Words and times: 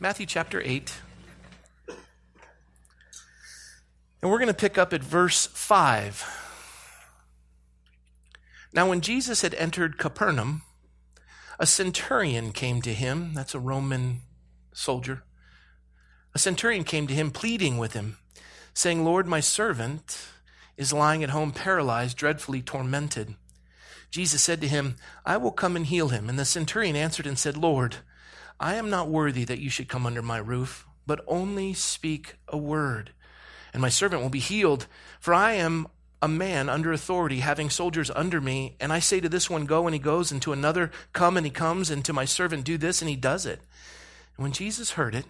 Matthew 0.00 0.26
chapter 0.26 0.60
8. 0.64 0.92
And 4.20 4.30
we're 4.30 4.38
going 4.38 4.48
to 4.48 4.54
pick 4.54 4.76
up 4.76 4.92
at 4.92 5.04
verse 5.04 5.46
5. 5.46 6.24
Now, 8.72 8.88
when 8.88 9.00
Jesus 9.00 9.42
had 9.42 9.54
entered 9.54 9.96
Capernaum, 9.96 10.62
a 11.60 11.66
centurion 11.66 12.50
came 12.50 12.82
to 12.82 12.92
him. 12.92 13.34
That's 13.34 13.54
a 13.54 13.60
Roman 13.60 14.22
soldier. 14.72 15.22
A 16.34 16.40
centurion 16.40 16.82
came 16.82 17.06
to 17.06 17.14
him, 17.14 17.30
pleading 17.30 17.78
with 17.78 17.92
him, 17.92 18.18
saying, 18.74 19.04
Lord, 19.04 19.28
my 19.28 19.38
servant 19.38 20.26
is 20.76 20.92
lying 20.92 21.22
at 21.22 21.30
home 21.30 21.52
paralyzed, 21.52 22.16
dreadfully 22.16 22.62
tormented. 22.62 23.36
Jesus 24.10 24.42
said 24.42 24.60
to 24.60 24.68
him, 24.68 24.96
I 25.24 25.36
will 25.36 25.52
come 25.52 25.76
and 25.76 25.86
heal 25.86 26.08
him. 26.08 26.28
And 26.28 26.36
the 26.36 26.44
centurion 26.44 26.96
answered 26.96 27.28
and 27.28 27.38
said, 27.38 27.56
Lord, 27.56 27.98
I 28.58 28.74
am 28.74 28.90
not 28.90 29.08
worthy 29.08 29.44
that 29.44 29.58
you 29.58 29.70
should 29.70 29.88
come 29.88 30.06
under 30.06 30.22
my 30.22 30.38
roof, 30.38 30.86
but 31.06 31.24
only 31.26 31.74
speak 31.74 32.36
a 32.48 32.56
word, 32.56 33.12
and 33.72 33.82
my 33.82 33.88
servant 33.88 34.22
will 34.22 34.30
be 34.30 34.38
healed. 34.38 34.86
For 35.20 35.34
I 35.34 35.52
am 35.52 35.86
a 36.22 36.28
man 36.28 36.68
under 36.68 36.92
authority, 36.92 37.40
having 37.40 37.68
soldiers 37.68 38.10
under 38.10 38.40
me, 38.40 38.76
and 38.80 38.92
I 38.92 38.98
say 38.98 39.20
to 39.20 39.28
this 39.28 39.50
one, 39.50 39.66
Go, 39.66 39.86
and 39.86 39.94
he 39.94 39.98
goes, 39.98 40.32
and 40.32 40.40
to 40.42 40.52
another, 40.52 40.90
Come, 41.12 41.36
and 41.36 41.44
he 41.44 41.50
comes, 41.50 41.90
and 41.90 42.04
to 42.04 42.12
my 42.12 42.24
servant, 42.24 42.64
Do 42.64 42.78
this, 42.78 43.02
and 43.02 43.08
he 43.08 43.16
does 43.16 43.44
it. 43.44 43.60
And 44.36 44.44
when 44.44 44.52
Jesus 44.52 44.92
heard 44.92 45.14
it, 45.14 45.26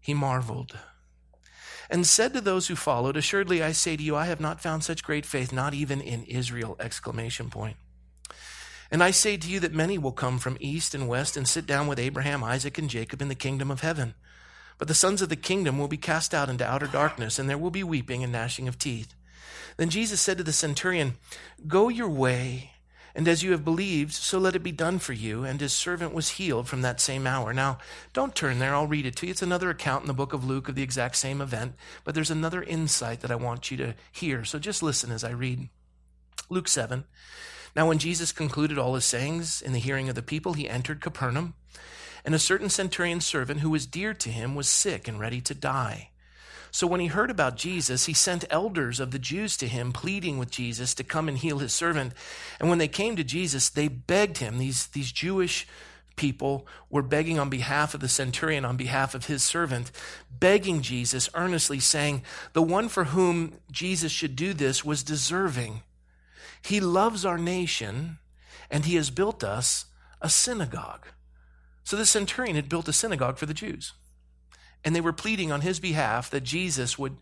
he 0.00 0.14
marveled 0.14 0.78
and 1.92 2.06
said 2.06 2.32
to 2.32 2.40
those 2.40 2.68
who 2.68 2.74
followed, 2.74 3.18
Assuredly 3.18 3.62
I 3.62 3.72
say 3.72 3.98
to 3.98 4.02
you, 4.02 4.16
I 4.16 4.24
have 4.24 4.40
not 4.40 4.62
found 4.62 4.82
such 4.82 5.04
great 5.04 5.26
faith, 5.26 5.52
not 5.52 5.74
even 5.74 6.00
in 6.00 6.24
Israel! 6.24 6.74
Exclamation 6.80 7.50
point. 7.50 7.76
And 8.92 9.02
I 9.02 9.10
say 9.10 9.38
to 9.38 9.48
you 9.48 9.58
that 9.60 9.72
many 9.72 9.96
will 9.96 10.12
come 10.12 10.38
from 10.38 10.58
east 10.60 10.94
and 10.94 11.08
west 11.08 11.34
and 11.34 11.48
sit 11.48 11.66
down 11.66 11.86
with 11.86 11.98
Abraham, 11.98 12.44
Isaac, 12.44 12.76
and 12.76 12.90
Jacob 12.90 13.22
in 13.22 13.28
the 13.28 13.34
kingdom 13.34 13.70
of 13.70 13.80
heaven. 13.80 14.14
But 14.76 14.86
the 14.86 14.94
sons 14.94 15.22
of 15.22 15.30
the 15.30 15.36
kingdom 15.36 15.78
will 15.78 15.88
be 15.88 15.96
cast 15.96 16.34
out 16.34 16.50
into 16.50 16.68
outer 16.68 16.86
darkness, 16.86 17.38
and 17.38 17.48
there 17.48 17.56
will 17.56 17.70
be 17.70 17.82
weeping 17.82 18.22
and 18.22 18.30
gnashing 18.30 18.68
of 18.68 18.78
teeth. 18.78 19.14
Then 19.78 19.88
Jesus 19.88 20.20
said 20.20 20.36
to 20.36 20.44
the 20.44 20.52
centurion, 20.52 21.14
Go 21.66 21.88
your 21.88 22.10
way, 22.10 22.72
and 23.14 23.26
as 23.26 23.42
you 23.42 23.52
have 23.52 23.64
believed, 23.64 24.12
so 24.12 24.38
let 24.38 24.56
it 24.56 24.62
be 24.62 24.72
done 24.72 24.98
for 24.98 25.14
you. 25.14 25.42
And 25.42 25.58
his 25.58 25.72
servant 25.72 26.12
was 26.12 26.30
healed 26.30 26.68
from 26.68 26.82
that 26.82 27.00
same 27.00 27.26
hour. 27.26 27.54
Now, 27.54 27.78
don't 28.12 28.34
turn 28.34 28.58
there, 28.58 28.74
I'll 28.74 28.86
read 28.86 29.06
it 29.06 29.16
to 29.16 29.26
you. 29.26 29.30
It's 29.30 29.40
another 29.40 29.70
account 29.70 30.02
in 30.02 30.08
the 30.08 30.12
book 30.12 30.34
of 30.34 30.44
Luke 30.44 30.68
of 30.68 30.74
the 30.74 30.82
exact 30.82 31.16
same 31.16 31.40
event, 31.40 31.76
but 32.04 32.14
there's 32.14 32.30
another 32.30 32.62
insight 32.62 33.20
that 33.20 33.30
I 33.30 33.36
want 33.36 33.70
you 33.70 33.78
to 33.78 33.94
hear. 34.10 34.44
So 34.44 34.58
just 34.58 34.82
listen 34.82 35.10
as 35.10 35.24
I 35.24 35.30
read. 35.30 35.70
Luke 36.50 36.68
7. 36.68 37.04
Now, 37.74 37.88
when 37.88 37.98
Jesus 37.98 38.32
concluded 38.32 38.78
all 38.78 38.94
his 38.94 39.04
sayings 39.04 39.62
in 39.62 39.72
the 39.72 39.78
hearing 39.78 40.08
of 40.08 40.14
the 40.14 40.22
people, 40.22 40.52
he 40.52 40.68
entered 40.68 41.00
Capernaum, 41.00 41.54
and 42.24 42.34
a 42.34 42.38
certain 42.38 42.68
centurion 42.68 43.20
servant 43.20 43.60
who 43.60 43.70
was 43.70 43.86
dear 43.86 44.14
to 44.14 44.28
him 44.28 44.54
was 44.54 44.68
sick 44.68 45.08
and 45.08 45.18
ready 45.18 45.40
to 45.40 45.54
die. 45.54 46.10
So 46.70 46.86
when 46.86 47.00
he 47.00 47.08
heard 47.08 47.30
about 47.30 47.56
Jesus, 47.56 48.06
he 48.06 48.14
sent 48.14 48.46
elders 48.48 48.98
of 48.98 49.10
the 49.10 49.18
Jews 49.18 49.58
to 49.58 49.68
him, 49.68 49.92
pleading 49.92 50.38
with 50.38 50.50
Jesus 50.50 50.94
to 50.94 51.04
come 51.04 51.28
and 51.28 51.36
heal 51.36 51.58
his 51.58 51.74
servant. 51.74 52.14
And 52.58 52.70
when 52.70 52.78
they 52.78 52.88
came 52.88 53.14
to 53.16 53.24
Jesus, 53.24 53.68
they 53.68 53.88
begged 53.88 54.38
him, 54.38 54.58
these, 54.58 54.86
these 54.86 55.12
Jewish 55.12 55.66
people 56.16 56.66
were 56.88 57.02
begging 57.02 57.38
on 57.38 57.50
behalf 57.50 57.94
of 57.94 58.00
the 58.00 58.08
centurion, 58.08 58.64
on 58.64 58.76
behalf 58.76 59.14
of 59.14 59.26
his 59.26 59.42
servant, 59.42 59.90
begging 60.30 60.80
Jesus 60.80 61.28
earnestly, 61.34 61.78
saying, 61.78 62.22
The 62.54 62.62
one 62.62 62.88
for 62.88 63.04
whom 63.04 63.54
Jesus 63.70 64.12
should 64.12 64.36
do 64.36 64.54
this 64.54 64.84
was 64.84 65.02
deserving. 65.02 65.82
He 66.62 66.80
loves 66.80 67.24
our 67.24 67.38
nation, 67.38 68.18
and 68.70 68.84
he 68.84 68.94
has 68.96 69.10
built 69.10 69.42
us 69.42 69.86
a 70.20 70.28
synagogue. 70.28 71.06
So 71.84 71.96
the 71.96 72.06
centurion 72.06 72.56
had 72.56 72.68
built 72.68 72.88
a 72.88 72.92
synagogue 72.92 73.38
for 73.38 73.46
the 73.46 73.54
Jews 73.54 73.92
and 74.84 74.94
they 74.94 75.00
were 75.00 75.12
pleading 75.12 75.52
on 75.52 75.60
his 75.60 75.80
behalf 75.80 76.30
that 76.30 76.42
Jesus 76.42 76.98
would, 76.98 77.16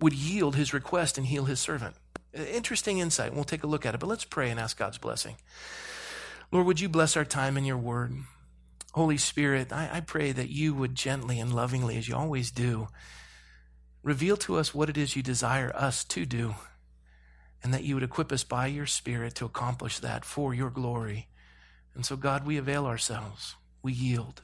would 0.00 0.14
yield 0.14 0.56
his 0.56 0.72
request 0.72 1.18
and 1.18 1.26
heal 1.26 1.44
his 1.44 1.60
servant. 1.60 1.96
Interesting 2.32 2.98
insight. 2.98 3.34
We'll 3.34 3.44
take 3.44 3.62
a 3.62 3.68
look 3.68 3.86
at 3.86 3.94
it, 3.94 4.00
but 4.00 4.08
let's 4.08 4.24
pray 4.24 4.50
and 4.50 4.58
ask 4.58 4.78
God's 4.78 4.98
blessing. 4.98 5.36
Lord, 6.50 6.66
would 6.66 6.80
you 6.80 6.88
bless 6.88 7.16
our 7.16 7.24
time 7.24 7.56
in 7.56 7.64
your 7.64 7.78
word? 7.78 8.14
Holy 8.92 9.18
Spirit, 9.18 9.72
I, 9.72 9.90
I 9.94 10.00
pray 10.00 10.32
that 10.32 10.50
you 10.50 10.72
would 10.74 10.94
gently 10.94 11.40
and 11.40 11.52
lovingly, 11.52 11.96
as 11.96 12.08
you 12.08 12.14
always 12.14 12.50
do, 12.50 12.88
reveal 14.02 14.36
to 14.38 14.56
us 14.56 14.74
what 14.74 14.88
it 14.88 14.96
is 14.96 15.16
you 15.16 15.22
desire 15.22 15.72
us 15.74 16.04
to 16.04 16.24
do, 16.24 16.54
and 17.64 17.72
that 17.72 17.82
you 17.82 17.94
would 17.94 18.02
equip 18.02 18.30
us 18.30 18.44
by 18.44 18.66
your 18.66 18.84
Spirit 18.84 19.34
to 19.36 19.46
accomplish 19.46 19.98
that 20.00 20.22
for 20.24 20.52
your 20.52 20.68
glory. 20.68 21.28
And 21.94 22.04
so, 22.04 22.14
God, 22.14 22.46
we 22.46 22.58
avail 22.58 22.84
ourselves, 22.84 23.56
we 23.82 23.94
yield. 23.94 24.42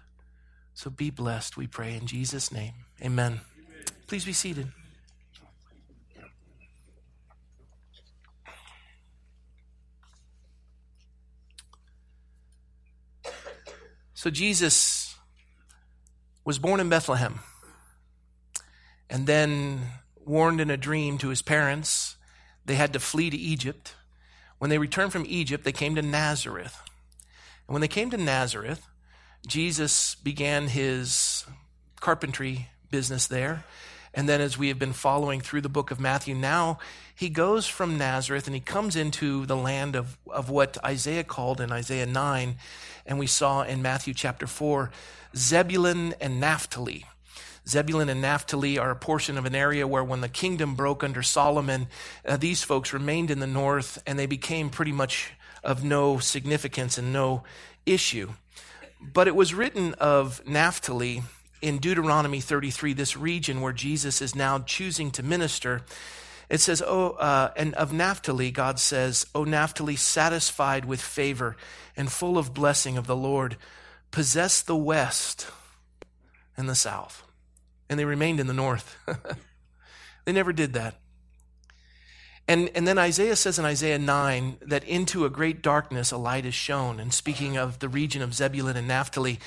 So 0.72 0.88
be 0.88 1.10
blessed, 1.10 1.58
we 1.58 1.66
pray 1.66 1.94
in 1.94 2.06
Jesus' 2.06 2.50
name. 2.50 2.72
Amen. 3.02 3.32
Amen. 3.32 3.84
Please 4.06 4.24
be 4.24 4.32
seated. 4.32 4.68
So 14.14 14.30
Jesus 14.30 15.14
was 16.44 16.58
born 16.58 16.80
in 16.80 16.88
Bethlehem 16.88 17.40
and 19.08 19.26
then 19.26 19.80
warned 20.24 20.60
in 20.60 20.70
a 20.70 20.76
dream 20.76 21.18
to 21.18 21.28
his 21.28 21.42
parents 21.42 22.09
they 22.64 22.74
had 22.74 22.92
to 22.92 23.00
flee 23.00 23.30
to 23.30 23.36
Egypt. 23.36 23.94
When 24.58 24.70
they 24.70 24.78
returned 24.78 25.12
from 25.12 25.24
Egypt, 25.26 25.64
they 25.64 25.72
came 25.72 25.94
to 25.94 26.02
Nazareth. 26.02 26.78
And 27.66 27.74
when 27.74 27.80
they 27.80 27.88
came 27.88 28.10
to 28.10 28.16
Nazareth, 28.16 28.86
Jesus 29.46 30.14
began 30.16 30.68
his 30.68 31.44
carpentry 32.00 32.68
business 32.90 33.26
there. 33.26 33.64
And 34.12 34.28
then, 34.28 34.40
as 34.40 34.58
we 34.58 34.68
have 34.68 34.78
been 34.78 34.92
following 34.92 35.40
through 35.40 35.60
the 35.60 35.68
book 35.68 35.92
of 35.92 36.00
Matthew, 36.00 36.34
now 36.34 36.78
he 37.14 37.28
goes 37.28 37.68
from 37.68 37.96
Nazareth 37.96 38.46
and 38.46 38.54
he 38.54 38.60
comes 38.60 38.96
into 38.96 39.46
the 39.46 39.56
land 39.56 39.94
of, 39.94 40.18
of 40.28 40.50
what 40.50 40.82
Isaiah 40.84 41.22
called 41.22 41.60
in 41.60 41.70
Isaiah 41.70 42.06
9, 42.06 42.56
and 43.06 43.18
we 43.18 43.28
saw 43.28 43.62
in 43.62 43.82
Matthew 43.82 44.12
chapter 44.12 44.48
4, 44.48 44.90
Zebulun 45.36 46.14
and 46.20 46.40
Naphtali. 46.40 47.06
Zebulun 47.70 48.08
and 48.08 48.20
Naphtali 48.20 48.78
are 48.78 48.90
a 48.90 48.96
portion 48.96 49.38
of 49.38 49.44
an 49.44 49.54
area 49.54 49.86
where, 49.86 50.02
when 50.02 50.22
the 50.22 50.28
kingdom 50.28 50.74
broke 50.74 51.04
under 51.04 51.22
Solomon, 51.22 51.86
uh, 52.26 52.36
these 52.36 52.64
folks 52.64 52.92
remained 52.92 53.30
in 53.30 53.38
the 53.38 53.46
north 53.46 54.02
and 54.06 54.18
they 54.18 54.26
became 54.26 54.70
pretty 54.70 54.90
much 54.90 55.30
of 55.62 55.84
no 55.84 56.18
significance 56.18 56.98
and 56.98 57.12
no 57.12 57.44
issue. 57.86 58.30
But 59.00 59.28
it 59.28 59.36
was 59.36 59.54
written 59.54 59.94
of 59.94 60.44
Naphtali 60.48 61.22
in 61.62 61.78
Deuteronomy 61.78 62.40
33, 62.40 62.92
this 62.92 63.16
region 63.16 63.60
where 63.60 63.72
Jesus 63.72 64.20
is 64.20 64.34
now 64.34 64.58
choosing 64.58 65.12
to 65.12 65.22
minister. 65.22 65.82
It 66.48 66.58
says, 66.58 66.82
Oh, 66.84 67.10
uh, 67.10 67.52
and 67.56 67.72
of 67.74 67.92
Naphtali, 67.92 68.50
God 68.50 68.80
says, 68.80 69.26
O 69.32 69.44
Naphtali, 69.44 69.94
satisfied 69.94 70.86
with 70.86 71.00
favor 71.00 71.56
and 71.96 72.10
full 72.10 72.36
of 72.36 72.52
blessing 72.52 72.98
of 72.98 73.06
the 73.06 73.16
Lord, 73.16 73.56
possess 74.10 74.60
the 74.60 74.76
west 74.76 75.46
and 76.56 76.68
the 76.68 76.74
south. 76.74 77.22
And 77.90 77.98
they 77.98 78.06
remained 78.06 78.40
in 78.40 78.46
the 78.46 78.54
north. 78.54 78.96
they 80.24 80.32
never 80.32 80.54
did 80.54 80.72
that. 80.72 80.94
And, 82.50 82.68
and 82.74 82.84
then 82.84 82.98
Isaiah 82.98 83.36
says 83.36 83.60
in 83.60 83.64
Isaiah 83.64 83.98
9 83.98 84.58
that 84.62 84.82
into 84.82 85.24
a 85.24 85.30
great 85.30 85.62
darkness 85.62 86.10
a 86.10 86.16
light 86.16 86.44
is 86.44 86.54
shown. 86.54 86.98
And 86.98 87.14
speaking 87.14 87.56
of 87.56 87.78
the 87.78 87.88
region 87.88 88.22
of 88.22 88.34
Zebulun 88.34 88.76
and 88.76 88.88
Naphtali, 88.88 89.38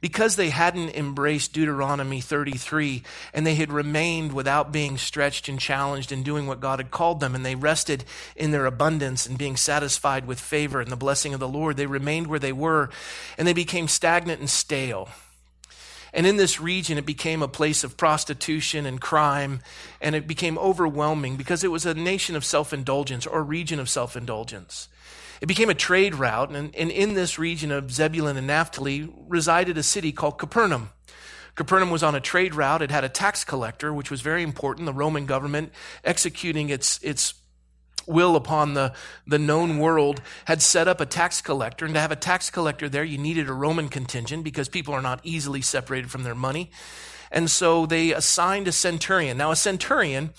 because 0.00 0.36
they 0.36 0.50
hadn't 0.50 0.90
embraced 0.90 1.52
Deuteronomy 1.52 2.20
33 2.20 3.02
and 3.34 3.44
they 3.44 3.56
had 3.56 3.72
remained 3.72 4.32
without 4.32 4.70
being 4.70 4.96
stretched 4.96 5.48
and 5.48 5.58
challenged 5.58 6.12
and 6.12 6.24
doing 6.24 6.46
what 6.46 6.60
God 6.60 6.78
had 6.78 6.92
called 6.92 7.18
them, 7.18 7.34
and 7.34 7.44
they 7.44 7.56
rested 7.56 8.04
in 8.36 8.52
their 8.52 8.66
abundance 8.66 9.26
and 9.26 9.36
being 9.36 9.56
satisfied 9.56 10.26
with 10.26 10.38
favor 10.38 10.80
and 10.80 10.92
the 10.92 10.96
blessing 10.96 11.34
of 11.34 11.40
the 11.40 11.48
Lord, 11.48 11.76
they 11.76 11.86
remained 11.86 12.28
where 12.28 12.38
they 12.38 12.52
were 12.52 12.90
and 13.38 13.48
they 13.48 13.52
became 13.52 13.88
stagnant 13.88 14.38
and 14.38 14.48
stale. 14.48 15.08
And 16.12 16.26
in 16.26 16.36
this 16.36 16.60
region, 16.60 16.98
it 16.98 17.06
became 17.06 17.42
a 17.42 17.48
place 17.48 17.84
of 17.84 17.96
prostitution 17.96 18.84
and 18.84 19.00
crime, 19.00 19.60
and 20.00 20.14
it 20.14 20.26
became 20.26 20.58
overwhelming 20.58 21.36
because 21.36 21.64
it 21.64 21.70
was 21.70 21.86
a 21.86 21.94
nation 21.94 22.36
of 22.36 22.44
self 22.44 22.72
indulgence 22.72 23.26
or 23.26 23.42
region 23.42 23.80
of 23.80 23.88
self 23.88 24.16
indulgence. 24.16 24.88
It 25.40 25.46
became 25.46 25.70
a 25.70 25.74
trade 25.74 26.14
route, 26.14 26.50
and, 26.50 26.74
and 26.76 26.90
in 26.90 27.14
this 27.14 27.38
region 27.38 27.72
of 27.72 27.90
Zebulun 27.90 28.36
and 28.36 28.46
Naphtali 28.46 29.12
resided 29.26 29.76
a 29.76 29.82
city 29.82 30.12
called 30.12 30.38
Capernaum. 30.38 30.90
Capernaum 31.54 31.90
was 31.90 32.02
on 32.02 32.14
a 32.14 32.20
trade 32.20 32.54
route. 32.54 32.80
It 32.80 32.90
had 32.90 33.04
a 33.04 33.08
tax 33.08 33.44
collector, 33.44 33.92
which 33.92 34.10
was 34.10 34.20
very 34.20 34.42
important. 34.42 34.86
The 34.86 34.92
Roman 34.92 35.26
government 35.26 35.72
executing 36.04 36.70
its, 36.70 36.98
its 37.02 37.34
will 38.06 38.36
upon 38.36 38.74
the, 38.74 38.92
the 39.26 39.38
known 39.38 39.78
world 39.78 40.20
had 40.46 40.62
set 40.62 40.88
up 40.88 41.00
a 41.00 41.06
tax 41.06 41.40
collector. 41.40 41.84
And 41.84 41.94
to 41.94 42.00
have 42.00 42.12
a 42.12 42.16
tax 42.16 42.50
collector 42.50 42.88
there, 42.88 43.04
you 43.04 43.18
needed 43.18 43.48
a 43.48 43.52
Roman 43.52 43.88
contingent 43.88 44.44
because 44.44 44.68
people 44.68 44.94
are 44.94 45.02
not 45.02 45.20
easily 45.22 45.62
separated 45.62 46.10
from 46.10 46.22
their 46.22 46.34
money. 46.34 46.70
And 47.30 47.50
so 47.50 47.86
they 47.86 48.12
assigned 48.12 48.68
a 48.68 48.72
centurion. 48.72 49.38
Now, 49.38 49.50
a 49.50 49.56
centurion 49.56 50.30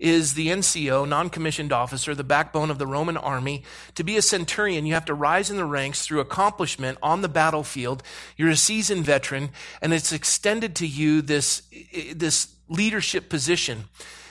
is 0.00 0.34
the 0.34 0.48
NCO, 0.48 1.06
non 1.06 1.30
commissioned 1.30 1.72
officer, 1.72 2.14
the 2.14 2.24
backbone 2.24 2.70
of 2.70 2.78
the 2.78 2.86
Roman 2.86 3.16
army. 3.16 3.62
To 3.94 4.02
be 4.02 4.16
a 4.16 4.22
centurion, 4.22 4.86
you 4.86 4.94
have 4.94 5.04
to 5.04 5.14
rise 5.14 5.50
in 5.50 5.56
the 5.56 5.64
ranks 5.64 6.04
through 6.04 6.20
accomplishment 6.20 6.98
on 7.02 7.22
the 7.22 7.28
battlefield. 7.28 8.02
You're 8.36 8.50
a 8.50 8.56
seasoned 8.56 9.04
veteran, 9.04 9.50
and 9.80 9.92
it's 9.92 10.12
extended 10.12 10.74
to 10.76 10.86
you 10.86 11.22
this, 11.22 11.62
this 12.14 12.48
leadership 12.68 13.28
position. 13.28 13.84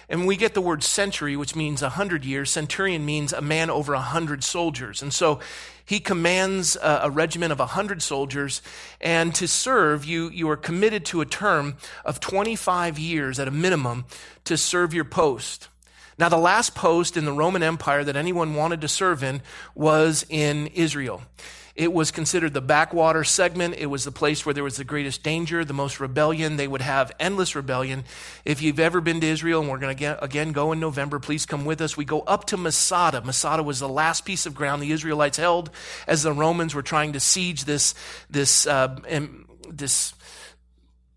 And 0.10 0.26
we 0.26 0.36
get 0.36 0.56
the 0.56 0.62
word 0.62 0.84
century, 0.84 1.38
which 1.38 1.56
means 1.56 1.84
a 1.84 1.90
hundred 1.90 2.26
years. 2.26 2.50
Centurion 2.50 3.06
means 3.06 3.32
a 3.32 3.42
man 3.42 3.70
over 3.70 3.94
a 3.94 4.02
hundred 4.02 4.44
soldiers. 4.44 5.04
And 5.04 5.14
so 5.14 5.40
he 5.86 6.00
commands 6.00 6.76
a, 6.76 7.02
a 7.04 7.10
regiment 7.12 7.52
of 7.52 7.60
a 7.60 7.68
hundred 7.68 8.02
soldiers. 8.02 8.64
And 9.00 9.36
to 9.36 9.48
serve, 9.48 10.06
you, 10.06 10.30
you 10.30 10.50
are 10.50 10.58
committed 10.58 11.06
to 11.06 11.22
a 11.22 11.26
term 11.26 11.78
of 12.04 12.20
25 12.20 12.98
years 12.98 13.40
at 13.40 13.48
a 13.48 13.52
minimum 13.52 14.06
to 14.46 14.58
serve 14.58 14.94
your 14.94 15.06
post. 15.06 15.68
Now, 16.18 16.28
the 16.28 16.38
last 16.38 16.76
post 16.76 17.16
in 17.16 17.24
the 17.24 17.32
Roman 17.32 17.64
Empire 17.64 18.04
that 18.04 18.18
anyone 18.18 18.56
wanted 18.56 18.82
to 18.82 18.88
serve 18.88 19.24
in 19.24 19.42
was 19.74 20.26
in 20.28 20.68
Israel. 20.68 21.22
It 21.80 21.94
was 21.94 22.12
considered 22.12 22.54
the 22.54 22.60
backwater 22.60 23.24
segment. 23.24 23.76
It 23.78 23.86
was 23.86 24.04
the 24.04 24.12
place 24.12 24.46
where 24.46 24.54
there 24.54 24.66
was 24.66 24.76
the 24.76 24.84
greatest 24.84 25.24
danger, 25.24 25.64
the 25.64 25.74
most 25.74 26.02
rebellion. 26.02 26.58
They 26.58 26.68
would 26.68 26.82
have 26.82 27.10
endless 27.22 27.56
rebellion. 27.56 28.04
If 28.44 28.62
you've 28.62 28.82
ever 28.82 29.00
been 29.00 29.22
to 29.22 29.28
Israel, 29.28 29.62
and 29.62 29.70
we're 29.70 29.80
going 29.80 29.96
to 29.96 30.22
again 30.22 30.52
go 30.52 30.74
in 30.74 30.82
November, 30.82 31.20
please 31.20 31.46
come 31.46 31.64
with 31.64 31.80
us. 31.80 31.96
We 31.96 32.04
go 32.04 32.20
up 32.20 32.44
to 32.48 32.58
Masada. 32.58 33.22
Masada 33.22 33.64
was 33.64 33.80
the 33.80 33.88
last 33.88 34.26
piece 34.26 34.46
of 34.46 34.54
ground 34.54 34.84
the 34.84 34.92
Israelites 34.92 35.38
held 35.38 35.70
as 36.06 36.22
the 36.22 36.34
Romans 36.34 36.76
were 36.76 36.82
trying 36.82 37.14
to 37.14 37.22
siege 37.22 37.64
this, 37.64 37.96
this, 38.30 38.68
uh, 38.68 38.98
this 39.70 40.14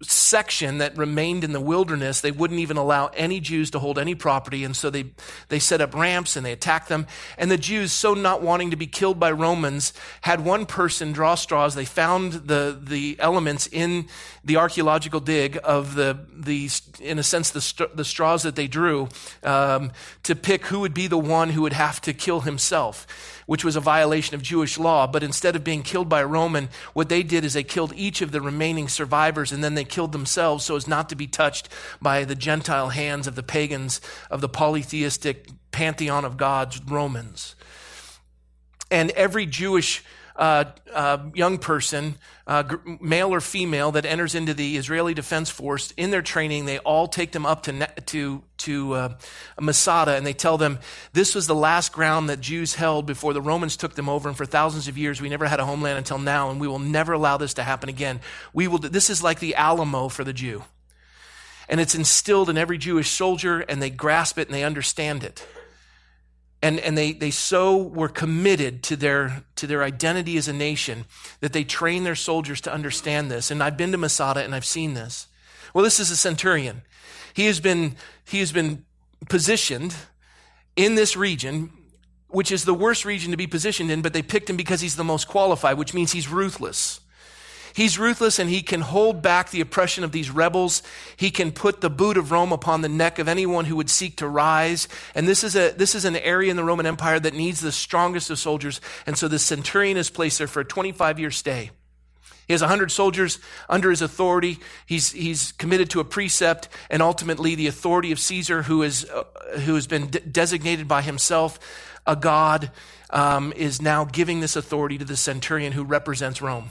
section 0.02 0.78
that 0.78 0.96
remained 0.96 1.44
in 1.44 1.52
the 1.52 1.60
wilderness, 1.60 2.20
they 2.20 2.30
wouldn't 2.30 2.60
even 2.60 2.76
allow 2.76 3.06
any 3.08 3.40
Jews 3.40 3.70
to 3.70 3.78
hold 3.78 3.98
any 3.98 4.14
property. 4.14 4.64
And 4.64 4.76
so 4.76 4.90
they, 4.90 5.06
they 5.48 5.58
set 5.58 5.80
up 5.80 5.94
ramps 5.94 6.36
and 6.36 6.44
they 6.44 6.52
attacked 6.52 6.88
them. 6.88 7.06
And 7.38 7.50
the 7.50 7.58
Jews, 7.58 7.92
so 7.92 8.14
not 8.14 8.42
wanting 8.42 8.70
to 8.70 8.76
be 8.76 8.86
killed 8.86 9.20
by 9.20 9.30
Romans, 9.32 9.92
had 10.22 10.44
one 10.44 10.66
person 10.66 11.12
draw 11.12 11.34
straws. 11.34 11.74
They 11.74 11.84
found 11.84 12.32
the, 12.32 12.78
the 12.80 13.16
elements 13.18 13.66
in 13.66 14.08
the 14.44 14.56
archaeological 14.56 15.20
dig 15.20 15.58
of 15.62 15.94
the, 15.94 16.18
the 16.34 16.68
in 17.00 17.18
a 17.18 17.22
sense, 17.22 17.50
the, 17.50 17.88
the 17.94 18.04
straws 18.04 18.42
that 18.42 18.56
they 18.56 18.66
drew 18.66 19.08
um, 19.42 19.92
to 20.24 20.34
pick 20.34 20.66
who 20.66 20.80
would 20.80 20.94
be 20.94 21.06
the 21.06 21.18
one 21.18 21.50
who 21.50 21.62
would 21.62 21.72
have 21.72 22.00
to 22.02 22.12
kill 22.12 22.40
himself 22.40 23.06
which 23.46 23.64
was 23.64 23.76
a 23.76 23.80
violation 23.80 24.34
of 24.34 24.42
Jewish 24.42 24.78
law. 24.78 25.06
But 25.06 25.22
instead 25.22 25.56
of 25.56 25.64
being 25.64 25.82
killed 25.82 26.08
by 26.08 26.20
a 26.20 26.26
Roman, 26.26 26.68
what 26.92 27.08
they 27.08 27.22
did 27.22 27.44
is 27.44 27.54
they 27.54 27.62
killed 27.62 27.92
each 27.94 28.22
of 28.22 28.32
the 28.32 28.40
remaining 28.40 28.88
survivors 28.88 29.52
and 29.52 29.62
then 29.62 29.74
they 29.74 29.84
killed 29.84 30.12
themselves 30.12 30.64
so 30.64 30.76
as 30.76 30.88
not 30.88 31.08
to 31.08 31.16
be 31.16 31.26
touched 31.26 31.68
by 32.00 32.24
the 32.24 32.34
Gentile 32.34 32.90
hands 32.90 33.26
of 33.26 33.34
the 33.34 33.42
pagans, 33.42 34.00
of 34.30 34.40
the 34.40 34.48
polytheistic 34.48 35.48
pantheon 35.70 36.24
of 36.24 36.36
gods, 36.36 36.80
Romans. 36.86 37.54
And 38.90 39.10
every 39.12 39.46
Jewish 39.46 40.04
uh, 40.36 40.64
uh, 40.92 41.18
young 41.34 41.58
person, 41.58 42.16
uh, 42.46 42.64
male 43.00 43.32
or 43.32 43.40
female, 43.40 43.92
that 43.92 44.06
enters 44.06 44.34
into 44.34 44.54
the 44.54 44.76
Israeli 44.76 45.14
Defense 45.14 45.50
Force 45.50 45.92
in 45.96 46.10
their 46.10 46.22
training, 46.22 46.64
they 46.64 46.78
all 46.78 47.06
take 47.06 47.32
them 47.32 47.44
up 47.44 47.62
to 47.64 47.86
to 48.06 48.42
to 48.58 48.92
uh, 48.94 49.14
Masada 49.60 50.14
and 50.16 50.26
they 50.26 50.32
tell 50.32 50.56
them 50.56 50.78
this 51.12 51.34
was 51.34 51.46
the 51.46 51.54
last 51.54 51.92
ground 51.92 52.28
that 52.28 52.40
Jews 52.40 52.74
held 52.74 53.06
before 53.06 53.32
the 53.32 53.42
Romans 53.42 53.76
took 53.76 53.94
them 53.94 54.08
over, 54.08 54.28
and 54.28 54.36
for 54.36 54.46
thousands 54.46 54.88
of 54.88 54.96
years 54.96 55.20
we 55.20 55.28
never 55.28 55.46
had 55.46 55.60
a 55.60 55.66
homeland 55.66 55.98
until 55.98 56.18
now, 56.18 56.50
and 56.50 56.60
we 56.60 56.68
will 56.68 56.78
never 56.78 57.12
allow 57.12 57.36
this 57.36 57.54
to 57.54 57.62
happen 57.62 57.88
again. 57.88 58.20
We 58.52 58.68
will. 58.68 58.78
This 58.78 59.10
is 59.10 59.22
like 59.22 59.40
the 59.40 59.54
Alamo 59.54 60.08
for 60.08 60.24
the 60.24 60.32
Jew, 60.32 60.64
and 61.68 61.80
it's 61.80 61.94
instilled 61.94 62.48
in 62.48 62.56
every 62.56 62.78
Jewish 62.78 63.10
soldier, 63.10 63.60
and 63.60 63.82
they 63.82 63.90
grasp 63.90 64.38
it 64.38 64.48
and 64.48 64.54
they 64.54 64.64
understand 64.64 65.24
it 65.24 65.46
and, 66.62 66.78
and 66.78 66.96
they, 66.96 67.12
they 67.12 67.32
so 67.32 67.76
were 67.76 68.08
committed 68.08 68.84
to 68.84 68.96
their, 68.96 69.42
to 69.56 69.66
their 69.66 69.82
identity 69.82 70.36
as 70.36 70.46
a 70.46 70.52
nation 70.52 71.04
that 71.40 71.52
they 71.52 71.64
trained 71.64 72.06
their 72.06 72.14
soldiers 72.14 72.60
to 72.62 72.72
understand 72.72 73.30
this. 73.30 73.50
And 73.50 73.62
I've 73.62 73.76
been 73.76 73.90
to 73.92 73.98
Masada 73.98 74.44
and 74.44 74.54
I've 74.54 74.64
seen 74.64 74.94
this. 74.94 75.26
Well, 75.74 75.82
this 75.82 75.98
is 75.98 76.10
a 76.10 76.16
centurion. 76.16 76.82
He 77.34 77.46
has 77.46 77.58
been, 77.58 77.96
he 78.24 78.38
has 78.38 78.52
been 78.52 78.84
positioned 79.28 79.94
in 80.76 80.94
this 80.94 81.16
region, 81.16 81.70
which 82.28 82.52
is 82.52 82.64
the 82.64 82.74
worst 82.74 83.04
region 83.04 83.32
to 83.32 83.36
be 83.36 83.46
positioned 83.48 83.90
in, 83.90 84.00
but 84.00 84.12
they 84.12 84.22
picked 84.22 84.48
him 84.48 84.56
because 84.56 84.80
he's 84.80 84.96
the 84.96 85.04
most 85.04 85.26
qualified, 85.26 85.78
which 85.78 85.92
means 85.92 86.12
he's 86.12 86.28
ruthless. 86.28 87.00
He's 87.74 87.98
ruthless 87.98 88.38
and 88.38 88.50
he 88.50 88.62
can 88.62 88.80
hold 88.80 89.22
back 89.22 89.50
the 89.50 89.60
oppression 89.60 90.04
of 90.04 90.12
these 90.12 90.30
rebels. 90.30 90.82
He 91.16 91.30
can 91.30 91.52
put 91.52 91.80
the 91.80 91.90
boot 91.90 92.16
of 92.16 92.30
Rome 92.30 92.52
upon 92.52 92.82
the 92.82 92.88
neck 92.88 93.18
of 93.18 93.28
anyone 93.28 93.64
who 93.64 93.76
would 93.76 93.90
seek 93.90 94.16
to 94.16 94.28
rise. 94.28 94.88
And 95.14 95.26
this 95.26 95.42
is 95.42 95.56
a, 95.56 95.70
this 95.70 95.94
is 95.94 96.04
an 96.04 96.16
area 96.16 96.50
in 96.50 96.56
the 96.56 96.64
Roman 96.64 96.86
Empire 96.86 97.18
that 97.20 97.34
needs 97.34 97.60
the 97.60 97.72
strongest 97.72 98.30
of 98.30 98.38
soldiers. 98.38 98.80
And 99.06 99.16
so 99.16 99.28
the 99.28 99.38
centurion 99.38 99.96
is 99.96 100.10
placed 100.10 100.38
there 100.38 100.46
for 100.46 100.60
a 100.60 100.64
25 100.64 101.18
year 101.18 101.30
stay. 101.30 101.70
He 102.46 102.52
has 102.52 102.60
100 102.60 102.90
soldiers 102.90 103.38
under 103.68 103.88
his 103.88 104.02
authority. 104.02 104.58
He's, 104.84 105.12
he's 105.12 105.52
committed 105.52 105.88
to 105.90 106.00
a 106.00 106.04
prefect 106.04 106.68
and 106.90 107.00
ultimately 107.00 107.54
the 107.54 107.68
authority 107.68 108.12
of 108.12 108.18
Caesar, 108.18 108.62
who, 108.62 108.82
is, 108.82 109.08
uh, 109.08 109.24
who 109.60 109.74
has 109.76 109.86
been 109.86 110.10
de- 110.10 110.20
designated 110.20 110.88
by 110.88 111.02
himself 111.02 111.58
a 112.06 112.16
god, 112.16 112.70
um, 113.10 113.52
is 113.54 113.80
now 113.80 114.04
giving 114.04 114.40
this 114.40 114.56
authority 114.56 114.98
to 114.98 115.04
the 115.04 115.16
centurion 115.16 115.72
who 115.72 115.84
represents 115.84 116.42
Rome. 116.42 116.70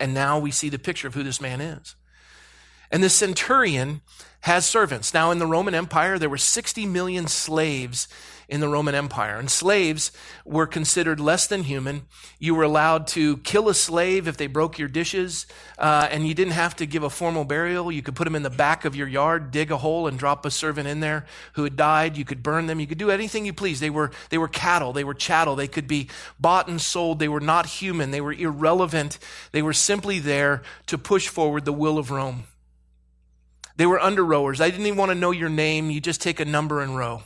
And 0.00 0.12
now 0.14 0.38
we 0.38 0.50
see 0.50 0.68
the 0.68 0.78
picture 0.78 1.08
of 1.08 1.14
who 1.14 1.22
this 1.22 1.40
man 1.40 1.60
is. 1.60 1.96
And 2.90 3.02
the 3.02 3.10
centurion 3.10 4.00
has 4.40 4.66
servants. 4.66 5.14
Now, 5.14 5.30
in 5.30 5.38
the 5.38 5.46
Roman 5.46 5.74
Empire, 5.74 6.18
there 6.18 6.28
were 6.28 6.36
60 6.36 6.84
million 6.86 7.26
slaves 7.26 8.08
in 8.48 8.60
the 8.60 8.68
Roman 8.68 8.94
Empire. 8.94 9.38
And 9.38 9.50
slaves 9.50 10.12
were 10.44 10.66
considered 10.66 11.20
less 11.20 11.46
than 11.46 11.62
human. 11.62 12.02
You 12.38 12.54
were 12.54 12.62
allowed 12.62 13.06
to 13.08 13.38
kill 13.38 13.68
a 13.68 13.74
slave 13.74 14.28
if 14.28 14.36
they 14.36 14.46
broke 14.46 14.78
your 14.78 14.88
dishes, 14.88 15.46
uh, 15.78 16.08
and 16.10 16.28
you 16.28 16.34
didn't 16.34 16.52
have 16.52 16.76
to 16.76 16.86
give 16.86 17.02
a 17.02 17.10
formal 17.10 17.44
burial. 17.44 17.90
You 17.90 18.02
could 18.02 18.16
put 18.16 18.24
them 18.24 18.34
in 18.34 18.42
the 18.42 18.50
back 18.50 18.84
of 18.84 18.94
your 18.94 19.08
yard, 19.08 19.50
dig 19.50 19.70
a 19.70 19.78
hole, 19.78 20.06
and 20.06 20.18
drop 20.18 20.44
a 20.44 20.50
servant 20.50 20.88
in 20.88 21.00
there 21.00 21.24
who 21.54 21.64
had 21.64 21.76
died. 21.76 22.16
You 22.16 22.24
could 22.24 22.42
burn 22.42 22.66
them. 22.66 22.80
You 22.80 22.86
could 22.86 22.98
do 22.98 23.10
anything 23.10 23.46
you 23.46 23.52
please. 23.52 23.80
They 23.80 23.90
were, 23.90 24.10
they 24.28 24.38
were 24.38 24.48
cattle. 24.48 24.92
They 24.92 25.04
were 25.04 25.14
chattel. 25.14 25.56
They 25.56 25.68
could 25.68 25.88
be 25.88 26.08
bought 26.38 26.68
and 26.68 26.80
sold. 26.80 27.18
They 27.18 27.28
were 27.28 27.40
not 27.40 27.66
human. 27.66 28.10
They 28.10 28.20
were 28.20 28.32
irrelevant. 28.32 29.18
They 29.52 29.62
were 29.62 29.72
simply 29.72 30.18
there 30.18 30.62
to 30.86 30.98
push 30.98 31.28
forward 31.28 31.64
the 31.64 31.72
will 31.72 31.98
of 31.98 32.10
Rome. 32.10 32.44
They 33.76 33.86
were 33.86 34.00
under 34.00 34.24
rowers. 34.24 34.60
I 34.60 34.70
didn't 34.70 34.86
even 34.86 34.98
want 34.98 35.10
to 35.10 35.16
know 35.16 35.30
your 35.30 35.48
name. 35.48 35.90
You 35.90 36.00
just 36.00 36.20
take 36.20 36.40
a 36.40 36.44
number 36.44 36.80
and 36.80 36.96
row. 36.96 37.22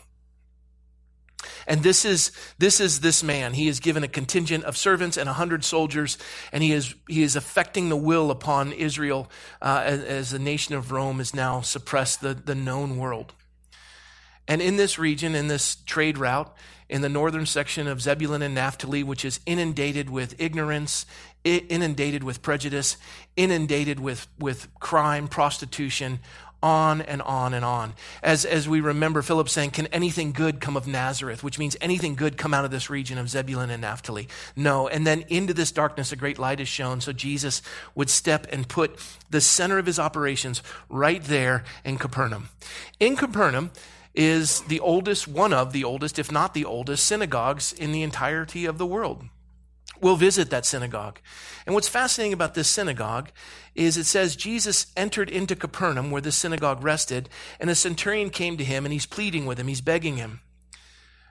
And 1.67 1.83
this 1.83 2.07
is, 2.07 2.33
this 2.59 2.81
is 2.81 3.01
this 3.01 3.23
man. 3.23 3.53
He 3.53 3.69
is 3.69 3.79
given 3.79 4.03
a 4.03 4.09
contingent 4.09 4.65
of 4.65 4.77
servants 4.77 5.19
and 5.19 5.29
a 5.29 5.35
hundred 5.35 5.65
soldiers, 5.65 6.17
and 6.51 6.63
he 6.63 6.73
is, 6.73 6.95
he 7.07 7.23
is 7.23 7.37
affecting 7.37 7.91
the 7.91 7.97
will 7.97 8.31
upon 8.31 8.73
Israel 8.73 9.31
uh, 9.61 9.83
as, 9.85 10.03
as 10.03 10.31
the 10.31 10.39
nation 10.39 10.75
of 10.75 10.91
Rome 10.91 11.21
is 11.21 11.35
now 11.35 11.61
suppressed 11.61 12.23
the, 12.23 12.33
the 12.33 12.55
known 12.55 12.97
world. 12.97 13.35
And 14.49 14.63
in 14.63 14.77
this 14.77 14.99
region, 14.99 15.35
in 15.35 15.49
this 15.49 15.77
trade 15.85 16.17
route, 16.17 16.51
in 16.89 17.03
the 17.03 17.09
northern 17.11 17.45
section 17.45 17.87
of 17.87 18.01
Zebulun 18.01 18.41
and 18.41 18.55
Naphtali, 18.55 19.03
which 19.03 19.23
is 19.23 19.41
inundated 19.45 20.09
with 20.09 20.35
ignorance, 20.39 21.05
inundated 21.45 22.25
with 22.25 22.41
prejudice, 22.41 22.97
inundated 23.37 24.01
with, 24.01 24.27
with 24.39 24.69
crime, 24.81 25.29
prostitution, 25.29 26.21
on 26.63 27.01
and 27.01 27.23
on 27.23 27.55
and 27.55 27.65
on. 27.65 27.95
As, 28.23 28.45
as 28.45 28.69
we 28.69 28.81
remember 28.81 29.23
Philip 29.23 29.49
saying, 29.49 29.71
Can 29.71 29.87
anything 29.89 30.33
good 30.33 30.61
come 30.61 30.77
of 30.77 30.87
Nazareth? 30.87 31.45
Which 31.45 31.59
means 31.59 31.77
anything 31.81 32.15
good 32.15 32.37
come 32.37 32.53
out 32.53 32.65
of 32.65 32.71
this 32.71 32.91
region 32.91 33.19
of 33.19 33.29
Zebulun 33.29 33.71
and 33.71 33.83
Naphtali? 33.83 34.29
No. 34.57 34.89
And 34.89 35.07
then 35.07 35.25
into 35.29 35.55
this 35.55 35.73
darkness, 35.73 36.13
a 36.13 36.17
great 36.17 36.39
light 36.39 36.61
is 36.61 36.69
shown. 36.69 37.01
So 37.01 37.13
Jesus 37.13 37.63
would 37.95 38.11
step 38.11 38.47
and 38.51 38.69
put 38.69 38.99
the 39.31 39.41
center 39.41 39.79
of 39.79 39.87
his 39.87 39.99
operations 39.99 40.63
right 40.89 41.23
there 41.23 41.65
in 41.85 41.99
Capernaum. 41.99 42.49
In 42.99 43.17
Capernaum, 43.17 43.71
is 44.15 44.63
the 44.63 44.81
oldest, 44.81 45.29
one 45.29 45.53
of 45.53 45.73
the 45.73 45.85
oldest, 45.85 46.19
if 46.19 46.33
not 46.33 46.53
the 46.53 46.65
oldest, 46.65 47.07
synagogues 47.07 47.73
in 47.73 47.93
the 47.93 48.03
entirety 48.03 48.65
of 48.65 48.77
the 48.77 48.87
world. 48.87 49.23
We'll 50.01 50.17
visit 50.17 50.51
that 50.51 50.67
synagogue. 50.67 51.21
And 51.67 51.75
what's 51.75 51.89
fascinating 51.89 52.33
about 52.33 52.55
this 52.55 52.69
synagogue 52.69 53.31
is 53.75 53.97
it 53.97 54.05
says 54.05 54.37
Jesus 54.37 54.87
entered 54.97 55.31
into 55.31 55.57
Capernaum 55.57 56.11
where 56.11 56.21
the 56.21 56.33
synagogue 56.33 56.83
rested, 56.83 57.29
and 57.61 57.69
a 57.71 57.75
centurion 57.75 58.31
came 58.31 58.57
to 58.57 58.65
him 58.65 58.85
and 58.85 58.93
he's 58.93 59.07
pleading 59.07 59.47
with 59.47 59.59
him, 59.59 59.69
he's 59.69 59.81
begging 59.81 60.17
him. 60.17 60.41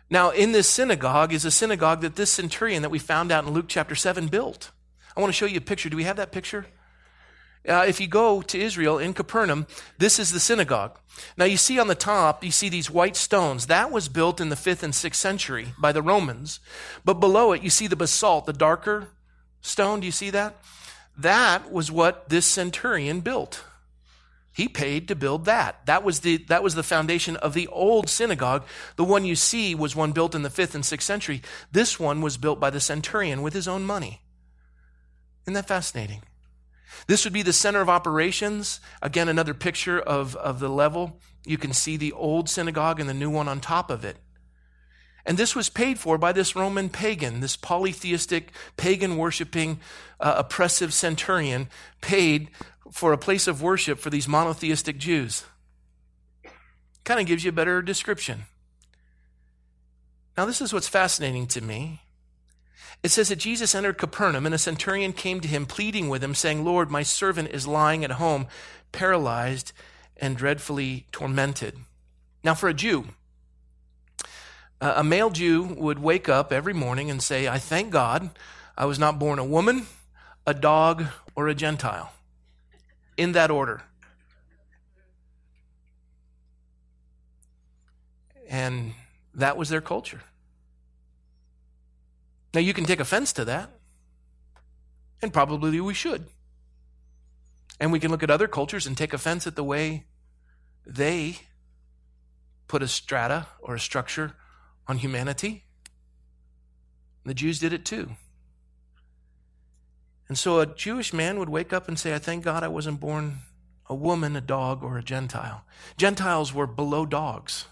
Now, 0.09 0.29
in 0.29 0.53
this 0.53 0.69
synagogue 0.69 1.33
is 1.33 1.43
a 1.43 1.51
synagogue 1.51 2.01
that 2.01 2.15
this 2.15 2.31
centurion 2.31 2.81
that 2.81 2.89
we 2.89 2.99
found 2.99 3.31
out 3.31 3.45
in 3.45 3.53
Luke 3.53 3.65
chapter 3.67 3.95
7 3.95 4.27
built. 4.27 4.71
I 5.15 5.19
want 5.19 5.29
to 5.29 5.37
show 5.37 5.45
you 5.45 5.57
a 5.57 5.61
picture. 5.61 5.89
Do 5.89 5.97
we 5.97 6.03
have 6.05 6.17
that 6.17 6.31
picture? 6.31 6.67
Uh, 7.67 7.85
if 7.87 7.99
you 7.99 8.07
go 8.07 8.41
to 8.41 8.59
Israel 8.59 8.97
in 8.97 9.13
Capernaum, 9.13 9.67
this 9.97 10.19
is 10.19 10.31
the 10.31 10.39
synagogue. 10.39 10.97
Now 11.37 11.45
you 11.45 11.57
see 11.57 11.79
on 11.79 11.87
the 11.87 11.95
top, 11.95 12.43
you 12.43 12.51
see 12.51 12.69
these 12.69 12.91
white 12.91 13.15
stones. 13.15 13.67
That 13.67 13.91
was 13.91 14.07
built 14.07 14.39
in 14.39 14.49
the 14.49 14.55
5th 14.55 14.83
and 14.83 14.93
6th 14.93 15.15
century 15.15 15.69
by 15.79 15.91
the 15.91 16.01
Romans. 16.01 16.59
But 17.03 17.15
below 17.15 17.51
it, 17.51 17.63
you 17.63 17.69
see 17.69 17.87
the 17.87 17.95
basalt, 17.95 18.45
the 18.45 18.53
darker 18.53 19.09
stone. 19.61 19.99
Do 19.99 20.05
you 20.05 20.11
see 20.11 20.29
that? 20.29 20.55
That 21.17 21.71
was 21.71 21.91
what 21.91 22.29
this 22.29 22.45
centurion 22.45 23.21
built. 23.21 23.63
He 24.57 24.67
paid 24.67 25.07
to 25.07 25.15
build 25.15 25.45
that. 25.45 25.85
That 25.85 26.03
was 26.03 26.21
the, 26.21 26.37
that 26.47 26.63
was 26.63 26.73
the 26.73 26.81
foundation 26.81 27.35
of 27.37 27.53
the 27.53 27.67
old 27.67 28.09
synagogue. 28.09 28.65
The 28.95 29.03
one 29.03 29.23
you 29.23 29.35
see 29.35 29.75
was 29.75 29.95
one 29.95 30.13
built 30.13 30.33
in 30.33 30.41
the 30.41 30.49
fifth 30.49 30.73
and 30.73 30.83
sixth 30.83 31.05
century. 31.05 31.43
This 31.71 31.99
one 31.99 32.21
was 32.21 32.37
built 32.37 32.59
by 32.59 32.71
the 32.71 32.79
centurion 32.79 33.43
with 33.43 33.53
his 33.53 33.67
own 33.67 33.83
money. 33.83 34.21
Isn't 35.43 35.53
that 35.53 35.67
fascinating? 35.67 36.23
This 37.07 37.23
would 37.23 37.33
be 37.33 37.41
the 37.41 37.53
center 37.53 37.81
of 37.81 37.89
operations. 37.89 38.79
Again, 39.01 39.29
another 39.29 39.53
picture 39.53 39.99
of, 39.99 40.35
of 40.35 40.59
the 40.59 40.69
level. 40.69 41.19
You 41.45 41.57
can 41.57 41.73
see 41.73 41.97
the 41.97 42.11
old 42.11 42.49
synagogue 42.49 42.99
and 42.99 43.09
the 43.09 43.13
new 43.13 43.29
one 43.29 43.47
on 43.47 43.59
top 43.59 43.89
of 43.89 44.03
it. 44.03 44.17
And 45.25 45.37
this 45.37 45.55
was 45.55 45.69
paid 45.69 45.99
for 45.99 46.17
by 46.17 46.31
this 46.31 46.55
Roman 46.55 46.87
pagan, 46.87 47.41
this 47.41 47.57
polytheistic, 47.57 48.51
pagan 48.77 49.17
worshiping, 49.17 49.79
uh, 50.21 50.35
oppressive 50.37 50.93
centurion, 50.93 51.67
paid 51.99 52.49
for 52.91 53.11
a 53.11 53.17
place 53.17 53.47
of 53.47 53.61
worship 53.61 53.99
for 53.99 54.09
these 54.09 54.27
monotheistic 54.27 54.97
Jews. 54.97 55.43
Kind 57.03 57.19
of 57.19 57.25
gives 57.25 57.43
you 57.43 57.49
a 57.49 57.53
better 57.53 57.81
description. 57.81 58.43
Now, 60.37 60.45
this 60.45 60.61
is 60.61 60.71
what's 60.71 60.87
fascinating 60.87 61.47
to 61.47 61.61
me. 61.61 62.01
It 63.03 63.09
says 63.09 63.29
that 63.29 63.37
Jesus 63.37 63.75
entered 63.75 63.97
Capernaum, 63.97 64.45
and 64.45 64.55
a 64.55 64.57
centurion 64.57 65.13
came 65.13 65.39
to 65.41 65.47
him, 65.47 65.65
pleading 65.65 66.09
with 66.09 66.23
him, 66.23 66.33
saying, 66.33 66.65
Lord, 66.65 66.89
my 66.89 67.03
servant 67.03 67.49
is 67.49 67.67
lying 67.67 68.03
at 68.03 68.11
home, 68.11 68.47
paralyzed 68.91 69.71
and 70.17 70.35
dreadfully 70.35 71.05
tormented. 71.11 71.77
Now, 72.43 72.53
for 72.53 72.69
a 72.69 72.73
Jew, 72.73 73.05
a 74.81 75.03
male 75.03 75.29
Jew 75.29 75.63
would 75.63 75.99
wake 75.99 76.29
up 76.29 76.51
every 76.51 76.73
morning 76.73 77.09
and 77.09 77.21
say, 77.21 77.47
I 77.47 77.59
thank 77.59 77.91
God 77.91 78.29
I 78.77 78.85
was 78.85 78.99
not 78.99 79.19
born 79.19 79.39
a 79.39 79.45
woman, 79.45 79.87
a 80.45 80.53
dog, 80.53 81.05
or 81.35 81.47
a 81.47 81.55
Gentile 81.55 82.11
in 83.17 83.31
that 83.33 83.51
order. 83.51 83.83
And 88.49 88.93
that 89.33 89.57
was 89.57 89.69
their 89.69 89.81
culture. 89.81 90.21
Now, 92.53 92.61
you 92.61 92.73
can 92.73 92.85
take 92.85 92.99
offense 92.99 93.33
to 93.33 93.45
that, 93.45 93.69
and 95.21 95.33
probably 95.33 95.79
we 95.79 95.93
should. 95.93 96.27
And 97.79 97.91
we 97.91 97.99
can 97.99 98.09
look 98.11 98.23
at 98.23 98.31
other 98.31 98.47
cultures 98.47 98.87
and 98.87 98.97
take 98.97 99.13
offense 99.13 99.45
at 99.45 99.55
the 99.55 99.63
way 99.63 100.05
they 100.85 101.39
put 102.67 102.81
a 102.81 102.87
strata 102.87 103.47
or 103.61 103.75
a 103.75 103.79
structure 103.79 104.33
on 104.87 104.97
humanity. 104.97 105.65
The 107.25 107.33
Jews 107.33 107.59
did 107.59 107.73
it 107.73 107.85
too. 107.85 108.11
And 110.27 110.37
so 110.37 110.59
a 110.59 110.65
Jewish 110.65 111.13
man 111.13 111.39
would 111.39 111.49
wake 111.49 111.71
up 111.71 111.87
and 111.87 111.97
say, 111.97 112.13
I 112.13 112.19
thank 112.19 112.43
God 112.43 112.63
I 112.63 112.67
wasn't 112.67 112.99
born 112.99 113.39
a 113.89 113.95
woman, 113.95 114.35
a 114.35 114.41
dog, 114.41 114.83
or 114.83 114.97
a 114.97 115.03
Gentile. 115.03 115.63
Gentiles 115.95 116.53
were 116.53 116.67
below 116.67 117.05
dogs. 117.05 117.65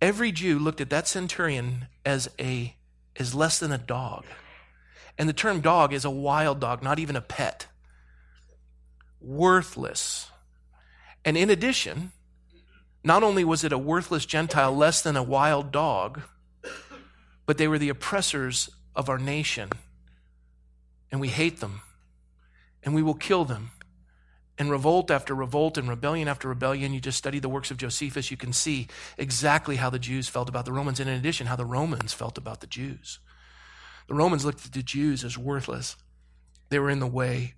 Every 0.00 0.32
Jew 0.32 0.58
looked 0.58 0.80
at 0.80 0.90
that 0.90 1.06
centurion 1.06 1.88
as 2.04 2.30
a 2.40 2.76
as 3.18 3.34
less 3.34 3.58
than 3.58 3.72
a 3.72 3.78
dog. 3.78 4.24
And 5.18 5.28
the 5.28 5.32
term 5.32 5.60
dog 5.60 5.92
is 5.92 6.04
a 6.04 6.10
wild 6.10 6.60
dog, 6.60 6.82
not 6.82 6.98
even 6.98 7.16
a 7.16 7.20
pet. 7.20 7.66
Worthless. 9.20 10.30
And 11.24 11.36
in 11.36 11.50
addition, 11.50 12.12
not 13.02 13.22
only 13.22 13.44
was 13.44 13.64
it 13.64 13.72
a 13.72 13.78
worthless 13.78 14.26
Gentile 14.26 14.74
less 14.74 15.00
than 15.02 15.16
a 15.16 15.22
wild 15.22 15.72
dog, 15.72 16.22
but 17.46 17.58
they 17.58 17.68
were 17.68 17.78
the 17.78 17.88
oppressors 17.88 18.68
of 18.94 19.08
our 19.08 19.18
nation 19.18 19.70
and 21.10 21.20
we 21.20 21.28
hate 21.28 21.60
them, 21.60 21.82
and 22.82 22.94
we 22.94 23.02
will 23.02 23.14
kill 23.14 23.44
them. 23.44 23.70
And 24.58 24.70
revolt 24.70 25.10
after 25.10 25.34
revolt 25.34 25.76
and 25.76 25.88
rebellion 25.88 26.28
after 26.28 26.48
rebellion, 26.48 26.94
you 26.94 27.00
just 27.00 27.18
study 27.18 27.38
the 27.38 27.48
works 27.48 27.70
of 27.70 27.76
Josephus, 27.76 28.30
you 28.30 28.36
can 28.36 28.52
see 28.52 28.88
exactly 29.18 29.76
how 29.76 29.90
the 29.90 29.98
Jews 29.98 30.28
felt 30.28 30.48
about 30.48 30.64
the 30.64 30.72
Romans, 30.72 30.98
and 30.98 31.10
in 31.10 31.16
addition, 31.16 31.46
how 31.46 31.56
the 31.56 31.66
Romans 31.66 32.14
felt 32.14 32.38
about 32.38 32.60
the 32.60 32.66
Jews. 32.66 33.18
The 34.08 34.14
Romans 34.14 34.44
looked 34.44 34.64
at 34.64 34.72
the 34.72 34.82
Jews 34.82 35.24
as 35.24 35.36
worthless, 35.36 35.96
they 36.68 36.78
were 36.78 36.90
in 36.90 37.00
the 37.00 37.06
way. 37.06 37.54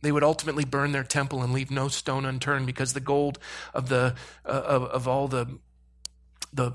They 0.00 0.10
would 0.10 0.24
ultimately 0.24 0.64
burn 0.64 0.90
their 0.90 1.04
temple 1.04 1.42
and 1.42 1.52
leave 1.52 1.70
no 1.70 1.86
stone 1.86 2.26
unturned 2.26 2.66
because 2.66 2.92
the 2.92 3.00
gold 3.00 3.38
of 3.72 3.88
the 3.88 4.16
uh, 4.44 4.48
of, 4.48 4.82
of 4.84 5.08
all 5.08 5.28
the 5.28 5.58
the 6.52 6.72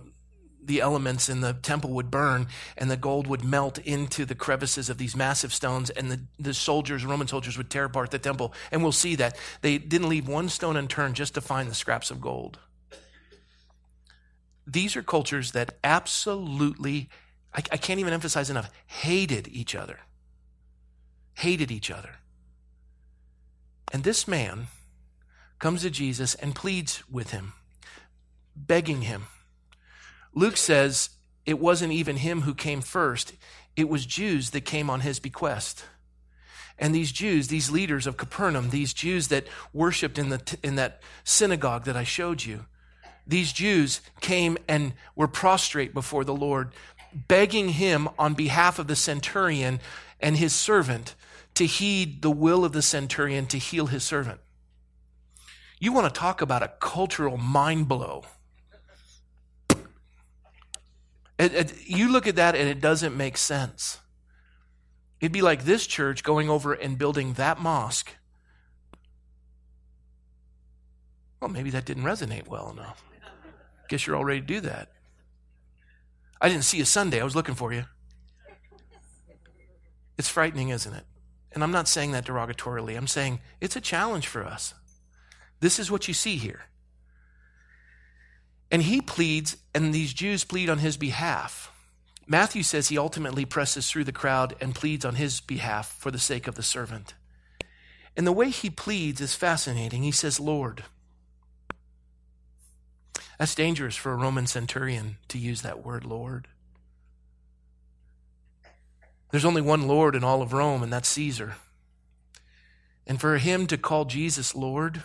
the 0.68 0.82
elements 0.82 1.30
in 1.30 1.42
the 1.42 1.54
temple 1.54 1.92
would 1.92 2.12
burn 2.12 2.48
and 2.78 2.92
the 2.92 2.98
gold 2.98 3.26
would 3.26 3.44
melt 3.44 3.78
into 3.80 4.26
the 4.26 4.36
crevices 4.36 4.90
of 4.90 4.98
these 4.98 5.16
massive 5.16 5.54
stones 5.54 5.90
and 5.90 6.12
the, 6.12 6.20
the 6.38 6.54
soldiers 6.54 7.06
roman 7.06 7.28
soldiers 7.28 7.58
would 7.58 7.70
tear 7.70 7.86
apart 7.86 8.12
the 8.12 8.20
temple. 8.20 8.54
And 8.72 8.84
we'll 8.84 8.92
see 8.92 9.16
that. 9.16 9.38
They 9.62 9.78
didn't 9.78 10.10
leave 10.10 10.28
one 10.28 10.50
stone 10.50 10.78
unturned 10.78 11.16
just 11.16 11.34
to 11.34 11.42
find 11.42 11.70
the 11.70 11.76
scraps 11.76 12.12
of 12.12 12.22
gold. 12.22 12.60
These 14.68 14.98
are 14.98 15.02
cultures 15.02 15.54
that 15.54 15.78
absolutely 15.84 17.10
I, 17.54 17.64
I 17.72 17.78
can't 17.78 18.00
even 18.00 18.14
emphasize 18.14 18.50
enough 18.50 18.70
hated 18.86 19.48
each 19.48 19.74
other. 19.74 20.00
Hated 21.36 21.72
each 21.72 21.90
other. 21.90 22.16
And 23.94 24.04
this 24.04 24.28
man 24.28 24.68
comes 25.60 25.82
to 25.82 25.90
jesus 25.90 26.36
and 26.36 26.54
pleads 26.54 27.04
with 27.10 27.32
him 27.32 27.54
begging 28.56 29.04
him 29.04 29.26
Luke 30.38 30.56
says 30.56 31.10
it 31.48 31.58
wasn't 31.58 31.94
even 31.94 32.17
him 32.17 32.41
who 32.41 32.53
came 32.53 32.82
first, 32.82 33.34
it 33.75 33.89
was 33.89 34.06
Jews 34.06 34.51
that 34.51 34.62
came 34.62 34.88
on 34.88 35.00
his 35.00 35.17
bequest. 35.17 35.84
And 36.77 36.94
these 36.94 37.12
Jews, 37.12 37.48
these 37.48 37.72
leaders 37.72 38.06
of 38.06 38.17
Capernaum, 38.17 38.70
these 38.70 38.94
Jews 38.94 39.29
that 39.29 39.48
worshiped 39.74 40.20
in, 40.20 40.29
the, 40.29 40.58
in 40.62 40.75
that 40.75 41.01
synagogue 41.24 41.86
that 41.86 41.98
I 41.98 42.03
showed 42.03 42.46
you, 42.46 42.65
these 43.25 43.51
Jews 43.51 44.00
came 44.22 44.60
and 44.67 44.94
were 45.15 45.27
prostrate 45.27 45.91
before 45.91 46.24
the 46.24 46.36
Lord, 46.36 46.72
begging 47.12 47.70
him 47.70 48.08
on 48.20 48.36
behalf 48.36 48.77
of 48.77 48.86
the 48.86 48.96
centurion 48.96 49.79
and 50.20 50.38
his 50.38 50.53
servant 50.53 51.15
to 51.56 51.65
heed 51.65 52.22
the 52.22 52.29
will 52.29 52.63
of 52.63 52.74
the 52.74 52.84
centurion 52.84 53.48
to 53.48 53.58
heal 53.58 53.88
his 53.88 54.03
servant. 54.03 54.39
You 55.79 55.94
want 55.94 56.13
to 56.13 56.20
talk 56.20 56.41
about 56.41 56.62
a 56.62 56.74
cultural 56.79 57.38
mind 57.38 57.88
blow. 57.88 58.25
It, 61.38 61.53
it, 61.53 61.88
you 61.88 62.12
look 62.12 62.27
at 62.27 62.36
that 62.36 62.56
and 62.56 62.67
it 62.67 62.82
doesn't 62.82 63.15
make 63.15 63.38
sense. 63.38 64.00
It'd 65.20 65.32
be 65.32 65.41
like 65.41 65.63
this 65.63 65.88
church 65.88 66.24
going 66.24 66.50
over 66.50 66.74
and 66.74 66.98
building 66.98 67.34
that 67.34 67.60
mosque. 67.60 68.15
Well, 71.39 71.50
maybe 71.50 71.70
that 71.72 71.86
didn't 71.86 72.03
resonate 72.03 72.48
well 72.48 72.70
enough. 72.72 73.03
Guess 73.89 74.06
you're 74.06 74.15
all 74.15 74.25
ready 74.25 74.41
to 74.41 74.46
do 74.46 74.60
that. 74.62 74.89
I 76.41 76.50
didn't 76.50 76.65
see 76.65 76.77
you 76.77 76.86
Sunday. 76.86 77.22
I 77.22 77.24
was 77.24 77.36
looking 77.36 77.56
for 77.56 77.74
you. 77.74 77.86
It's 80.17 80.29
frightening, 80.29 80.70
isn't 80.70 80.94
it? 80.94 81.06
And 81.51 81.63
I'm 81.63 81.72
not 81.72 81.88
saying 81.88 82.12
that 82.12 82.25
derogatorily. 82.25 82.98
I'm 82.98 83.08
saying 83.08 83.39
it's 83.62 83.75
a 83.75 83.82
challenge 83.82 84.27
for 84.27 84.44
us. 84.44 84.74
This 85.60 85.79
is 85.79 85.89
what 85.89 86.08
you 86.08 86.13
see 86.13 86.38
here. 86.38 86.65
And 88.70 88.84
he 88.84 89.02
pleads, 89.02 89.58
and 89.74 89.94
these 89.94 90.14
Jews 90.14 90.44
plead 90.44 90.70
on 90.70 90.80
his 90.80 90.98
behalf. 90.98 91.72
Matthew 92.28 92.64
says 92.64 92.90
he 92.90 92.98
ultimately 92.98 93.46
presses 93.46 93.90
through 93.90 94.04
the 94.04 94.12
crowd 94.12 94.56
and 94.60 94.76
pleads 94.76 95.06
on 95.06 95.16
his 95.16 95.40
behalf 95.40 95.96
for 96.00 96.12
the 96.12 96.20
sake 96.20 96.48
of 96.48 96.56
the 96.56 96.64
servant. 96.64 97.14
And 98.18 98.28
the 98.28 98.34
way 98.34 98.50
he 98.50 98.70
pleads 98.70 99.22
is 99.22 99.36
fascinating. 99.36 100.04
He 100.04 100.12
says, 100.12 100.40
Lord. 100.40 100.84
That's 103.40 103.56
dangerous 103.56 103.96
for 103.96 104.12
a 104.12 104.16
Roman 104.16 104.48
centurion 104.48 105.18
to 105.30 105.38
use 105.38 105.62
that 105.62 105.86
word, 105.86 106.04
Lord. 106.04 106.48
There's 109.32 109.46
only 109.46 109.62
one 109.62 109.88
Lord 109.88 110.16
in 110.16 110.24
all 110.24 110.42
of 110.42 110.54
Rome, 110.54 110.84
and 110.84 110.92
that's 110.92 111.10
Caesar. 111.10 111.56
And 113.06 113.22
for 113.22 113.38
him 113.38 113.68
to 113.68 113.78
call 113.78 114.06
Jesus 114.06 114.56
Lord, 114.56 115.04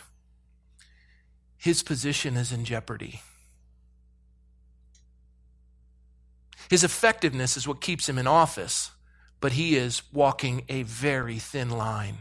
his 1.56 1.82
position 1.82 2.36
is 2.36 2.50
in 2.50 2.64
jeopardy. 2.64 3.20
His 6.72 6.84
effectiveness 6.84 7.58
is 7.58 7.68
what 7.68 7.82
keeps 7.82 8.08
him 8.08 8.16
in 8.16 8.26
office, 8.26 8.92
but 9.40 9.52
he 9.52 9.76
is 9.76 10.00
walking 10.10 10.64
a 10.70 10.84
very 10.84 11.38
thin 11.38 11.68
line. 11.68 12.20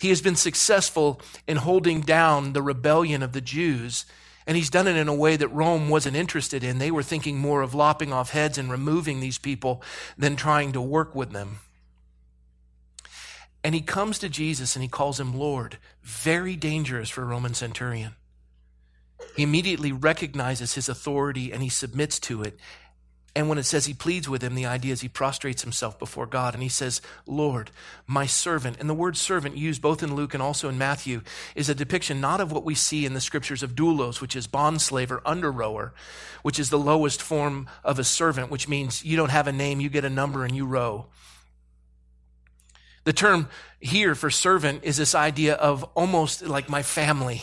He 0.00 0.08
has 0.08 0.22
been 0.22 0.36
successful 0.36 1.20
in 1.46 1.58
holding 1.58 2.00
down 2.00 2.54
the 2.54 2.62
rebellion 2.62 3.22
of 3.22 3.32
the 3.32 3.42
Jews, 3.42 4.06
and 4.46 4.56
he's 4.56 4.70
done 4.70 4.88
it 4.88 4.96
in 4.96 5.06
a 5.06 5.14
way 5.14 5.36
that 5.36 5.48
Rome 5.48 5.90
wasn't 5.90 6.16
interested 6.16 6.64
in. 6.64 6.78
They 6.78 6.90
were 6.90 7.02
thinking 7.02 7.36
more 7.36 7.60
of 7.60 7.74
lopping 7.74 8.10
off 8.10 8.30
heads 8.30 8.56
and 8.56 8.70
removing 8.70 9.20
these 9.20 9.36
people 9.36 9.82
than 10.16 10.34
trying 10.34 10.72
to 10.72 10.80
work 10.80 11.14
with 11.14 11.32
them. 11.32 11.58
And 13.62 13.74
he 13.74 13.82
comes 13.82 14.18
to 14.20 14.30
Jesus 14.30 14.76
and 14.76 14.82
he 14.82 14.88
calls 14.88 15.20
him 15.20 15.36
Lord. 15.36 15.76
Very 16.02 16.56
dangerous 16.56 17.10
for 17.10 17.20
a 17.20 17.26
Roman 17.26 17.52
centurion. 17.52 18.14
He 19.36 19.42
immediately 19.42 19.92
recognizes 19.92 20.74
his 20.74 20.88
authority 20.88 21.52
and 21.52 21.62
he 21.62 21.68
submits 21.68 22.18
to 22.20 22.42
it 22.42 22.58
And 23.36 23.50
when 23.50 23.58
it 23.58 23.64
says 23.64 23.84
he 23.84 23.92
pleads 23.92 24.30
with 24.30 24.40
him, 24.40 24.54
the 24.54 24.64
idea 24.64 24.94
is 24.94 25.02
he 25.02 25.10
prostrates 25.10 25.60
himself 25.60 25.98
before 25.98 26.24
God 26.24 26.54
and 26.54 26.62
he 26.62 26.70
says, 26.70 27.02
Lord, 27.26 27.70
my 28.06 28.24
servant. 28.24 28.78
And 28.80 28.88
the 28.88 28.94
word 28.94 29.14
servant 29.14 29.58
used 29.58 29.82
both 29.82 30.02
in 30.02 30.16
Luke 30.16 30.32
and 30.32 30.42
also 30.42 30.70
in 30.70 30.78
Matthew 30.78 31.20
is 31.54 31.68
a 31.68 31.74
depiction 31.74 32.18
not 32.18 32.40
of 32.40 32.50
what 32.50 32.64
we 32.64 32.74
see 32.74 33.04
in 33.04 33.12
the 33.12 33.20
scriptures 33.20 33.62
of 33.62 33.74
doulos, 33.74 34.22
which 34.22 34.34
is 34.34 34.46
bondslave 34.46 35.10
or 35.10 35.20
under 35.26 35.52
rower, 35.52 35.92
which 36.40 36.58
is 36.58 36.70
the 36.70 36.78
lowest 36.78 37.20
form 37.20 37.68
of 37.84 37.98
a 37.98 38.04
servant, 38.04 38.50
which 38.50 38.68
means 38.68 39.04
you 39.04 39.18
don't 39.18 39.28
have 39.28 39.46
a 39.46 39.52
name, 39.52 39.80
you 39.80 39.90
get 39.90 40.06
a 40.06 40.10
number 40.10 40.42
and 40.46 40.56
you 40.56 40.64
row. 40.64 41.04
The 43.04 43.12
term 43.12 43.50
here 43.80 44.14
for 44.14 44.30
servant 44.30 44.82
is 44.82 44.96
this 44.96 45.14
idea 45.14 45.56
of 45.56 45.84
almost 45.94 46.40
like 46.40 46.70
my 46.70 46.82
family. 46.82 47.42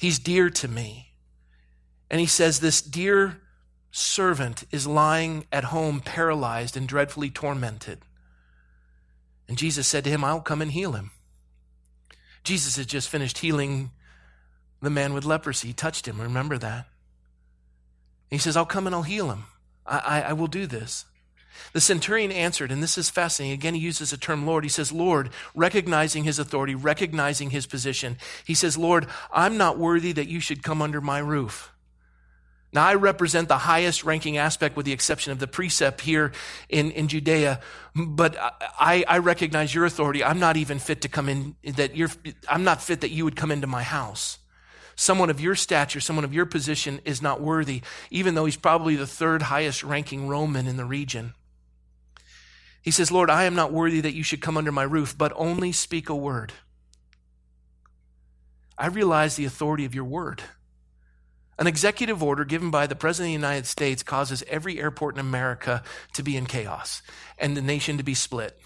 He's 0.00 0.18
dear 0.18 0.50
to 0.50 0.66
me. 0.66 1.12
And 2.10 2.20
he 2.20 2.26
says, 2.26 2.58
This 2.58 2.82
dear 2.82 3.40
servant 3.98 4.64
is 4.70 4.86
lying 4.86 5.46
at 5.52 5.64
home 5.64 6.00
paralyzed 6.00 6.76
and 6.76 6.86
dreadfully 6.86 7.30
tormented. 7.30 8.00
And 9.48 9.56
Jesus 9.56 9.86
said 9.86 10.04
to 10.04 10.10
him, 10.10 10.24
I'll 10.24 10.40
come 10.40 10.62
and 10.62 10.72
heal 10.72 10.92
him. 10.92 11.10
Jesus 12.44 12.76
had 12.76 12.86
just 12.86 13.08
finished 13.08 13.38
healing 13.38 13.90
the 14.80 14.90
man 14.90 15.12
with 15.12 15.24
leprosy. 15.24 15.68
He 15.68 15.74
touched 15.74 16.06
him. 16.06 16.20
Remember 16.20 16.58
that? 16.58 16.86
He 18.30 18.38
says, 18.38 18.56
I'll 18.56 18.66
come 18.66 18.86
and 18.86 18.94
I'll 18.94 19.02
heal 19.02 19.30
him. 19.30 19.44
I, 19.86 19.98
I, 19.98 20.20
I 20.22 20.32
will 20.34 20.46
do 20.46 20.66
this. 20.66 21.04
The 21.72 21.80
centurion 21.80 22.30
answered, 22.30 22.70
and 22.70 22.82
this 22.82 22.96
is 22.96 23.10
fascinating. 23.10 23.54
Again, 23.54 23.74
he 23.74 23.80
uses 23.80 24.10
the 24.10 24.16
term 24.16 24.46
Lord. 24.46 24.64
He 24.64 24.70
says, 24.70 24.92
Lord, 24.92 25.30
recognizing 25.54 26.24
his 26.24 26.38
authority, 26.38 26.74
recognizing 26.74 27.50
his 27.50 27.66
position. 27.66 28.16
He 28.44 28.54
says, 28.54 28.78
Lord, 28.78 29.06
I'm 29.32 29.56
not 29.56 29.78
worthy 29.78 30.12
that 30.12 30.28
you 30.28 30.40
should 30.40 30.62
come 30.62 30.80
under 30.80 31.00
my 31.00 31.18
roof. 31.18 31.72
Now, 32.72 32.86
I 32.86 32.94
represent 32.94 33.48
the 33.48 33.58
highest 33.58 34.04
ranking 34.04 34.36
aspect 34.36 34.76
with 34.76 34.84
the 34.84 34.92
exception 34.92 35.32
of 35.32 35.38
the 35.38 35.46
prefect 35.46 36.02
here 36.02 36.32
in, 36.68 36.90
in 36.90 37.08
Judea, 37.08 37.60
but 37.94 38.36
I, 38.38 39.04
I 39.08 39.18
recognize 39.18 39.74
your 39.74 39.86
authority. 39.86 40.22
I'm 40.22 40.38
not 40.38 40.58
even 40.58 40.78
fit 40.78 41.00
to 41.02 41.08
come 41.08 41.30
in, 41.30 41.56
that 41.64 41.96
you're, 41.96 42.10
I'm 42.46 42.64
not 42.64 42.82
fit 42.82 43.00
that 43.00 43.10
you 43.10 43.24
would 43.24 43.36
come 43.36 43.50
into 43.50 43.66
my 43.66 43.82
house. 43.82 44.38
Someone 44.96 45.30
of 45.30 45.40
your 45.40 45.54
stature, 45.54 46.00
someone 46.00 46.24
of 46.24 46.34
your 46.34 46.44
position 46.44 47.00
is 47.06 47.22
not 47.22 47.40
worthy, 47.40 47.82
even 48.10 48.34
though 48.34 48.44
he's 48.44 48.56
probably 48.56 48.96
the 48.96 49.06
third 49.06 49.42
highest 49.42 49.82
ranking 49.82 50.28
Roman 50.28 50.66
in 50.66 50.76
the 50.76 50.84
region. 50.84 51.32
He 52.82 52.90
says, 52.90 53.10
Lord, 53.10 53.30
I 53.30 53.44
am 53.44 53.54
not 53.54 53.72
worthy 53.72 54.00
that 54.02 54.14
you 54.14 54.22
should 54.22 54.42
come 54.42 54.56
under 54.56 54.72
my 54.72 54.82
roof, 54.82 55.16
but 55.16 55.32
only 55.36 55.72
speak 55.72 56.08
a 56.08 56.16
word. 56.16 56.52
I 58.76 58.88
realize 58.88 59.36
the 59.36 59.44
authority 59.44 59.84
of 59.84 59.94
your 59.94 60.04
word. 60.04 60.42
An 61.58 61.66
executive 61.66 62.22
order 62.22 62.44
given 62.44 62.70
by 62.70 62.86
the 62.86 62.94
President 62.94 63.34
of 63.34 63.40
the 63.40 63.46
United 63.46 63.66
States 63.66 64.04
causes 64.04 64.44
every 64.46 64.80
airport 64.80 65.16
in 65.16 65.20
America 65.20 65.82
to 66.12 66.22
be 66.22 66.36
in 66.36 66.46
chaos 66.46 67.02
and 67.36 67.56
the 67.56 67.62
nation 67.62 67.96
to 67.96 68.04
be 68.04 68.14
split. 68.14 68.60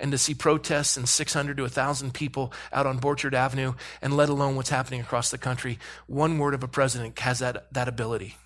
And 0.00 0.10
to 0.12 0.18
see 0.18 0.34
protests 0.34 0.96
and 0.96 1.08
600 1.08 1.58
to 1.58 1.62
1,000 1.62 2.12
people 2.12 2.52
out 2.72 2.86
on 2.86 2.98
Borchard 2.98 3.34
Avenue, 3.34 3.74
and 4.00 4.16
let 4.16 4.30
alone 4.30 4.56
what's 4.56 4.70
happening 4.70 5.00
across 5.00 5.30
the 5.30 5.38
country, 5.38 5.78
one 6.06 6.38
word 6.38 6.54
of 6.54 6.64
a 6.64 6.68
president 6.68 7.18
has 7.18 7.40
that, 7.40 7.72
that 7.72 7.86
ability. 7.86 8.36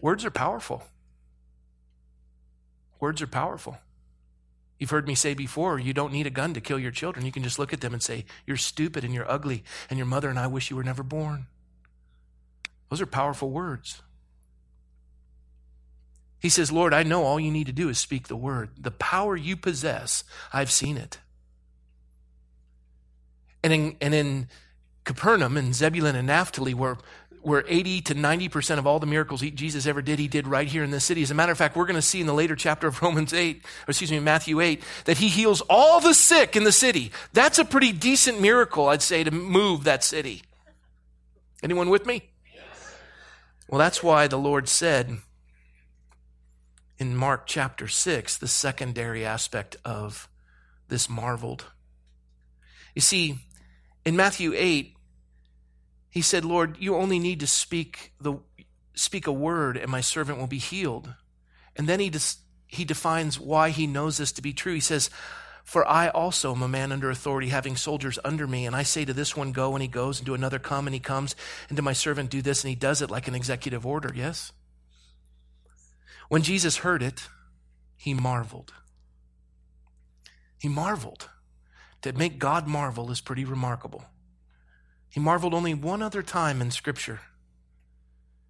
Words 0.00 0.24
are 0.24 0.30
powerful. 0.30 0.84
Words 2.98 3.20
are 3.20 3.26
powerful. 3.26 3.76
You've 4.78 4.90
heard 4.90 5.06
me 5.06 5.14
say 5.14 5.34
before, 5.34 5.78
you 5.78 5.92
don't 5.92 6.14
need 6.14 6.26
a 6.26 6.30
gun 6.30 6.54
to 6.54 6.60
kill 6.62 6.78
your 6.78 6.90
children. 6.90 7.26
You 7.26 7.32
can 7.32 7.42
just 7.42 7.58
look 7.58 7.72
at 7.74 7.82
them 7.82 7.92
and 7.92 8.02
say, 8.02 8.24
You're 8.46 8.56
stupid 8.56 9.04
and 9.04 9.12
you're 9.12 9.30
ugly, 9.30 9.64
and 9.90 9.98
your 9.98 10.06
mother 10.06 10.30
and 10.30 10.38
I 10.38 10.46
wish 10.46 10.70
you 10.70 10.76
were 10.76 10.84
never 10.84 11.02
born. 11.02 11.46
Those 12.90 13.00
are 13.00 13.06
powerful 13.06 13.50
words. 13.50 14.02
He 16.40 16.48
says, 16.48 16.70
Lord, 16.70 16.94
I 16.94 17.02
know 17.02 17.24
all 17.24 17.40
you 17.40 17.50
need 17.50 17.66
to 17.66 17.72
do 17.72 17.88
is 17.88 17.98
speak 17.98 18.28
the 18.28 18.36
word. 18.36 18.70
The 18.78 18.92
power 18.92 19.36
you 19.36 19.56
possess, 19.56 20.24
I've 20.52 20.70
seen 20.70 20.96
it. 20.96 21.18
And 23.62 23.72
in, 23.72 23.96
and 24.00 24.14
in 24.14 24.48
Capernaum 25.04 25.56
and 25.56 25.74
Zebulun 25.74 26.14
and 26.14 26.28
Naphtali, 26.28 26.74
where 26.74 26.96
where 27.42 27.64
80 27.66 28.02
to 28.02 28.14
90% 28.14 28.78
of 28.78 28.86
all 28.86 28.98
the 28.98 29.06
miracles 29.06 29.40
Jesus 29.40 29.86
ever 29.86 30.02
did, 30.02 30.18
he 30.18 30.28
did 30.28 30.46
right 30.46 30.66
here 30.66 30.84
in 30.84 30.90
this 30.90 31.04
city. 31.04 31.22
As 31.22 31.30
a 31.30 31.34
matter 31.34 31.52
of 31.52 31.58
fact, 31.58 31.76
we're 31.76 31.86
going 31.86 31.94
to 31.94 32.02
see 32.02 32.20
in 32.20 32.26
the 32.26 32.34
later 32.34 32.56
chapter 32.56 32.86
of 32.86 33.00
Romans 33.02 33.32
8, 33.32 33.56
or 33.56 33.90
excuse 33.90 34.10
me, 34.10 34.20
Matthew 34.20 34.60
8, 34.60 34.82
that 35.04 35.18
he 35.18 35.28
heals 35.28 35.62
all 35.70 36.00
the 36.00 36.14
sick 36.14 36.56
in 36.56 36.64
the 36.64 36.72
city. 36.72 37.12
That's 37.32 37.58
a 37.58 37.64
pretty 37.64 37.92
decent 37.92 38.40
miracle, 38.40 38.88
I'd 38.88 39.02
say, 39.02 39.24
to 39.24 39.30
move 39.30 39.84
that 39.84 40.04
city. 40.04 40.42
Anyone 41.62 41.90
with 41.90 42.06
me? 42.06 42.28
Well, 43.68 43.78
that's 43.78 44.02
why 44.02 44.26
the 44.28 44.38
Lord 44.38 44.66
said 44.68 45.18
in 46.98 47.14
Mark 47.14 47.46
chapter 47.46 47.86
6, 47.86 48.38
the 48.38 48.48
secondary 48.48 49.26
aspect 49.26 49.76
of 49.84 50.28
this 50.88 51.08
marveled. 51.08 51.66
You 52.94 53.02
see, 53.02 53.40
in 54.06 54.16
Matthew 54.16 54.54
8, 54.56 54.96
he 56.10 56.22
said, 56.22 56.46
Lord, 56.46 56.76
you 56.80 56.96
only 56.96 57.18
need 57.18 57.40
to 57.40 57.46
speak, 57.46 58.14
the, 58.18 58.38
speak 58.94 59.26
a 59.26 59.32
word 59.32 59.76
and 59.76 59.90
my 59.90 60.00
servant 60.00 60.38
will 60.38 60.46
be 60.46 60.58
healed. 60.58 61.12
And 61.76 61.86
then 61.86 62.00
he, 62.00 62.08
des, 62.08 62.38
he 62.66 62.86
defines 62.86 63.38
why 63.38 63.68
he 63.68 63.86
knows 63.86 64.16
this 64.16 64.32
to 64.32 64.42
be 64.42 64.54
true. 64.54 64.74
He 64.74 64.80
says, 64.80 65.10
For 65.68 65.86
I 65.86 66.08
also 66.08 66.54
am 66.54 66.62
a 66.62 66.66
man 66.66 66.92
under 66.92 67.10
authority, 67.10 67.50
having 67.50 67.76
soldiers 67.76 68.18
under 68.24 68.46
me. 68.46 68.64
And 68.64 68.74
I 68.74 68.84
say 68.84 69.04
to 69.04 69.12
this 69.12 69.36
one, 69.36 69.52
Go, 69.52 69.74
and 69.74 69.82
he 69.82 69.86
goes, 69.86 70.18
and 70.18 70.24
to 70.24 70.32
another, 70.32 70.58
Come, 70.58 70.86
and 70.86 70.94
he 70.94 70.98
comes, 70.98 71.36
and 71.68 71.76
to 71.76 71.82
my 71.82 71.92
servant, 71.92 72.30
Do 72.30 72.40
this, 72.40 72.64
and 72.64 72.70
he 72.70 72.74
does 72.74 73.02
it 73.02 73.10
like 73.10 73.28
an 73.28 73.34
executive 73.34 73.84
order, 73.84 74.10
yes? 74.16 74.50
When 76.30 76.40
Jesus 76.40 76.78
heard 76.78 77.02
it, 77.02 77.28
he 77.98 78.14
marveled. 78.14 78.72
He 80.58 80.70
marveled. 80.70 81.28
To 82.00 82.14
make 82.14 82.38
God 82.38 82.66
marvel 82.66 83.10
is 83.10 83.20
pretty 83.20 83.44
remarkable. 83.44 84.06
He 85.10 85.20
marveled 85.20 85.52
only 85.52 85.74
one 85.74 86.00
other 86.00 86.22
time 86.22 86.62
in 86.62 86.70
Scripture. 86.70 87.20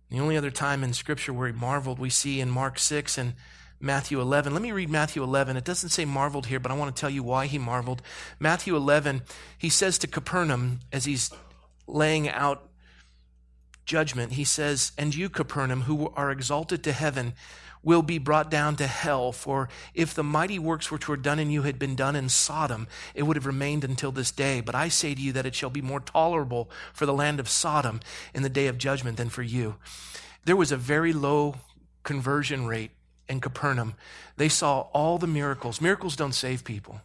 The 0.09 0.21
only 0.21 0.37
other 0.37 0.53
time 0.53 0.85
in 0.85 0.93
Scripture 0.93 1.33
where 1.33 1.49
he 1.49 1.53
marveled 1.53 1.99
we 1.99 2.11
see 2.11 2.41
in 2.41 2.49
Mark 2.49 2.79
6 2.79 3.19
and 3.19 3.35
Matthew 3.81 4.21
11. 4.21 4.53
Let 4.53 4.63
me 4.63 4.73
read 4.73 4.91
Matthew 4.91 5.23
11. 5.23 5.57
It 5.57 5.65
doesn't 5.65 5.91
say 5.91 6.05
marveled 6.05 6.47
here, 6.47 6.59
but 6.59 6.73
I 6.73 6.77
want 6.77 6.95
to 6.95 7.01
tell 7.01 7.11
you 7.11 7.23
why 7.23 7.47
he 7.47 7.59
marveled. 7.59 8.03
Matthew 8.41 8.75
11, 8.75 9.23
he 9.57 9.69
says 9.69 9.99
to 9.99 10.07
Capernaum 10.07 10.81
as 10.93 11.05
he's 11.05 11.31
laying 11.87 12.29
out 12.29 12.69
judgment, 13.85 14.33
he 14.33 14.45
says, 14.45 14.93
And 14.99 15.15
you, 15.15 15.29
Capernaum, 15.29 15.83
who 15.83 16.09
are 16.17 16.31
exalted 16.31 16.83
to 16.85 16.93
heaven, 16.93 17.35
will 17.83 18.03
be 18.03 18.19
brought 18.19 18.51
down 18.51 18.75
to 18.77 18.87
hell. 18.87 19.31
For 19.31 19.69
if 19.95 20.13
the 20.13 20.25
mighty 20.25 20.59
works 20.59 20.91
which 20.91 21.09
were 21.09 21.17
done 21.17 21.39
in 21.39 21.51
you 21.51 21.63
had 21.63 21.79
been 21.79 21.95
done 21.95 22.17
in 22.17 22.29
Sodom, 22.29 22.89
it 23.15 23.23
would 23.23 23.37
have 23.37 23.47
remained 23.47 23.85
until 23.85 24.11
this 24.11 24.33
day. 24.33 24.61
But 24.61 24.75
I 24.75 24.89
say 24.89 25.15
to 25.15 25.21
you 25.21 25.33
that 25.33 25.47
it 25.47 25.55
shall 25.55 25.71
be 25.71 25.83
more 25.83 26.01
tolerable 26.01 26.69
for 26.93 27.07
the 27.07 27.15
land 27.15 27.39
of 27.39 27.49
Sodom 27.49 28.01
in 28.35 28.43
the 28.43 28.49
day 28.49 28.67
of 28.67 28.77
judgment 28.79 29.17
than 29.17 29.29
for 29.29 29.43
you. 29.43 29.77
There 30.45 30.57
was 30.57 30.73
a 30.73 30.77
very 30.77 31.13
low 31.13 31.57
conversion 32.03 32.67
rate 32.67 32.91
in 33.29 33.41
Capernaum. 33.41 33.95
They 34.37 34.49
saw 34.49 34.81
all 34.93 35.19
the 35.19 35.27
miracles. 35.27 35.81
Miracles 35.81 36.17
don't 36.17 36.33
save 36.33 36.65
people. 36.65 37.01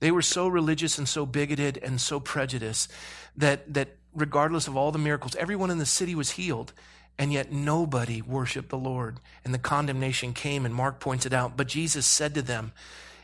They 0.00 0.10
were 0.10 0.22
so 0.22 0.46
religious 0.48 0.98
and 0.98 1.08
so 1.08 1.24
bigoted 1.24 1.78
and 1.78 2.00
so 2.00 2.20
prejudiced 2.20 2.90
that, 3.36 3.72
that 3.72 3.96
regardless 4.14 4.68
of 4.68 4.76
all 4.76 4.92
the 4.92 4.98
miracles, 4.98 5.34
everyone 5.36 5.70
in 5.70 5.78
the 5.78 5.86
city 5.86 6.14
was 6.14 6.32
healed. 6.32 6.72
And 7.18 7.32
yet 7.32 7.50
nobody 7.50 8.20
worshiped 8.20 8.68
the 8.68 8.76
Lord. 8.76 9.20
And 9.42 9.54
the 9.54 9.58
condemnation 9.58 10.34
came, 10.34 10.66
and 10.66 10.74
Mark 10.74 11.00
points 11.00 11.24
it 11.24 11.32
out. 11.32 11.56
But 11.56 11.66
Jesus 11.66 12.04
said 12.04 12.34
to 12.34 12.42
them, 12.42 12.72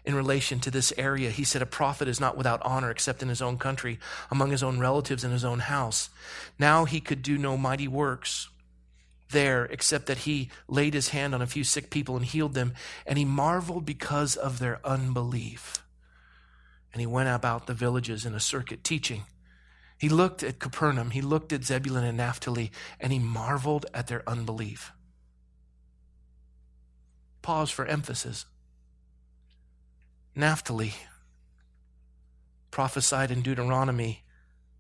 in 0.05 0.15
relation 0.15 0.59
to 0.61 0.71
this 0.71 0.93
area, 0.97 1.31
he 1.31 1.45
said, 1.45 1.63
A 1.63 1.67
prophet 1.67 2.09
is 2.09 2.19
not 2.19 2.37
without 2.37 2.63
honor 2.63 2.91
except 2.91 3.23
in 3.23 3.29
his 3.29 3.43
own 3.43 3.59
country, 3.59 4.01
among 4.31 4.51
his 4.51 4.63
own 4.63 4.81
relatives 4.81 5.23
in 5.23 5.31
his 5.31 5.45
own 5.45 5.61
house. 5.61 6.11
Now 6.59 6.87
he 6.87 7.01
could 7.01 7.23
do 7.23 7.39
no 7.39 7.57
mighty 7.57 7.87
works 7.87 8.49
there 9.33 9.65
except 9.65 10.07
that 10.07 10.19
he 10.19 10.51
laid 10.69 10.95
his 10.95 11.09
hand 11.09 11.35
on 11.35 11.43
a 11.43 11.47
few 11.47 11.65
sick 11.65 11.91
people 11.91 12.17
and 12.17 12.25
healed 12.25 12.55
them. 12.55 12.75
And 13.07 13.19
he 13.19 13.25
marveled 13.25 13.85
because 13.85 14.37
of 14.37 14.59
their 14.59 14.81
unbelief. 14.85 15.85
And 16.93 17.01
he 17.01 17.07
went 17.07 17.29
about 17.29 17.67
the 17.67 17.75
villages 17.75 18.25
in 18.25 18.35
a 18.35 18.41
circuit 18.41 18.85
teaching 18.85 19.25
he 20.03 20.09
looked 20.09 20.43
at 20.43 20.59
Capernaum, 20.59 21.13
he 21.13 21.21
looked 21.23 21.53
at 21.53 21.63
Zebulun 21.63 22.03
and 22.03 22.17
Naphtali, 22.17 22.73
and 22.99 23.13
he 23.13 23.21
marveled 23.21 23.87
at 23.95 24.09
their 24.09 24.29
unbelief. 24.29 24.91
Pause 27.41 27.71
for 27.71 27.87
emphasis. 27.87 28.47
Naphtali 30.35 30.95
prophesied 32.73 33.31
in 33.31 33.43
Deuteronomy, 33.43 34.25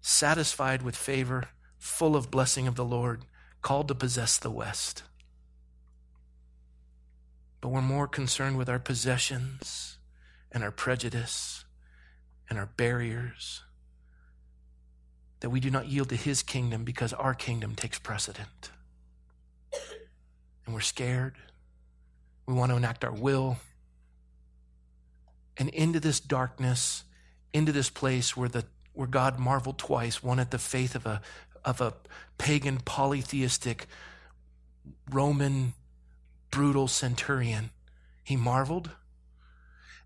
satisfied 0.00 0.82
with 0.82 0.96
favor, 0.96 1.50
full 1.78 2.16
of 2.16 2.32
blessing 2.32 2.66
of 2.66 2.74
the 2.74 2.84
Lord, 2.84 3.24
called 3.62 3.88
to 3.88 3.94
possess 3.94 4.36
the 4.38 4.50
West. 4.50 5.04
But 7.60 7.68
we're 7.68 7.80
more 7.80 8.08
concerned 8.08 8.58
with 8.58 8.68
our 8.68 8.80
possessions 8.80 9.98
and 10.50 10.64
our 10.64 10.72
prejudice 10.72 11.64
and 12.50 12.58
our 12.58 12.66
barriers 12.66 13.62
that 15.40 15.50
we 15.50 15.60
do 15.60 15.70
not 15.70 15.86
yield 15.86 16.08
to 16.08 16.16
his 16.16 16.42
kingdom 16.42 16.84
because 16.84 17.12
our 17.12 17.34
kingdom 17.34 17.74
takes 17.74 17.98
precedent. 17.98 18.70
and 20.66 20.74
we're 20.74 20.80
scared. 20.80 21.34
We 22.46 22.54
want 22.54 22.70
to 22.70 22.76
enact 22.76 23.04
our 23.04 23.12
will. 23.12 23.58
And 25.56 25.68
into 25.70 26.00
this 26.00 26.20
darkness, 26.20 27.04
into 27.52 27.72
this 27.72 27.90
place 27.90 28.36
where 28.36 28.48
the 28.48 28.64
where 28.94 29.08
God 29.08 29.38
marveled 29.38 29.78
twice, 29.78 30.22
one 30.22 30.38
at 30.38 30.50
the 30.50 30.58
faith 30.58 30.94
of 30.94 31.06
a 31.06 31.22
of 31.64 31.80
a 31.80 31.94
pagan 32.38 32.78
polytheistic 32.78 33.86
Roman 35.10 35.74
brutal 36.50 36.88
centurion. 36.88 37.70
He 38.24 38.36
marveled, 38.36 38.90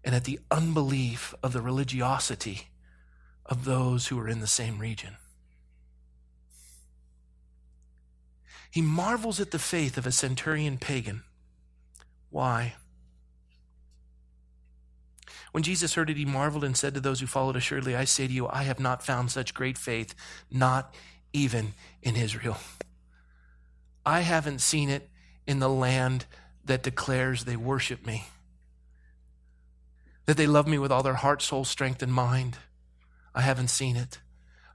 and 0.05 0.15
at 0.15 0.25
the 0.25 0.39
unbelief 0.51 1.35
of 1.43 1.53
the 1.53 1.61
religiosity 1.61 2.69
of 3.45 3.65
those 3.65 4.07
who 4.07 4.17
were 4.17 4.29
in 4.29 4.41
the 4.41 4.47
same 4.47 4.79
region. 4.79 5.17
He 8.71 8.83
marvels 8.83 9.41
at 9.41 9.53
the 9.53 9.59
faith 9.59 9.97
of 9.97 10.07
a 10.07 10.13
centurion 10.13 10.79
pagan. 10.79 11.23
Why? 12.31 12.75
When 15.53 15.63
Jesus 15.63 15.95
heard 15.95 16.11
it, 16.11 16.19
he 16.19 16.27
marveled 16.27 16.65
and 16.65 16.77
said 16.77 16.93
to 16.95 17.01
those 17.01 17.21
who 17.21 17.27
followed, 17.27 17.57
Assuredly, 17.57 17.97
I 17.97 18.05
say 18.05 18.27
to 18.27 18.33
you, 18.33 18.47
I 18.49 18.65
have 18.65 18.79
not 18.79 19.03
found 19.03 19.31
such 19.31 19.55
great 19.55 19.79
faith, 19.79 20.15
not 20.51 20.95
even 21.33 21.75
in 22.03 22.17
Israel. 22.17 22.59
I 24.05 24.21
haven't 24.21 24.61
seen 24.61 24.89
it 24.89 25.09
in 25.47 25.59
the 25.59 25.69
land 25.69 26.27
that 26.65 26.83
declares 26.83 27.45
they 27.45 27.57
worship 27.57 28.07
me, 28.07 28.25
that 30.27 30.37
they 30.37 30.47
love 30.47 30.67
me 30.67 30.79
with 30.79 30.93
all 30.93 31.03
their 31.03 31.15
heart, 31.15 31.43
soul, 31.43 31.65
strength, 31.65 32.03
and 32.03 32.13
mind. 32.13 32.57
I 33.35 33.43
haven't 33.43 33.69
seen 33.69 33.97
it. 33.97 34.21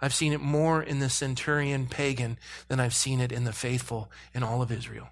I've 0.02 0.14
seen 0.14 0.34
it 0.34 0.42
more 0.42 0.82
in 0.82 1.00
the 1.00 1.10
centurion 1.10 1.88
pagan 1.88 2.38
than 2.68 2.80
I've 2.80 2.96
seen 2.96 3.20
it 3.20 3.32
in 3.32 3.44
the 3.44 3.54
faithful 3.54 4.12
in 4.34 4.44
all 4.44 4.62
of 4.62 4.72
Israel. 4.72 5.10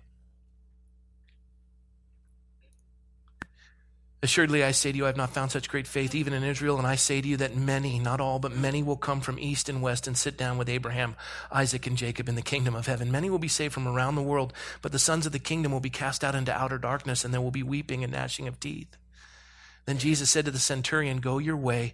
Assuredly, 4.21 4.65
I 4.65 4.71
say 4.71 4.91
to 4.91 4.97
you, 4.97 5.05
I 5.05 5.07
have 5.07 5.15
not 5.15 5.33
found 5.33 5.49
such 5.49 5.69
great 5.69 5.87
faith 5.87 6.13
even 6.13 6.33
in 6.33 6.43
Israel, 6.43 6.77
and 6.77 6.85
I 6.85 6.95
say 6.95 7.21
to 7.21 7.27
you 7.27 7.37
that 7.37 7.55
many, 7.55 7.99
not 7.99 8.19
all, 8.19 8.37
but 8.37 8.51
many 8.51 8.83
will 8.83 8.97
come 8.97 9.21
from 9.21 9.39
east 9.39 9.69
and 9.69 9.81
west 9.81 10.07
and 10.07 10.17
sit 10.17 10.37
down 10.37 10.57
with 10.57 10.67
Abraham, 10.67 11.15
Isaac, 11.53 11.87
and 11.87 11.95
Jacob 11.95 12.27
in 12.27 12.35
the 12.35 12.41
kingdom 12.41 12.75
of 12.75 12.85
heaven. 12.85 13.11
Many 13.11 13.29
will 13.29 13.39
be 13.39 13.47
saved 13.47 13.73
from 13.73 13.87
around 13.87 14.15
the 14.15 14.21
world, 14.21 14.51
but 14.81 14.91
the 14.91 14.99
sons 14.99 15.25
of 15.25 15.31
the 15.31 15.39
kingdom 15.39 15.71
will 15.71 15.79
be 15.79 15.89
cast 15.89 16.21
out 16.21 16.35
into 16.35 16.53
outer 16.53 16.77
darkness, 16.77 17.23
and 17.23 17.33
there 17.33 17.39
will 17.39 17.49
be 17.49 17.63
weeping 17.63 18.03
and 18.03 18.11
gnashing 18.11 18.45
of 18.45 18.59
teeth. 18.59 18.97
Then 19.85 19.97
Jesus 19.97 20.29
said 20.29 20.43
to 20.45 20.51
the 20.51 20.59
centurion, 20.59 21.21
Go 21.21 21.37
your 21.37 21.57
way, 21.57 21.93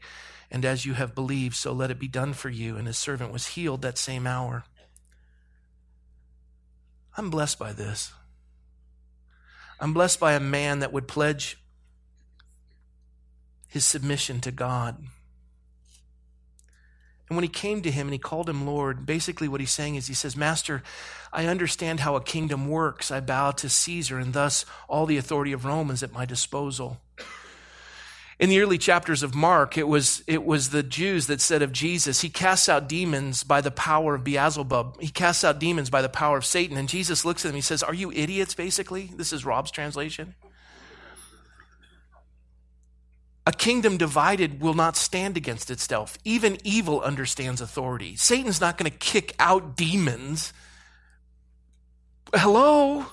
and 0.49 0.65
as 0.65 0.83
you 0.83 0.93
have 0.93 1.13
believed, 1.13 1.55
so 1.55 1.73
let 1.73 1.91
it 1.91 1.99
be 1.99 2.07
done 2.07 2.33
for 2.33 2.49
you. 2.49 2.75
And 2.75 2.87
his 2.87 2.97
servant 2.97 3.31
was 3.31 3.49
healed 3.49 3.83
that 3.83 3.99
same 3.99 4.25
hour. 4.25 4.63
I'm 7.15 7.29
blessed 7.29 7.59
by 7.59 7.71
this. 7.71 8.13
I'm 9.79 9.93
blessed 9.93 10.19
by 10.19 10.33
a 10.33 10.39
man 10.39 10.79
that 10.79 10.91
would 10.91 11.07
pledge 11.07 11.57
his 13.75 13.85
submission 13.85 14.39
to 14.39 14.51
God. 14.51 14.97
And 17.27 17.35
when 17.35 17.43
he 17.43 17.49
came 17.49 17.81
to 17.81 17.91
him 17.91 18.07
and 18.07 18.13
he 18.13 18.19
called 18.19 18.49
him 18.49 18.65
Lord, 18.65 19.05
basically 19.05 19.49
what 19.49 19.59
he's 19.59 19.71
saying 19.71 19.95
is 19.95 20.07
he 20.07 20.13
says, 20.13 20.37
Master, 20.37 20.81
I 21.33 21.47
understand 21.47 21.99
how 21.99 22.15
a 22.15 22.23
kingdom 22.23 22.69
works. 22.69 23.11
I 23.11 23.19
bow 23.19 23.51
to 23.51 23.67
Caesar, 23.67 24.17
and 24.17 24.31
thus 24.31 24.65
all 24.87 25.05
the 25.05 25.17
authority 25.17 25.51
of 25.51 25.65
Rome 25.65 25.91
is 25.91 26.03
at 26.03 26.13
my 26.13 26.23
disposal. 26.23 27.01
In 28.39 28.49
the 28.49 28.61
early 28.61 28.77
chapters 28.77 29.23
of 29.23 29.35
Mark, 29.35 29.77
it 29.77 29.89
was, 29.89 30.23
it 30.25 30.45
was 30.45 30.69
the 30.69 30.83
Jews 30.83 31.27
that 31.27 31.41
said 31.41 31.61
of 31.61 31.73
Jesus, 31.73 32.21
He 32.21 32.29
casts 32.29 32.69
out 32.69 32.87
demons 32.87 33.43
by 33.43 33.59
the 33.59 33.71
power 33.71 34.15
of 34.15 34.23
Beelzebub. 34.23 35.01
He 35.01 35.09
casts 35.09 35.43
out 35.43 35.59
demons 35.59 35.89
by 35.89 36.01
the 36.01 36.09
power 36.09 36.37
of 36.37 36.45
Satan. 36.45 36.77
And 36.77 36.87
Jesus 36.87 37.25
looks 37.25 37.43
at 37.43 37.49
them, 37.49 37.55
he 37.55 37.61
says, 37.61 37.83
Are 37.83 37.93
you 37.93 38.09
idiots, 38.13 38.53
basically? 38.53 39.11
This 39.13 39.33
is 39.33 39.43
Rob's 39.43 39.71
translation. 39.71 40.35
A 43.47 43.51
kingdom 43.51 43.97
divided 43.97 44.59
will 44.59 44.73
not 44.73 44.97
stand 44.97 45.37
against 45.37 45.69
itself. 45.69 46.17
Even 46.23 46.57
evil 46.63 47.01
understands 47.01 47.61
authority. 47.61 48.15
Satan's 48.15 48.59
not 48.59 48.77
going 48.77 48.91
to 48.91 48.97
kick 48.97 49.35
out 49.37 49.75
demons. 49.77 50.51
Hello? 52.33 53.05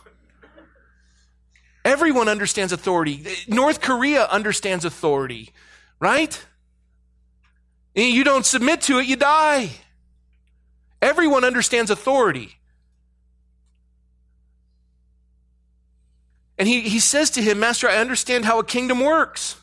Everyone 1.84 2.28
understands 2.28 2.72
authority. 2.72 3.26
North 3.46 3.80
Korea 3.80 4.24
understands 4.24 4.84
authority, 4.84 5.50
right? 6.00 6.42
You 7.94 8.24
don't 8.24 8.46
submit 8.46 8.82
to 8.82 9.00
it, 9.00 9.06
you 9.06 9.16
die. 9.16 9.70
Everyone 11.02 11.44
understands 11.44 11.90
authority. 11.90 12.56
And 16.56 16.68
he, 16.68 16.82
he 16.82 17.00
says 17.00 17.30
to 17.30 17.42
him, 17.42 17.58
Master, 17.58 17.88
I 17.88 17.96
understand 17.96 18.44
how 18.44 18.60
a 18.60 18.64
kingdom 18.64 19.00
works. 19.00 19.56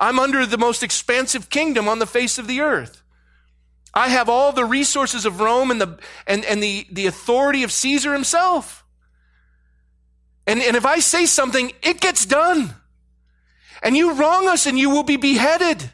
I'm 0.00 0.18
under 0.18 0.46
the 0.46 0.58
most 0.58 0.82
expansive 0.82 1.50
kingdom 1.50 1.86
on 1.86 1.98
the 1.98 2.06
face 2.06 2.38
of 2.38 2.46
the 2.46 2.62
earth. 2.62 3.02
I 3.92 4.08
have 4.08 4.28
all 4.28 4.52
the 4.52 4.64
resources 4.64 5.26
of 5.26 5.40
Rome 5.40 5.70
and 5.70 5.80
the, 5.80 5.98
and, 6.26 6.44
and 6.46 6.62
the, 6.62 6.86
the 6.90 7.06
authority 7.06 7.64
of 7.64 7.70
Caesar 7.70 8.14
himself. 8.14 8.84
And, 10.46 10.62
and 10.62 10.74
if 10.74 10.86
I 10.86 11.00
say 11.00 11.26
something, 11.26 11.72
it 11.82 12.00
gets 12.00 12.24
done. 12.24 12.74
And 13.82 13.96
you 13.96 14.14
wrong 14.14 14.48
us 14.48 14.66
and 14.66 14.78
you 14.78 14.88
will 14.90 15.02
be 15.02 15.16
beheaded. 15.16 15.90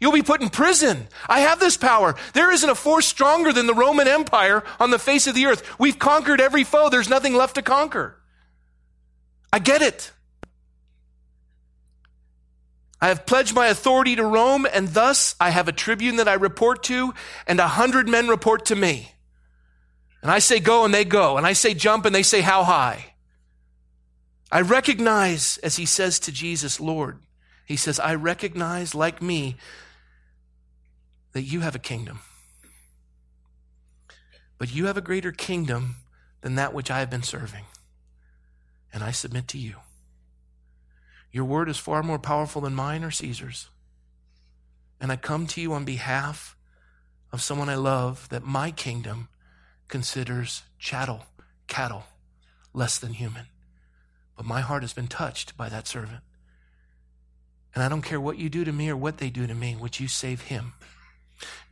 You'll 0.00 0.12
be 0.12 0.22
put 0.22 0.40
in 0.40 0.48
prison. 0.48 1.08
I 1.28 1.40
have 1.40 1.60
this 1.60 1.76
power. 1.76 2.16
There 2.32 2.50
isn't 2.50 2.68
a 2.68 2.74
force 2.74 3.06
stronger 3.06 3.52
than 3.52 3.66
the 3.66 3.74
Roman 3.74 4.08
Empire 4.08 4.64
on 4.80 4.90
the 4.90 4.98
face 4.98 5.26
of 5.26 5.34
the 5.34 5.46
earth. 5.46 5.78
We've 5.78 5.98
conquered 5.98 6.40
every 6.40 6.64
foe. 6.64 6.88
There's 6.88 7.08
nothing 7.08 7.34
left 7.34 7.54
to 7.56 7.62
conquer. 7.62 8.18
I 9.52 9.58
get 9.58 9.82
it. 9.82 10.10
I 13.02 13.08
have 13.08 13.26
pledged 13.26 13.52
my 13.52 13.66
authority 13.66 14.14
to 14.14 14.24
Rome, 14.24 14.64
and 14.72 14.86
thus 14.86 15.34
I 15.40 15.50
have 15.50 15.66
a 15.66 15.72
tribune 15.72 16.16
that 16.16 16.28
I 16.28 16.34
report 16.34 16.84
to, 16.84 17.12
and 17.48 17.58
a 17.58 17.66
hundred 17.66 18.08
men 18.08 18.28
report 18.28 18.66
to 18.66 18.76
me. 18.76 19.10
And 20.22 20.30
I 20.30 20.38
say 20.38 20.60
go, 20.60 20.84
and 20.84 20.94
they 20.94 21.04
go. 21.04 21.36
And 21.36 21.44
I 21.44 21.52
say 21.52 21.74
jump, 21.74 22.04
and 22.06 22.14
they 22.14 22.22
say 22.22 22.42
how 22.42 22.62
high. 22.62 23.14
I 24.52 24.60
recognize, 24.60 25.58
as 25.64 25.74
he 25.74 25.84
says 25.84 26.20
to 26.20 26.30
Jesus, 26.30 26.78
Lord, 26.78 27.18
he 27.66 27.74
says, 27.74 27.98
I 27.98 28.14
recognize, 28.14 28.94
like 28.94 29.20
me, 29.20 29.56
that 31.32 31.42
you 31.42 31.58
have 31.58 31.74
a 31.74 31.80
kingdom. 31.80 32.20
But 34.58 34.72
you 34.72 34.86
have 34.86 34.96
a 34.96 35.00
greater 35.00 35.32
kingdom 35.32 35.96
than 36.42 36.54
that 36.54 36.72
which 36.72 36.88
I 36.88 37.00
have 37.00 37.10
been 37.10 37.24
serving. 37.24 37.64
And 38.92 39.02
I 39.02 39.10
submit 39.10 39.48
to 39.48 39.58
you. 39.58 39.74
Your 41.32 41.44
word 41.44 41.68
is 41.68 41.78
far 41.78 42.02
more 42.02 42.18
powerful 42.18 42.62
than 42.62 42.74
mine 42.74 43.02
or 43.02 43.10
Caesar's. 43.10 43.68
And 45.00 45.10
I 45.10 45.16
come 45.16 45.46
to 45.48 45.60
you 45.60 45.72
on 45.72 45.84
behalf 45.84 46.56
of 47.32 47.42
someone 47.42 47.68
I 47.68 47.74
love 47.74 48.28
that 48.28 48.44
my 48.44 48.70
kingdom 48.70 49.28
considers 49.88 50.62
chattel, 50.78 51.24
cattle, 51.66 52.04
less 52.74 52.98
than 52.98 53.14
human. 53.14 53.46
But 54.36 54.46
my 54.46 54.60
heart 54.60 54.82
has 54.82 54.92
been 54.92 55.08
touched 55.08 55.56
by 55.56 55.68
that 55.70 55.88
servant. 55.88 56.20
And 57.74 57.82
I 57.82 57.88
don't 57.88 58.02
care 58.02 58.20
what 58.20 58.38
you 58.38 58.50
do 58.50 58.64
to 58.64 58.72
me 58.72 58.90
or 58.90 58.96
what 58.96 59.18
they 59.18 59.30
do 59.30 59.46
to 59.46 59.54
me, 59.54 59.74
would 59.74 59.98
you 59.98 60.08
save 60.08 60.42
him? 60.42 60.74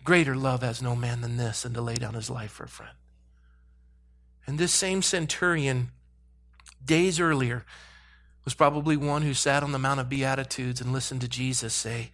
Greater 0.02 0.34
love 0.34 0.62
has 0.62 0.80
no 0.80 0.96
man 0.96 1.20
than 1.20 1.36
this, 1.36 1.64
and 1.64 1.74
to 1.74 1.82
lay 1.82 1.94
down 1.94 2.14
his 2.14 2.30
life 2.30 2.52
for 2.52 2.64
a 2.64 2.68
friend. 2.68 2.94
And 4.46 4.58
this 4.58 4.72
same 4.72 5.02
centurion, 5.02 5.90
days 6.84 7.20
earlier, 7.20 7.66
was 8.50 8.54
probably 8.56 8.96
one 8.96 9.22
who 9.22 9.32
sat 9.32 9.62
on 9.62 9.70
the 9.70 9.78
Mount 9.78 10.00
of 10.00 10.08
Beatitudes 10.08 10.80
and 10.80 10.92
listened 10.92 11.20
to 11.20 11.28
Jesus 11.28 11.72
say, 11.72 12.10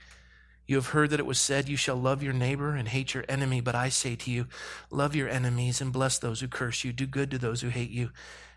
You 0.66 0.76
have 0.76 0.88
heard 0.88 1.08
that 1.08 1.18
it 1.18 1.24
was 1.24 1.38
said, 1.38 1.66
You 1.66 1.78
shall 1.78 1.96
love 1.96 2.22
your 2.22 2.34
neighbor 2.34 2.76
and 2.76 2.88
hate 2.88 3.14
your 3.14 3.24
enemy. 3.26 3.62
But 3.62 3.74
I 3.74 3.88
say 3.88 4.16
to 4.16 4.30
you, 4.30 4.46
love 4.90 5.16
your 5.16 5.30
enemies 5.30 5.80
and 5.80 5.94
bless 5.94 6.18
those 6.18 6.40
who 6.40 6.48
curse 6.48 6.84
you. 6.84 6.92
Do 6.92 7.06
good 7.06 7.30
to 7.30 7.38
those 7.38 7.62
who 7.62 7.70
hate 7.70 7.88
you, 7.88 8.10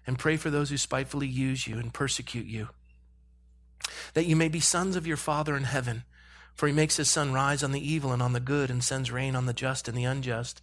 and 0.05 0.19
pray 0.19 0.35
for 0.35 0.49
those 0.49 0.71
who 0.71 0.75
spitefully 0.75 1.27
use 1.27 1.67
you 1.67 1.77
and 1.77 1.93
persecute 1.93 2.47
you, 2.47 2.67
that 4.13 4.25
you 4.25 4.35
may 4.35 4.49
be 4.49 4.59
sons 4.59 4.97
of 4.97 5.07
your 5.07 5.15
Father 5.15 5.55
in 5.55 5.63
heaven. 5.63 6.03
For 6.55 6.67
he 6.67 6.73
makes 6.73 6.97
his 6.97 7.09
sun 7.09 7.31
rise 7.31 7.63
on 7.63 7.71
the 7.71 7.79
evil 7.79 8.11
and 8.11 8.21
on 8.21 8.33
the 8.33 8.41
good, 8.41 8.69
and 8.69 8.83
sends 8.83 9.09
rain 9.09 9.37
on 9.37 9.45
the 9.45 9.53
just 9.53 9.87
and 9.87 9.97
the 9.97 10.03
unjust. 10.03 10.61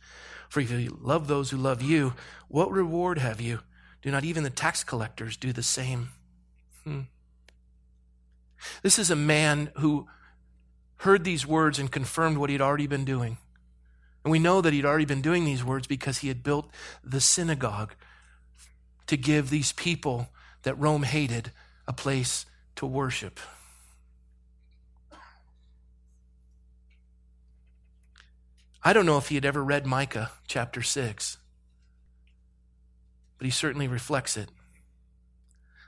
For 0.50 0.60
if 0.60 0.70
you 0.70 0.98
love 1.00 1.28
those 1.28 1.48
who 1.48 1.56
love 1.56 1.80
you, 1.80 2.12
what 2.48 2.70
reward 2.70 3.16
have 3.16 3.40
you? 3.40 3.60
Do 4.02 4.10
not 4.10 4.24
even 4.24 4.42
the 4.42 4.50
tax 4.50 4.84
collectors 4.84 5.38
do 5.38 5.54
the 5.54 5.62
same? 5.62 6.10
Hmm. 6.86 7.00
This 8.82 8.98
is 8.98 9.10
a 9.10 9.16
man 9.16 9.70
who 9.76 10.06
heard 10.98 11.24
these 11.24 11.44
words 11.46 11.78
and 11.78 11.90
confirmed 11.90 12.38
what 12.38 12.48
he'd 12.48 12.60
already 12.60 12.86
been 12.86 13.04
doing. 13.04 13.38
And 14.24 14.30
we 14.30 14.38
know 14.38 14.60
that 14.60 14.72
he'd 14.72 14.84
already 14.84 15.04
been 15.04 15.20
doing 15.20 15.44
these 15.44 15.64
words 15.64 15.86
because 15.86 16.18
he 16.18 16.28
had 16.28 16.42
built 16.42 16.70
the 17.02 17.20
synagogue 17.20 17.94
to 19.08 19.16
give 19.16 19.50
these 19.50 19.72
people 19.72 20.28
that 20.62 20.78
Rome 20.78 21.02
hated 21.02 21.50
a 21.86 21.92
place 21.92 22.46
to 22.76 22.86
worship. 22.86 23.40
I 28.82 28.92
don't 28.92 29.06
know 29.06 29.18
if 29.18 29.28
he 29.28 29.34
had 29.34 29.44
ever 29.44 29.64
read 29.64 29.86
Micah 29.86 30.30
chapter 30.46 30.82
6, 30.82 31.38
but 33.38 33.44
he 33.44 33.50
certainly 33.50 33.88
reflects 33.88 34.36
it. 34.36 34.48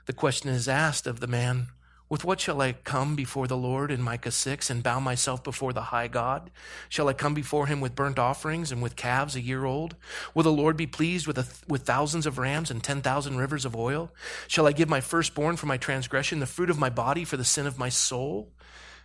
The 0.09 0.13
question 0.13 0.49
is 0.49 0.67
asked 0.67 1.05
of 1.05 1.19
the 1.19 1.27
man 1.27 1.67
with 2.09 2.25
what 2.25 2.39
shall 2.39 2.63
I 2.63 2.73
come 2.73 3.15
before 3.15 3.45
the 3.45 3.55
Lord 3.55 3.91
in 3.91 4.01
Micah 4.01 4.31
6 4.31 4.71
and 4.71 4.81
bow 4.81 4.99
myself 4.99 5.43
before 5.43 5.71
the 5.71 5.83
high 5.93 6.07
God? 6.07 6.49
Shall 6.89 7.07
I 7.07 7.13
come 7.13 7.35
before 7.35 7.67
him 7.67 7.79
with 7.79 7.93
burnt 7.93 8.17
offerings 8.17 8.71
and 8.71 8.81
with 8.81 8.95
calves 8.95 9.35
a 9.35 9.39
year 9.39 9.65
old? 9.65 9.95
Will 10.33 10.41
the 10.41 10.51
Lord 10.51 10.77
be 10.77 10.87
pleased 10.87 11.27
with, 11.27 11.35
th- 11.35 11.47
with 11.67 11.83
thousands 11.83 12.25
of 12.25 12.39
rams 12.39 12.71
and 12.71 12.83
10,000 12.83 13.37
rivers 13.37 13.65
of 13.65 13.75
oil? 13.75 14.11
Shall 14.47 14.65
I 14.65 14.71
give 14.71 14.89
my 14.89 14.99
firstborn 14.99 15.57
for 15.57 15.67
my 15.67 15.77
transgression, 15.77 16.39
the 16.39 16.47
fruit 16.47 16.71
of 16.71 16.79
my 16.79 16.89
body 16.89 17.23
for 17.23 17.37
the 17.37 17.45
sin 17.45 17.67
of 17.67 17.77
my 17.77 17.89
soul? 17.89 18.51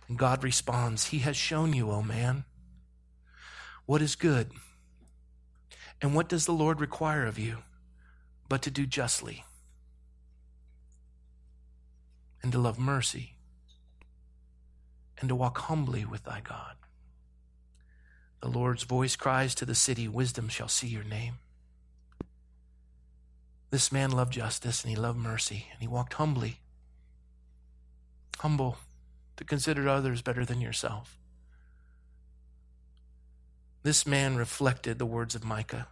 And 0.07 0.17
God 0.17 0.43
responds, 0.43 1.09
He 1.09 1.19
has 1.19 1.37
shown 1.37 1.73
you, 1.73 1.91
O 1.91 2.01
man, 2.01 2.45
what 3.85 4.01
is 4.01 4.15
good. 4.15 4.49
And 6.01 6.15
what 6.15 6.29
does 6.29 6.47
the 6.47 6.51
Lord 6.51 6.81
require 6.81 7.27
of 7.27 7.37
you? 7.37 7.59
But 8.49 8.63
to 8.63 8.71
do 8.71 8.87
justly 8.87 9.45
and 12.45 12.51
to 12.51 12.59
love 12.59 12.77
mercy 12.77 13.33
and 15.19 15.27
to 15.29 15.35
walk 15.35 15.57
humbly 15.57 16.05
with 16.05 16.25
thy 16.25 16.41
God. 16.41 16.75
The 18.39 18.49
Lord's 18.49 18.83
voice 18.83 19.15
cries 19.15 19.55
to 19.55 19.65
the 19.65 19.73
city, 19.73 20.07
Wisdom 20.07 20.47
shall 20.47 20.67
see 20.67 20.85
your 20.85 21.03
name. 21.03 21.39
This 23.71 23.91
man 23.91 24.11
loved 24.11 24.33
justice 24.33 24.83
and 24.83 24.91
he 24.91 24.95
loved 24.95 25.17
mercy 25.17 25.65
and 25.71 25.81
he 25.81 25.87
walked 25.87 26.13
humbly. 26.13 26.59
Humble 28.37 28.77
to 29.37 29.43
consider 29.43 29.89
others 29.89 30.21
better 30.21 30.45
than 30.45 30.61
yourself. 30.61 31.17
This 33.81 34.05
man 34.05 34.35
reflected 34.35 34.99
the 34.99 35.05
words 35.07 35.33
of 35.33 35.43
Micah. 35.43 35.87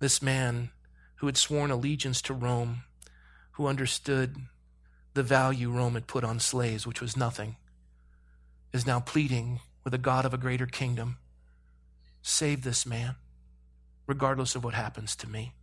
This 0.00 0.20
man 0.20 0.70
who 1.16 1.26
had 1.26 1.36
sworn 1.36 1.70
allegiance 1.70 2.20
to 2.22 2.34
Rome, 2.34 2.82
who 3.52 3.68
understood 3.68 4.34
the 5.14 5.22
value 5.22 5.70
Rome 5.70 5.94
had 5.94 6.06
put 6.06 6.24
on 6.24 6.38
slaves, 6.40 6.86
which 6.86 7.00
was 7.00 7.16
nothing, 7.16 7.56
is 8.72 8.86
now 8.86 9.00
pleading 9.00 9.60
with 9.84 9.92
the 9.92 9.98
God 9.98 10.24
of 10.24 10.34
a 10.34 10.38
greater 10.38 10.66
kingdom 10.66 11.18
save 12.22 12.62
this 12.62 12.84
man, 12.84 13.16
regardless 14.06 14.54
of 14.54 14.62
what 14.62 14.74
happens 14.74 15.16
to 15.16 15.28
me. 15.28 15.54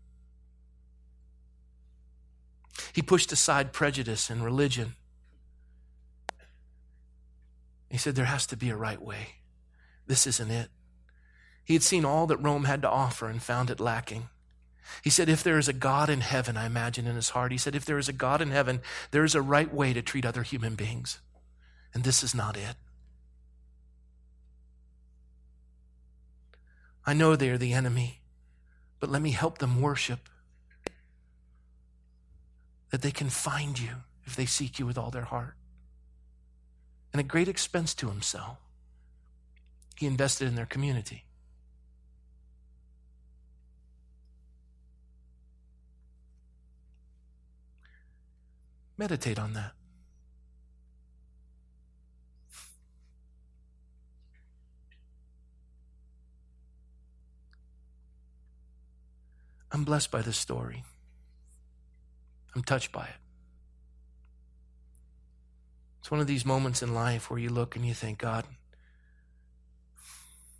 He 2.93 3.01
pushed 3.01 3.31
aside 3.31 3.73
prejudice 3.73 4.29
and 4.29 4.43
religion. 4.43 4.95
He 7.89 7.97
said, 7.97 8.15
There 8.15 8.25
has 8.25 8.45
to 8.47 8.57
be 8.57 8.69
a 8.69 8.75
right 8.75 9.01
way. 9.01 9.35
This 10.07 10.27
isn't 10.27 10.51
it. 10.51 10.69
He 11.63 11.73
had 11.73 11.83
seen 11.83 12.05
all 12.05 12.27
that 12.27 12.37
Rome 12.37 12.63
had 12.63 12.81
to 12.83 12.89
offer 12.89 13.27
and 13.27 13.41
found 13.41 13.69
it 13.69 13.79
lacking. 13.79 14.29
He 15.03 15.09
said, 15.09 15.29
If 15.29 15.43
there 15.43 15.57
is 15.57 15.67
a 15.67 15.73
God 15.73 16.09
in 16.09 16.21
heaven, 16.21 16.57
I 16.57 16.65
imagine 16.65 17.07
in 17.07 17.15
his 17.15 17.29
heart, 17.29 17.51
he 17.51 17.57
said, 17.57 17.75
If 17.75 17.85
there 17.85 17.97
is 17.97 18.09
a 18.09 18.13
God 18.13 18.41
in 18.41 18.51
heaven, 18.51 18.81
there 19.11 19.23
is 19.23 19.35
a 19.35 19.41
right 19.41 19.73
way 19.73 19.93
to 19.93 20.01
treat 20.01 20.25
other 20.25 20.43
human 20.43 20.75
beings. 20.75 21.19
And 21.93 22.03
this 22.03 22.23
is 22.23 22.35
not 22.35 22.57
it. 22.57 22.75
I 27.05 27.13
know 27.13 27.35
they 27.35 27.49
are 27.49 27.57
the 27.57 27.73
enemy, 27.73 28.19
but 28.99 29.09
let 29.09 29.21
me 29.21 29.31
help 29.31 29.59
them 29.59 29.81
worship. 29.81 30.29
That 32.89 33.01
they 33.01 33.11
can 33.11 33.29
find 33.29 33.79
you 33.79 34.03
if 34.25 34.35
they 34.35 34.45
seek 34.45 34.79
you 34.79 34.85
with 34.85 34.97
all 34.97 35.11
their 35.11 35.23
heart. 35.23 35.55
And 37.13 37.19
at 37.19 37.27
great 37.27 37.47
expense 37.47 37.93
to 37.95 38.09
himself, 38.09 38.57
he 39.95 40.05
invested 40.05 40.47
in 40.47 40.55
their 40.55 40.65
community. 40.65 41.26
Meditate 48.97 49.37
on 49.37 49.53
that. 49.53 49.73
I'm 59.71 59.83
blessed 59.83 60.09
by 60.09 60.21
this 60.21 60.37
story. 60.37 60.83
I'm 62.55 62.63
touched 62.63 62.91
by 62.91 63.03
it. 63.03 63.15
It's 65.99 66.09
one 66.09 66.19
of 66.19 66.25
these 66.25 66.45
moments 66.45 66.81
in 66.81 66.93
life 66.93 67.29
where 67.29 67.39
you 67.39 67.49
look 67.49 67.75
and 67.75 67.85
you 67.85 67.93
think, 67.93 68.17
God, 68.17 68.45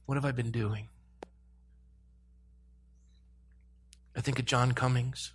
what 0.05 0.15
have 0.15 0.25
I 0.25 0.31
been 0.31 0.51
doing? 0.51 0.89
I 4.15 4.21
think 4.21 4.39
of 4.39 4.45
John 4.45 4.73
Cummings. 4.73 5.31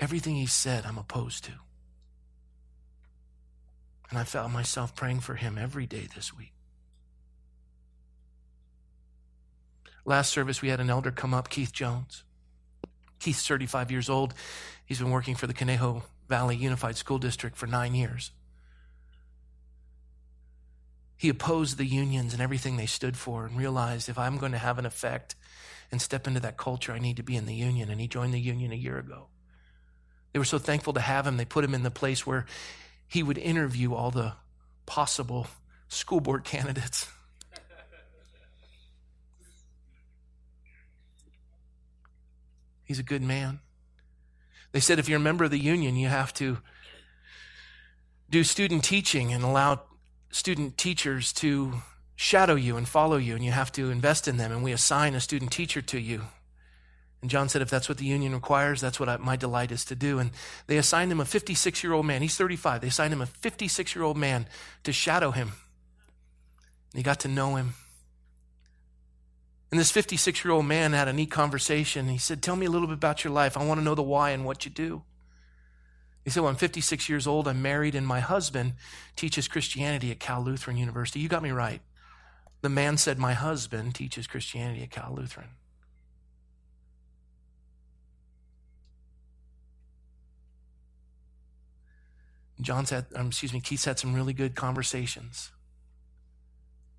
Everything 0.00 0.34
he 0.34 0.46
said, 0.46 0.86
I'm 0.86 0.96
opposed 0.96 1.44
to. 1.44 1.52
And 4.08 4.18
I 4.18 4.24
found 4.24 4.52
myself 4.52 4.96
praying 4.96 5.20
for 5.20 5.34
him 5.34 5.58
every 5.58 5.86
day 5.86 6.08
this 6.14 6.36
week. 6.36 6.52
Last 10.06 10.32
service, 10.32 10.62
we 10.62 10.70
had 10.70 10.80
an 10.80 10.90
elder 10.90 11.10
come 11.10 11.34
up, 11.34 11.50
Keith 11.50 11.72
Jones. 11.72 12.24
Keith's 13.20 13.46
35 13.46 13.90
years 13.90 14.08
old. 14.08 14.32
He's 14.86 14.98
been 14.98 15.10
working 15.10 15.34
for 15.34 15.46
the 15.46 15.54
Conejo 15.54 16.02
Valley 16.28 16.56
Unified 16.56 16.96
School 16.96 17.18
District 17.18 17.56
for 17.56 17.66
nine 17.66 17.94
years. 17.94 18.32
He 21.16 21.28
opposed 21.28 21.76
the 21.76 21.84
unions 21.84 22.32
and 22.32 22.40
everything 22.40 22.78
they 22.78 22.86
stood 22.86 23.16
for 23.16 23.44
and 23.44 23.56
realized 23.58 24.08
if 24.08 24.18
I'm 24.18 24.38
going 24.38 24.52
to 24.52 24.58
have 24.58 24.78
an 24.78 24.86
effect 24.86 25.36
and 25.92 26.00
step 26.00 26.26
into 26.26 26.40
that 26.40 26.56
culture, 26.56 26.92
I 26.92 26.98
need 26.98 27.18
to 27.18 27.22
be 27.22 27.36
in 27.36 27.44
the 27.44 27.54
union. 27.54 27.90
And 27.90 28.00
he 28.00 28.08
joined 28.08 28.32
the 28.32 28.40
union 28.40 28.72
a 28.72 28.76
year 28.76 28.98
ago. 28.98 29.26
They 30.32 30.38
were 30.38 30.44
so 30.44 30.58
thankful 30.58 30.92
to 30.94 31.00
have 31.00 31.26
him, 31.26 31.36
they 31.36 31.44
put 31.44 31.64
him 31.64 31.74
in 31.74 31.82
the 31.82 31.90
place 31.90 32.26
where 32.26 32.46
he 33.06 33.22
would 33.22 33.38
interview 33.38 33.94
all 33.94 34.10
the 34.10 34.34
possible 34.86 35.46
school 35.88 36.20
board 36.20 36.44
candidates. 36.44 37.08
He's 42.84 42.98
a 42.98 43.04
good 43.04 43.22
man. 43.22 43.60
They 44.72 44.80
said 44.80 44.98
if 44.98 45.08
you're 45.08 45.18
a 45.18 45.20
member 45.20 45.44
of 45.44 45.50
the 45.50 45.58
union, 45.58 45.96
you 45.96 46.08
have 46.08 46.32
to 46.34 46.58
do 48.28 48.44
student 48.44 48.84
teaching 48.84 49.32
and 49.32 49.42
allow 49.42 49.82
student 50.30 50.78
teachers 50.78 51.32
to 51.34 51.82
shadow 52.14 52.54
you 52.54 52.76
and 52.76 52.88
follow 52.88 53.16
you, 53.16 53.34
and 53.34 53.44
you 53.44 53.50
have 53.50 53.72
to 53.72 53.90
invest 53.90 54.28
in 54.28 54.36
them. 54.36 54.52
And 54.52 54.62
we 54.62 54.72
assign 54.72 55.14
a 55.14 55.20
student 55.20 55.50
teacher 55.50 55.82
to 55.82 55.98
you. 55.98 56.22
And 57.22 57.30
John 57.30 57.48
said, 57.48 57.60
if 57.60 57.68
that's 57.68 57.88
what 57.88 57.98
the 57.98 58.06
union 58.06 58.32
requires, 58.32 58.80
that's 58.80 58.98
what 58.98 59.08
I, 59.08 59.18
my 59.18 59.36
delight 59.36 59.72
is 59.72 59.84
to 59.86 59.94
do. 59.94 60.18
And 60.18 60.30
they 60.66 60.78
assigned 60.78 61.12
him 61.12 61.20
a 61.20 61.24
56 61.24 61.84
year 61.84 61.92
old 61.92 62.06
man. 62.06 62.22
He's 62.22 62.36
35. 62.36 62.80
They 62.80 62.88
assigned 62.88 63.12
him 63.12 63.20
a 63.20 63.26
56 63.26 63.94
year 63.94 64.04
old 64.04 64.16
man 64.16 64.46
to 64.84 64.92
shadow 64.92 65.30
him. 65.30 65.52
And 66.92 66.98
he 66.98 67.02
got 67.02 67.20
to 67.20 67.28
know 67.28 67.56
him. 67.56 67.74
And 69.70 69.78
this 69.78 69.90
56 69.90 70.44
year 70.44 70.52
old 70.52 70.66
man 70.66 70.92
had 70.92 71.08
a 71.08 71.12
neat 71.12 71.30
conversation. 71.30 72.08
He 72.08 72.18
said, 72.18 72.42
Tell 72.42 72.56
me 72.56 72.66
a 72.66 72.70
little 72.70 72.88
bit 72.88 72.94
about 72.94 73.22
your 73.22 73.32
life. 73.32 73.56
I 73.56 73.64
want 73.64 73.78
to 73.78 73.84
know 73.84 73.94
the 73.94 74.02
why 74.02 74.30
and 74.30 74.44
what 74.44 74.64
you 74.64 74.70
do. 74.70 75.02
He 76.24 76.30
said, 76.30 76.40
Well, 76.40 76.50
I'm 76.50 76.56
56 76.56 77.08
years 77.08 77.26
old. 77.26 77.46
I'm 77.46 77.62
married, 77.62 77.94
and 77.94 78.06
my 78.06 78.20
husband 78.20 78.74
teaches 79.14 79.46
Christianity 79.46 80.10
at 80.10 80.18
Cal 80.18 80.42
Lutheran 80.42 80.76
University. 80.76 81.20
You 81.20 81.28
got 81.28 81.42
me 81.42 81.50
right. 81.50 81.82
The 82.62 82.68
man 82.68 82.96
said, 82.96 83.18
My 83.18 83.32
husband 83.32 83.94
teaches 83.94 84.26
Christianity 84.26 84.82
at 84.82 84.90
Cal 84.90 85.14
Lutheran. 85.16 85.50
John's 92.62 92.90
had, 92.90 93.06
um, 93.14 93.28
excuse 93.28 93.52
me, 93.52 93.60
Keith's 93.60 93.84
had 93.84 93.98
some 93.98 94.14
really 94.14 94.32
good 94.32 94.54
conversations 94.54 95.50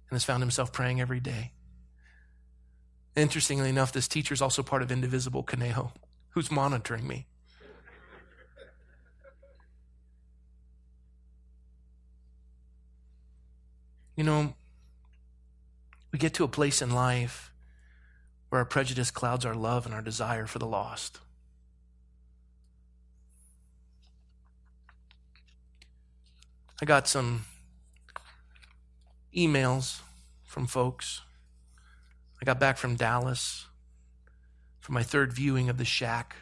and 0.10 0.16
has 0.16 0.24
found 0.24 0.42
himself 0.42 0.74
praying 0.74 1.00
every 1.00 1.20
day. 1.20 1.52
Interestingly 3.16 3.70
enough, 3.70 3.92
this 3.92 4.08
teacher 4.08 4.34
is 4.34 4.42
also 4.42 4.64
part 4.64 4.82
of 4.82 4.92
Indivisible 4.92 5.44
Conejo, 5.44 5.92
who's 6.30 6.50
monitoring 6.50 7.08
me. 7.08 7.28
You 14.16 14.24
know, 14.24 14.54
we 16.12 16.20
get 16.20 16.34
to 16.36 16.44
a 16.44 16.48
place 16.48 16.82
in 16.82 16.92
life 16.92 17.52
where 18.50 18.60
our 18.60 18.66
prejudice 18.66 19.12
clouds 19.12 19.46
our 19.46 19.56
love 19.56 19.86
and 19.86 19.96
our 19.96 20.02
desire 20.02 20.46
for 20.46 20.60
the 20.60 20.68
lost. 20.68 21.20
I 26.82 26.86
got 26.86 27.08
some 27.08 27.46
emails 29.36 30.00
from 30.44 30.66
folks. 30.66 31.22
I 32.42 32.46
got 32.46 32.60
back 32.60 32.78
from 32.78 32.96
Dallas 32.96 33.68
for 34.80 34.92
my 34.92 35.04
third 35.04 35.32
viewing 35.32 35.70
of 35.70 35.78
The 35.78 35.86
Shack. 35.86 36.36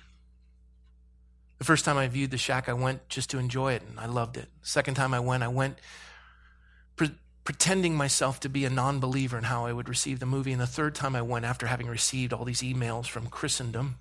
The 1.57 1.65
first 1.65 1.83
time 1.83 1.97
I 1.97 2.07
viewed 2.07 2.31
The 2.31 2.37
Shack, 2.37 2.69
I 2.69 2.73
went 2.73 3.09
just 3.09 3.29
to 3.31 3.37
enjoy 3.37 3.73
it, 3.73 3.81
and 3.81 3.99
I 3.99 4.05
loved 4.05 4.37
it. 4.37 4.47
Second 4.61 4.93
time 4.93 5.13
I 5.13 5.19
went, 5.19 5.43
I 5.43 5.49
went 5.49 5.77
pre- 6.95 7.17
pretending 7.43 7.97
myself 7.97 8.39
to 8.39 8.49
be 8.49 8.63
a 8.63 8.69
non 8.69 9.01
believer 9.01 9.37
in 9.37 9.43
how 9.43 9.65
I 9.65 9.73
would 9.73 9.89
receive 9.89 10.19
the 10.21 10.25
movie. 10.25 10.53
And 10.53 10.61
the 10.61 10.67
third 10.67 10.95
time 10.95 11.17
I 11.17 11.21
went, 11.21 11.43
after 11.43 11.67
having 11.67 11.87
received 11.87 12.31
all 12.31 12.45
these 12.45 12.61
emails 12.61 13.07
from 13.07 13.27
Christendom 13.27 13.97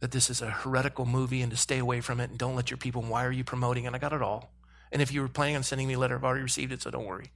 that 0.00 0.12
this 0.12 0.30
is 0.30 0.40
a 0.40 0.48
heretical 0.48 1.04
movie 1.04 1.42
and 1.42 1.50
to 1.50 1.58
stay 1.58 1.78
away 1.78 2.00
from 2.00 2.20
it 2.20 2.30
and 2.30 2.38
don't 2.38 2.56
let 2.56 2.70
your 2.70 2.78
people, 2.78 3.02
why 3.02 3.26
are 3.26 3.32
you 3.32 3.44
promoting 3.44 3.84
it? 3.84 3.92
I 3.92 3.98
got 3.98 4.14
it 4.14 4.22
all. 4.22 4.50
And 4.92 5.02
if 5.02 5.12
you 5.12 5.20
were 5.20 5.28
planning 5.28 5.56
on 5.56 5.62
sending 5.62 5.86
me 5.86 5.94
a 5.94 5.98
letter, 5.98 6.16
I've 6.16 6.24
already 6.24 6.42
received 6.42 6.72
it, 6.72 6.82
so 6.82 6.90
don't 6.90 7.06
worry. 7.06 7.30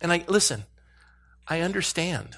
And 0.00 0.12
I, 0.12 0.24
listen, 0.28 0.64
I 1.48 1.60
understand. 1.60 2.36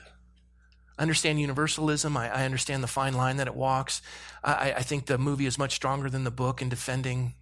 I 0.98 1.02
understand 1.02 1.40
universalism. 1.40 2.16
I, 2.16 2.28
I 2.28 2.44
understand 2.44 2.82
the 2.82 2.88
fine 2.88 3.14
line 3.14 3.36
that 3.36 3.46
it 3.46 3.54
walks. 3.54 4.02
I, 4.42 4.74
I 4.78 4.82
think 4.82 5.06
the 5.06 5.18
movie 5.18 5.46
is 5.46 5.58
much 5.58 5.74
stronger 5.74 6.08
than 6.08 6.24
the 6.24 6.30
book 6.30 6.62
in 6.62 6.68
defending 6.68 7.34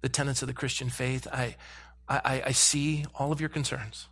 the 0.00 0.08
tenets 0.08 0.42
of 0.42 0.48
the 0.48 0.54
Christian 0.54 0.90
faith. 0.90 1.26
I, 1.32 1.56
I, 2.08 2.42
I 2.46 2.52
see 2.52 3.04
all 3.14 3.32
of 3.32 3.40
your 3.40 3.48
concerns. 3.48 4.08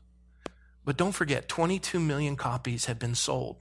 But 0.85 0.97
don't 0.97 1.13
forget, 1.13 1.49
22 1.49 2.01
million 2.01 2.37
copies 2.37 2.87
have 2.87 2.99
been 2.99 3.15
sold. 3.15 3.57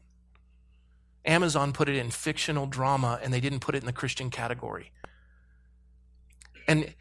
Amazon 1.25 1.73
put 1.73 1.89
it 1.89 1.97
in 1.97 2.09
fictional 2.09 2.67
drama 2.67 3.19
and 3.21 3.33
they 3.33 3.41
didn't 3.41 3.59
put 3.59 3.75
it 3.75 3.79
in 3.79 3.85
the 3.85 3.91
Christian 3.91 4.29
category. 4.29 4.91
And 6.67 6.93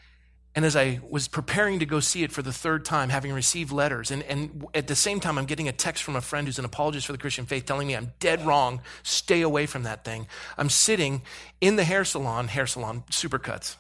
and 0.56 0.64
as 0.64 0.74
I 0.74 1.00
was 1.10 1.28
preparing 1.28 1.80
to 1.80 1.86
go 1.86 2.00
see 2.00 2.22
it 2.22 2.32
for 2.32 2.40
the 2.40 2.52
third 2.52 2.86
time, 2.86 3.10
having 3.10 3.30
received 3.30 3.70
letters, 3.70 4.10
and, 4.10 4.22
and 4.22 4.66
at 4.74 4.86
the 4.86 4.96
same 4.96 5.20
time, 5.20 5.36
I'm 5.36 5.44
getting 5.44 5.68
a 5.68 5.72
text 5.72 6.02
from 6.02 6.16
a 6.16 6.22
friend 6.22 6.48
who's 6.48 6.58
an 6.58 6.64
apologist 6.64 7.06
for 7.06 7.12
the 7.12 7.18
Christian 7.18 7.44
faith 7.44 7.66
telling 7.66 7.86
me 7.86 7.94
I'm 7.94 8.14
dead 8.20 8.44
wrong, 8.46 8.80
stay 9.02 9.42
away 9.42 9.66
from 9.66 9.82
that 9.82 10.02
thing. 10.02 10.26
I'm 10.56 10.70
sitting 10.70 11.20
in 11.60 11.76
the 11.76 11.84
hair 11.84 12.06
salon, 12.06 12.48
hair 12.48 12.66
salon, 12.66 13.04
supercuts. 13.10 13.76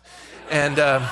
And, 0.50 0.78
uh, 0.78 1.08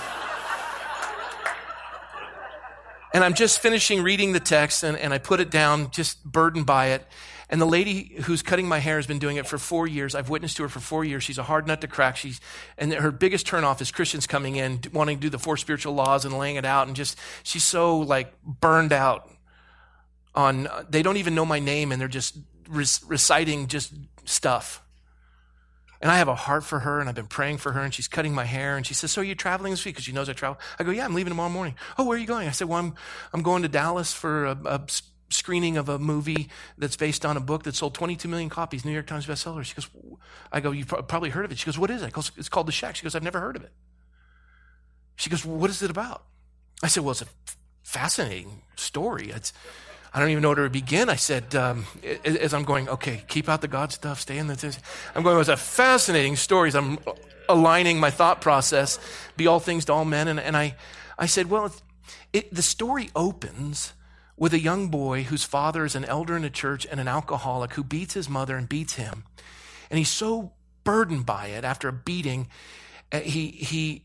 and 3.14 3.24
I'm 3.24 3.32
just 3.32 3.60
finishing 3.60 4.02
reading 4.02 4.34
the 4.34 4.40
text, 4.40 4.82
and, 4.82 4.98
and 4.98 5.14
I 5.14 5.18
put 5.18 5.40
it 5.40 5.50
down, 5.50 5.90
just 5.92 6.22
burdened 6.24 6.66
by 6.66 6.88
it. 6.88 7.06
And 7.54 7.62
the 7.62 7.66
lady 7.66 8.16
who's 8.22 8.42
cutting 8.42 8.66
my 8.66 8.80
hair 8.80 8.96
has 8.96 9.06
been 9.06 9.20
doing 9.20 9.36
it 9.36 9.46
for 9.46 9.58
four 9.58 9.86
years. 9.86 10.16
I've 10.16 10.28
witnessed 10.28 10.56
to 10.56 10.64
her 10.64 10.68
for 10.68 10.80
four 10.80 11.04
years. 11.04 11.22
She's 11.22 11.38
a 11.38 11.44
hard 11.44 11.68
nut 11.68 11.80
to 11.82 11.86
crack. 11.86 12.16
She's, 12.16 12.40
and 12.76 12.92
her 12.92 13.12
biggest 13.12 13.46
turnoff 13.46 13.80
is 13.80 13.92
Christians 13.92 14.26
coming 14.26 14.56
in, 14.56 14.80
wanting 14.92 15.18
to 15.18 15.20
do 15.20 15.30
the 15.30 15.38
four 15.38 15.56
spiritual 15.56 15.94
laws 15.94 16.24
and 16.24 16.36
laying 16.36 16.56
it 16.56 16.64
out. 16.64 16.88
And 16.88 16.96
just, 16.96 17.16
she's 17.44 17.62
so 17.62 17.98
like 17.98 18.34
burned 18.42 18.92
out 18.92 19.30
on, 20.34 20.66
they 20.90 21.00
don't 21.00 21.16
even 21.16 21.36
know 21.36 21.46
my 21.46 21.60
name 21.60 21.92
and 21.92 22.00
they're 22.00 22.08
just 22.08 22.36
reciting 22.68 23.68
just 23.68 23.94
stuff. 24.24 24.82
And 26.00 26.10
I 26.10 26.18
have 26.18 26.26
a 26.26 26.34
heart 26.34 26.64
for 26.64 26.80
her, 26.80 26.98
and 26.98 27.08
I've 27.08 27.14
been 27.14 27.28
praying 27.28 27.58
for 27.58 27.70
her, 27.70 27.80
and 27.80 27.94
she's 27.94 28.08
cutting 28.08 28.34
my 28.34 28.44
hair, 28.44 28.76
and 28.76 28.84
she 28.84 28.92
says, 28.92 29.12
So 29.12 29.22
are 29.22 29.24
you 29.24 29.34
traveling 29.34 29.72
this 29.72 29.84
week? 29.86 29.94
Because 29.94 30.04
she 30.04 30.12
knows 30.12 30.28
I 30.28 30.34
travel. 30.34 30.58
I 30.78 30.84
go, 30.84 30.90
Yeah, 30.90 31.06
I'm 31.06 31.14
leaving 31.14 31.30
tomorrow 31.30 31.48
morning. 31.48 31.76
Oh, 31.96 32.04
where 32.04 32.18
are 32.18 32.20
you 32.20 32.26
going? 32.26 32.46
I 32.46 32.50
said, 32.50 32.68
Well, 32.68 32.78
I'm, 32.78 32.94
I'm 33.32 33.42
going 33.42 33.62
to 33.62 33.68
Dallas 33.68 34.12
for 34.12 34.44
a, 34.44 34.58
a 34.66 34.86
screening 35.34 35.76
of 35.76 35.88
a 35.88 35.98
movie 35.98 36.48
that's 36.78 36.96
based 36.96 37.26
on 37.26 37.36
a 37.36 37.40
book 37.40 37.64
that 37.64 37.74
sold 37.74 37.94
22 37.94 38.28
million 38.28 38.48
copies, 38.48 38.84
New 38.84 38.92
York 38.92 39.06
Times 39.06 39.26
bestseller. 39.26 39.64
She 39.64 39.74
goes, 39.74 39.88
I 40.52 40.60
go, 40.60 40.70
you've 40.70 40.88
probably 40.88 41.30
heard 41.30 41.44
of 41.44 41.52
it. 41.52 41.58
She 41.58 41.66
goes, 41.66 41.78
what 41.78 41.90
is 41.90 42.02
it? 42.02 42.12
Goes, 42.12 42.30
it's 42.36 42.48
called 42.48 42.66
The 42.66 42.72
Shack. 42.72 42.96
She 42.96 43.02
goes, 43.02 43.14
I've 43.14 43.22
never 43.22 43.40
heard 43.40 43.56
of 43.56 43.64
it. 43.64 43.72
She 45.16 45.30
goes, 45.30 45.44
what 45.44 45.70
is 45.70 45.82
it 45.82 45.90
about? 45.90 46.24
I 46.82 46.88
said, 46.88 47.02
well, 47.02 47.12
it's 47.12 47.22
a 47.22 47.26
fascinating 47.82 48.62
story. 48.76 49.30
It's, 49.30 49.52
I 50.12 50.20
don't 50.20 50.30
even 50.30 50.42
know 50.42 50.50
where 50.50 50.64
to 50.64 50.70
begin. 50.70 51.08
I 51.08 51.16
said, 51.16 51.54
um, 51.54 51.86
as 52.24 52.54
I'm 52.54 52.64
going, 52.64 52.88
okay, 52.88 53.22
keep 53.28 53.48
out 53.48 53.60
the 53.60 53.68
God 53.68 53.92
stuff, 53.92 54.20
stay 54.20 54.38
in 54.38 54.46
the. 54.46 54.78
I'm 55.14 55.22
going, 55.22 55.34
it 55.34 55.38
was 55.38 55.48
a 55.48 55.56
fascinating 55.56 56.36
story 56.36 56.70
I'm 56.74 56.98
aligning 57.48 58.00
my 58.00 58.10
thought 58.10 58.40
process, 58.40 58.98
be 59.36 59.46
all 59.46 59.60
things 59.60 59.84
to 59.86 59.92
all 59.92 60.04
men. 60.04 60.28
And, 60.28 60.40
and 60.40 60.56
I, 60.56 60.76
I 61.18 61.26
said, 61.26 61.50
well, 61.50 61.72
it, 62.32 62.52
the 62.54 62.62
story 62.62 63.10
opens 63.14 63.92
with 64.36 64.52
a 64.52 64.60
young 64.60 64.88
boy 64.88 65.22
whose 65.24 65.44
father 65.44 65.84
is 65.84 65.94
an 65.94 66.04
elder 66.04 66.36
in 66.36 66.44
a 66.44 66.50
church 66.50 66.86
and 66.90 66.98
an 67.00 67.08
alcoholic 67.08 67.74
who 67.74 67.84
beats 67.84 68.14
his 68.14 68.28
mother 68.28 68.56
and 68.56 68.68
beats 68.68 68.94
him. 68.94 69.24
And 69.90 69.98
he's 69.98 70.08
so 70.08 70.52
burdened 70.82 71.26
by 71.26 71.48
it 71.48 71.64
after 71.64 71.88
a 71.88 71.92
beating, 71.92 72.48
uh, 73.12 73.20
he, 73.20 73.48
he, 73.48 74.04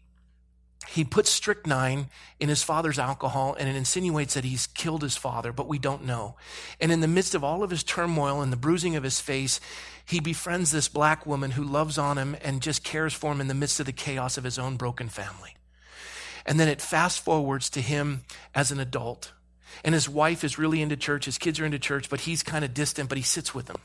he 0.87 1.03
puts 1.03 1.29
strychnine 1.29 2.09
in 2.39 2.47
his 2.49 2.63
father's 2.63 2.99
alcohol 2.99 3.55
and 3.59 3.67
it 3.67 3.75
insinuates 3.75 4.35
that 4.35 4.43
he's 4.43 4.67
killed 4.67 5.01
his 5.01 5.17
father, 5.17 5.51
but 5.51 5.67
we 5.67 5.79
don't 5.79 6.05
know. 6.05 6.35
And 6.79 6.91
in 6.91 7.01
the 7.01 7.07
midst 7.07 7.35
of 7.35 7.43
all 7.43 7.63
of 7.63 7.71
his 7.71 7.83
turmoil 7.83 8.41
and 8.41 8.51
the 8.51 8.57
bruising 8.57 8.95
of 8.95 9.03
his 9.03 9.19
face, 9.19 9.59
he 10.05 10.19
befriends 10.19 10.71
this 10.71 10.87
black 10.87 11.25
woman 11.25 11.51
who 11.51 11.63
loves 11.63 11.97
on 11.97 12.17
him 12.17 12.35
and 12.41 12.61
just 12.61 12.83
cares 12.83 13.13
for 13.13 13.31
him 13.31 13.41
in 13.41 13.47
the 13.47 13.53
midst 13.53 13.79
of 13.79 13.85
the 13.85 13.91
chaos 13.91 14.37
of 14.37 14.43
his 14.43 14.57
own 14.57 14.77
broken 14.77 15.09
family. 15.09 15.55
And 16.45 16.59
then 16.59 16.67
it 16.67 16.81
fast 16.81 17.23
forwards 17.23 17.69
to 17.71 17.81
him 17.81 18.23
as 18.55 18.71
an 18.71 18.79
adult 18.79 19.33
and 19.83 19.93
his 19.93 20.09
wife 20.09 20.43
is 20.43 20.57
really 20.57 20.81
into 20.81 20.97
church. 20.97 21.25
His 21.25 21.37
kids 21.37 21.59
are 21.59 21.65
into 21.65 21.79
church, 21.79 22.09
but 22.09 22.21
he's 22.21 22.43
kind 22.43 22.65
of 22.65 22.73
distant, 22.73 23.09
but 23.09 23.17
he 23.17 23.23
sits 23.23 23.53
with 23.53 23.67
them. 23.67 23.81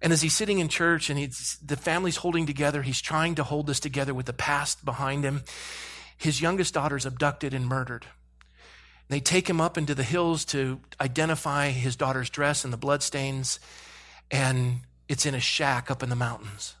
And 0.00 0.12
as 0.12 0.20
he's 0.20 0.34
sitting 0.34 0.58
in 0.58 0.68
church 0.68 1.10
and 1.10 1.18
he's, 1.18 1.58
the 1.64 1.76
family's 1.76 2.16
holding 2.16 2.44
together, 2.44 2.82
he's 2.82 3.00
trying 3.00 3.36
to 3.36 3.44
hold 3.44 3.68
this 3.68 3.78
together 3.78 4.12
with 4.12 4.26
the 4.26 4.32
past 4.32 4.84
behind 4.84 5.24
him. 5.24 5.42
His 6.16 6.40
youngest 6.40 6.74
daughter's 6.74 7.06
abducted 7.06 7.54
and 7.54 7.66
murdered. 7.66 8.06
They 9.08 9.20
take 9.20 9.48
him 9.48 9.60
up 9.60 9.78
into 9.78 9.94
the 9.94 10.02
hills 10.02 10.44
to 10.46 10.80
identify 11.00 11.70
his 11.70 11.96
daughter's 11.96 12.30
dress 12.30 12.64
and 12.64 12.72
the 12.72 12.78
bloodstains, 12.78 13.60
and 14.30 14.80
it's 15.08 15.26
in 15.26 15.34
a 15.34 15.40
shack 15.40 15.90
up 15.90 16.02
in 16.02 16.08
the 16.08 16.16
mountains. 16.16 16.74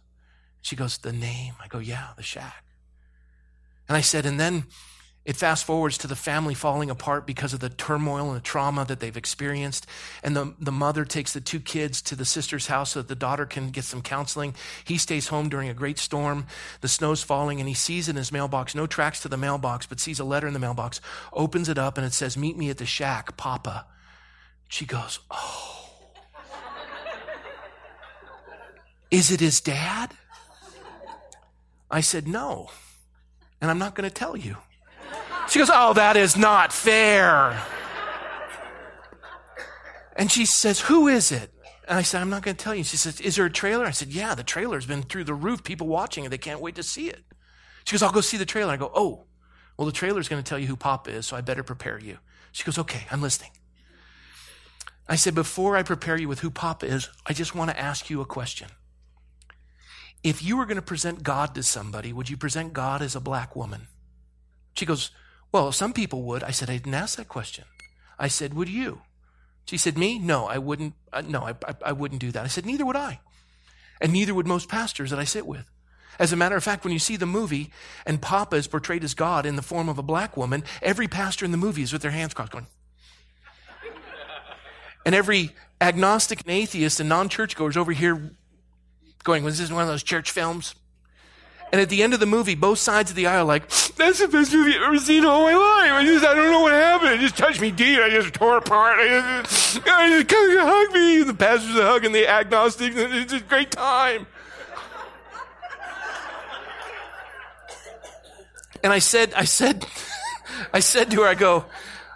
She 0.62 0.74
goes, 0.76 0.98
The 0.98 1.12
name? 1.12 1.54
I 1.62 1.68
go, 1.68 1.78
Yeah, 1.78 2.08
the 2.16 2.22
shack. 2.22 2.64
And 3.88 3.96
I 3.96 4.00
said, 4.00 4.24
And 4.24 4.40
then 4.40 4.64
it 5.24 5.36
fast 5.36 5.64
forwards 5.64 5.98
to 5.98 6.08
the 6.08 6.16
family 6.16 6.54
falling 6.54 6.90
apart 6.90 7.26
because 7.26 7.52
of 7.52 7.60
the 7.60 7.68
turmoil 7.68 8.28
and 8.28 8.36
the 8.36 8.40
trauma 8.40 8.84
that 8.86 8.98
they've 8.98 9.16
experienced. 9.16 9.86
And 10.24 10.34
the, 10.34 10.54
the 10.58 10.72
mother 10.72 11.04
takes 11.04 11.32
the 11.32 11.40
two 11.40 11.60
kids 11.60 12.02
to 12.02 12.16
the 12.16 12.24
sister's 12.24 12.66
house 12.66 12.90
so 12.90 13.00
that 13.00 13.08
the 13.08 13.14
daughter 13.14 13.46
can 13.46 13.70
get 13.70 13.84
some 13.84 14.02
counseling. 14.02 14.54
He 14.84 14.98
stays 14.98 15.28
home 15.28 15.48
during 15.48 15.68
a 15.68 15.74
great 15.74 15.98
storm. 15.98 16.46
The 16.80 16.88
snow's 16.88 17.22
falling 17.22 17.60
and 17.60 17.68
he 17.68 17.74
sees 17.74 18.08
in 18.08 18.16
his 18.16 18.32
mailbox, 18.32 18.74
no 18.74 18.88
tracks 18.88 19.20
to 19.20 19.28
the 19.28 19.36
mailbox, 19.36 19.86
but 19.86 20.00
sees 20.00 20.18
a 20.18 20.24
letter 20.24 20.48
in 20.48 20.54
the 20.54 20.58
mailbox, 20.58 21.00
opens 21.32 21.68
it 21.68 21.78
up 21.78 21.96
and 21.96 22.06
it 22.06 22.12
says, 22.12 22.36
Meet 22.36 22.58
me 22.58 22.70
at 22.70 22.78
the 22.78 22.86
shack, 22.86 23.36
Papa. 23.36 23.86
She 24.68 24.86
goes, 24.86 25.20
Oh. 25.30 25.78
Is 29.12 29.30
it 29.30 29.38
his 29.40 29.60
dad? 29.60 30.10
I 31.90 32.00
said, 32.00 32.26
No. 32.26 32.70
And 33.60 33.70
I'm 33.70 33.78
not 33.78 33.94
going 33.94 34.08
to 34.08 34.14
tell 34.14 34.36
you. 34.36 34.56
She 35.52 35.58
goes, 35.58 35.68
Oh, 35.70 35.92
that 35.92 36.16
is 36.16 36.34
not 36.34 36.72
fair. 36.72 37.62
And 40.16 40.32
she 40.32 40.46
says, 40.46 40.80
Who 40.80 41.08
is 41.08 41.30
it? 41.30 41.52
And 41.86 41.98
I 41.98 42.02
said, 42.02 42.22
I'm 42.22 42.30
not 42.30 42.42
going 42.42 42.56
to 42.56 42.64
tell 42.64 42.74
you. 42.74 42.84
She 42.84 42.96
says, 42.96 43.20
Is 43.20 43.36
there 43.36 43.44
a 43.44 43.50
trailer? 43.50 43.84
I 43.84 43.90
said, 43.90 44.08
Yeah, 44.08 44.34
the 44.34 44.44
trailer's 44.44 44.86
been 44.86 45.02
through 45.02 45.24
the 45.24 45.34
roof, 45.34 45.62
people 45.62 45.88
watching 45.88 46.24
it. 46.24 46.30
They 46.30 46.38
can't 46.38 46.62
wait 46.62 46.76
to 46.76 46.82
see 46.82 47.10
it. 47.10 47.22
She 47.84 47.92
goes, 47.92 48.02
I'll 48.02 48.12
go 48.12 48.22
see 48.22 48.38
the 48.38 48.46
trailer. 48.46 48.72
I 48.72 48.78
go, 48.78 48.90
Oh, 48.94 49.26
well, 49.76 49.84
the 49.84 49.92
trailer's 49.92 50.26
going 50.26 50.42
to 50.42 50.48
tell 50.48 50.58
you 50.58 50.68
who 50.68 50.74
Papa 50.74 51.10
is, 51.10 51.26
so 51.26 51.36
I 51.36 51.42
better 51.42 51.62
prepare 51.62 52.00
you. 52.00 52.16
She 52.52 52.64
goes, 52.64 52.78
Okay, 52.78 53.06
I'm 53.10 53.20
listening. 53.20 53.50
I 55.06 55.16
said, 55.16 55.34
Before 55.34 55.76
I 55.76 55.82
prepare 55.82 56.18
you 56.18 56.28
with 56.28 56.40
who 56.40 56.50
Papa 56.50 56.86
is, 56.86 57.10
I 57.26 57.34
just 57.34 57.54
want 57.54 57.70
to 57.70 57.78
ask 57.78 58.08
you 58.08 58.22
a 58.22 58.26
question. 58.26 58.68
If 60.24 60.42
you 60.42 60.56
were 60.56 60.64
going 60.64 60.76
to 60.76 60.82
present 60.82 61.22
God 61.22 61.54
to 61.56 61.62
somebody, 61.62 62.10
would 62.10 62.30
you 62.30 62.38
present 62.38 62.72
God 62.72 63.02
as 63.02 63.14
a 63.14 63.20
black 63.20 63.54
woman? 63.54 63.88
She 64.74 64.86
goes, 64.86 65.10
well, 65.52 65.70
some 65.70 65.92
people 65.92 66.22
would. 66.22 66.42
I 66.42 66.50
said, 66.50 66.70
I 66.70 66.78
didn't 66.78 66.94
ask 66.94 67.16
that 67.18 67.28
question. 67.28 67.64
I 68.18 68.28
said, 68.28 68.54
would 68.54 68.68
you? 68.68 69.02
She 69.66 69.76
said, 69.76 69.98
me? 69.98 70.18
No, 70.18 70.46
I 70.46 70.58
wouldn't. 70.58 70.94
Uh, 71.12 71.20
no, 71.20 71.42
I, 71.42 71.50
I, 71.66 71.74
I 71.86 71.92
wouldn't 71.92 72.20
do 72.20 72.32
that. 72.32 72.44
I 72.44 72.48
said, 72.48 72.66
neither 72.66 72.86
would 72.86 72.96
I. 72.96 73.20
And 74.00 74.12
neither 74.12 74.34
would 74.34 74.46
most 74.46 74.68
pastors 74.68 75.10
that 75.10 75.18
I 75.18 75.24
sit 75.24 75.46
with. 75.46 75.66
As 76.18 76.32
a 76.32 76.36
matter 76.36 76.56
of 76.56 76.64
fact, 76.64 76.84
when 76.84 76.92
you 76.92 76.98
see 76.98 77.16
the 77.16 77.26
movie 77.26 77.70
and 78.04 78.20
Papa 78.20 78.56
is 78.56 78.66
portrayed 78.66 79.04
as 79.04 79.14
God 79.14 79.46
in 79.46 79.56
the 79.56 79.62
form 79.62 79.88
of 79.88 79.98
a 79.98 80.02
black 80.02 80.36
woman, 80.36 80.64
every 80.80 81.08
pastor 81.08 81.44
in 81.44 81.52
the 81.52 81.56
movie 81.56 81.82
is 81.82 81.92
with 81.92 82.02
their 82.02 82.10
hands 82.10 82.34
crossed 82.34 82.52
going. 82.52 82.66
and 85.06 85.14
every 85.14 85.52
agnostic 85.80 86.42
and 86.42 86.50
atheist 86.50 87.00
and 87.00 87.08
non 87.08 87.28
churchgoers 87.28 87.76
over 87.76 87.92
here 87.92 88.32
going, 89.24 89.44
was 89.44 89.58
this 89.58 89.66
is 89.68 89.72
one 89.72 89.82
of 89.82 89.88
those 89.88 90.02
church 90.02 90.30
films? 90.30 90.74
And 91.72 91.80
at 91.80 91.88
the 91.88 92.02
end 92.02 92.12
of 92.12 92.20
the 92.20 92.26
movie, 92.26 92.54
both 92.54 92.78
sides 92.78 93.10
of 93.10 93.16
the 93.16 93.26
aisle 93.26 93.46
like, 93.46 93.66
that's 93.96 94.18
the 94.18 94.28
best 94.28 94.52
movie 94.52 94.76
I've 94.76 94.82
ever 94.82 94.98
seen 94.98 95.22
in 95.22 95.24
all 95.24 95.42
my 95.42 95.54
life. 95.54 95.92
I 95.92 96.04
just, 96.04 96.22
I 96.22 96.34
don't 96.34 96.50
know 96.50 96.60
what 96.60 96.72
happened. 96.74 97.12
It 97.12 97.20
just 97.20 97.38
touched 97.38 97.62
me 97.62 97.70
deep. 97.70 97.98
I 97.98 98.10
just 98.10 98.34
tore 98.34 98.58
apart. 98.58 98.98
I 99.00 99.08
just, 99.08 99.80
I 99.88 100.10
just 100.10 100.28
come 100.28 100.58
hug 100.58 100.92
me. 100.92 101.22
The 101.22 101.32
pastor's 101.32 101.72
hug 101.72 102.04
and 102.04 102.14
the 102.14 102.28
agnostic. 102.28 102.92
It's 102.94 103.32
a 103.32 103.40
great 103.40 103.70
time. 103.70 104.26
And 108.84 108.92
I 108.92 108.98
said, 108.98 109.32
I 109.34 109.44
said, 109.44 109.86
I 110.74 110.80
said 110.80 111.10
to 111.12 111.22
her, 111.22 111.26
I 111.26 111.34
go, 111.34 111.64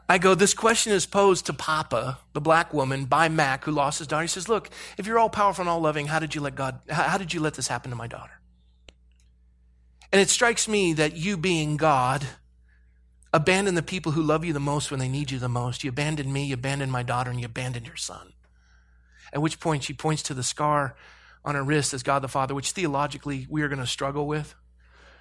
I 0.06 0.18
go, 0.18 0.34
this 0.34 0.52
question 0.52 0.92
is 0.92 1.06
posed 1.06 1.46
to 1.46 1.54
Papa, 1.54 2.18
the 2.34 2.40
black 2.42 2.74
woman, 2.74 3.06
by 3.06 3.30
Mac, 3.30 3.64
who 3.64 3.72
lost 3.72 3.98
his 4.00 4.06
daughter. 4.06 4.22
He 4.22 4.28
says, 4.28 4.50
look, 4.50 4.68
if 4.98 5.06
you're 5.06 5.18
all 5.18 5.30
powerful 5.30 5.62
and 5.62 5.68
all 5.70 5.80
loving, 5.80 6.06
how 6.06 6.18
did 6.18 6.34
you 6.34 6.42
let 6.42 6.54
God, 6.54 6.78
how 6.90 7.16
did 7.16 7.32
you 7.32 7.40
let 7.40 7.54
this 7.54 7.68
happen 7.68 7.90
to 7.90 7.96
my 7.96 8.06
daughter? 8.06 8.35
And 10.12 10.20
it 10.20 10.30
strikes 10.30 10.68
me 10.68 10.92
that 10.94 11.16
you 11.16 11.36
being 11.36 11.76
God, 11.76 12.26
abandon 13.32 13.74
the 13.74 13.82
people 13.82 14.12
who 14.12 14.22
love 14.22 14.44
you 14.44 14.52
the 14.52 14.60
most 14.60 14.90
when 14.90 15.00
they 15.00 15.08
need 15.08 15.30
you 15.30 15.38
the 15.38 15.48
most. 15.48 15.84
You 15.84 15.90
abandoned 15.90 16.32
me, 16.32 16.46
you 16.46 16.54
abandoned 16.54 16.92
my 16.92 17.02
daughter, 17.02 17.30
and 17.30 17.40
you 17.40 17.46
abandoned 17.46 17.86
your 17.86 17.96
son. 17.96 18.32
At 19.32 19.42
which 19.42 19.60
point 19.60 19.84
she 19.84 19.92
points 19.92 20.22
to 20.24 20.34
the 20.34 20.42
scar 20.42 20.96
on 21.44 21.54
her 21.54 21.62
wrist 21.62 21.92
as 21.92 22.02
God 22.02 22.20
the 22.20 22.28
Father, 22.28 22.54
which 22.54 22.72
theologically 22.72 23.46
we 23.50 23.62
are 23.62 23.68
going 23.68 23.80
to 23.80 23.86
struggle 23.86 24.26
with. 24.26 24.54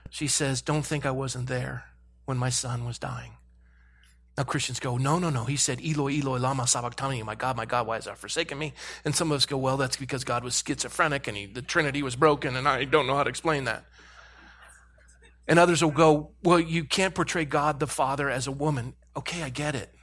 She 0.09 0.27
says, 0.27 0.61
Don't 0.61 0.85
think 0.85 1.05
I 1.05 1.11
wasn't 1.11 1.47
there 1.47 1.85
when 2.25 2.37
my 2.37 2.49
son 2.49 2.85
was 2.85 2.99
dying. 2.99 3.33
Now 4.37 4.43
Christians 4.43 4.79
go, 4.79 4.97
no, 4.97 5.17
no, 5.17 5.29
no. 5.29 5.45
He 5.45 5.55
said, 5.55 5.79
Eloi, 5.79 6.19
Eloi, 6.19 6.39
lama 6.39 6.67
sabachthani. 6.67 7.23
My 7.23 7.35
God, 7.35 7.55
my 7.55 7.65
God, 7.65 7.87
why 7.87 7.95
has 7.95 8.05
thou 8.05 8.15
forsaken 8.15 8.57
me? 8.57 8.73
And 9.05 9.15
some 9.15 9.31
of 9.31 9.37
us 9.37 9.45
go, 9.45 9.57
well, 9.57 9.77
that's 9.77 9.95
because 9.95 10.25
God 10.25 10.43
was 10.43 10.61
schizophrenic 10.65 11.27
and 11.27 11.37
he, 11.37 11.45
the 11.45 11.61
Trinity 11.61 12.03
was 12.03 12.17
broken, 12.17 12.55
and 12.55 12.67
I 12.67 12.83
don't 12.83 13.07
know 13.07 13.15
how 13.15 13.23
to 13.23 13.29
explain 13.29 13.63
that. 13.63 13.85
And 15.47 15.59
others 15.59 15.83
will 15.83 15.91
go, 15.91 16.31
well, 16.43 16.59
you 16.59 16.83
can't 16.83 17.13
portray 17.13 17.45
God 17.45 17.79
the 17.79 17.87
Father 17.87 18.29
as 18.29 18.47
a 18.47 18.51
woman. 18.51 18.93
Okay, 19.15 19.43
I 19.43 19.49
get 19.49 19.75
it. 19.75 19.93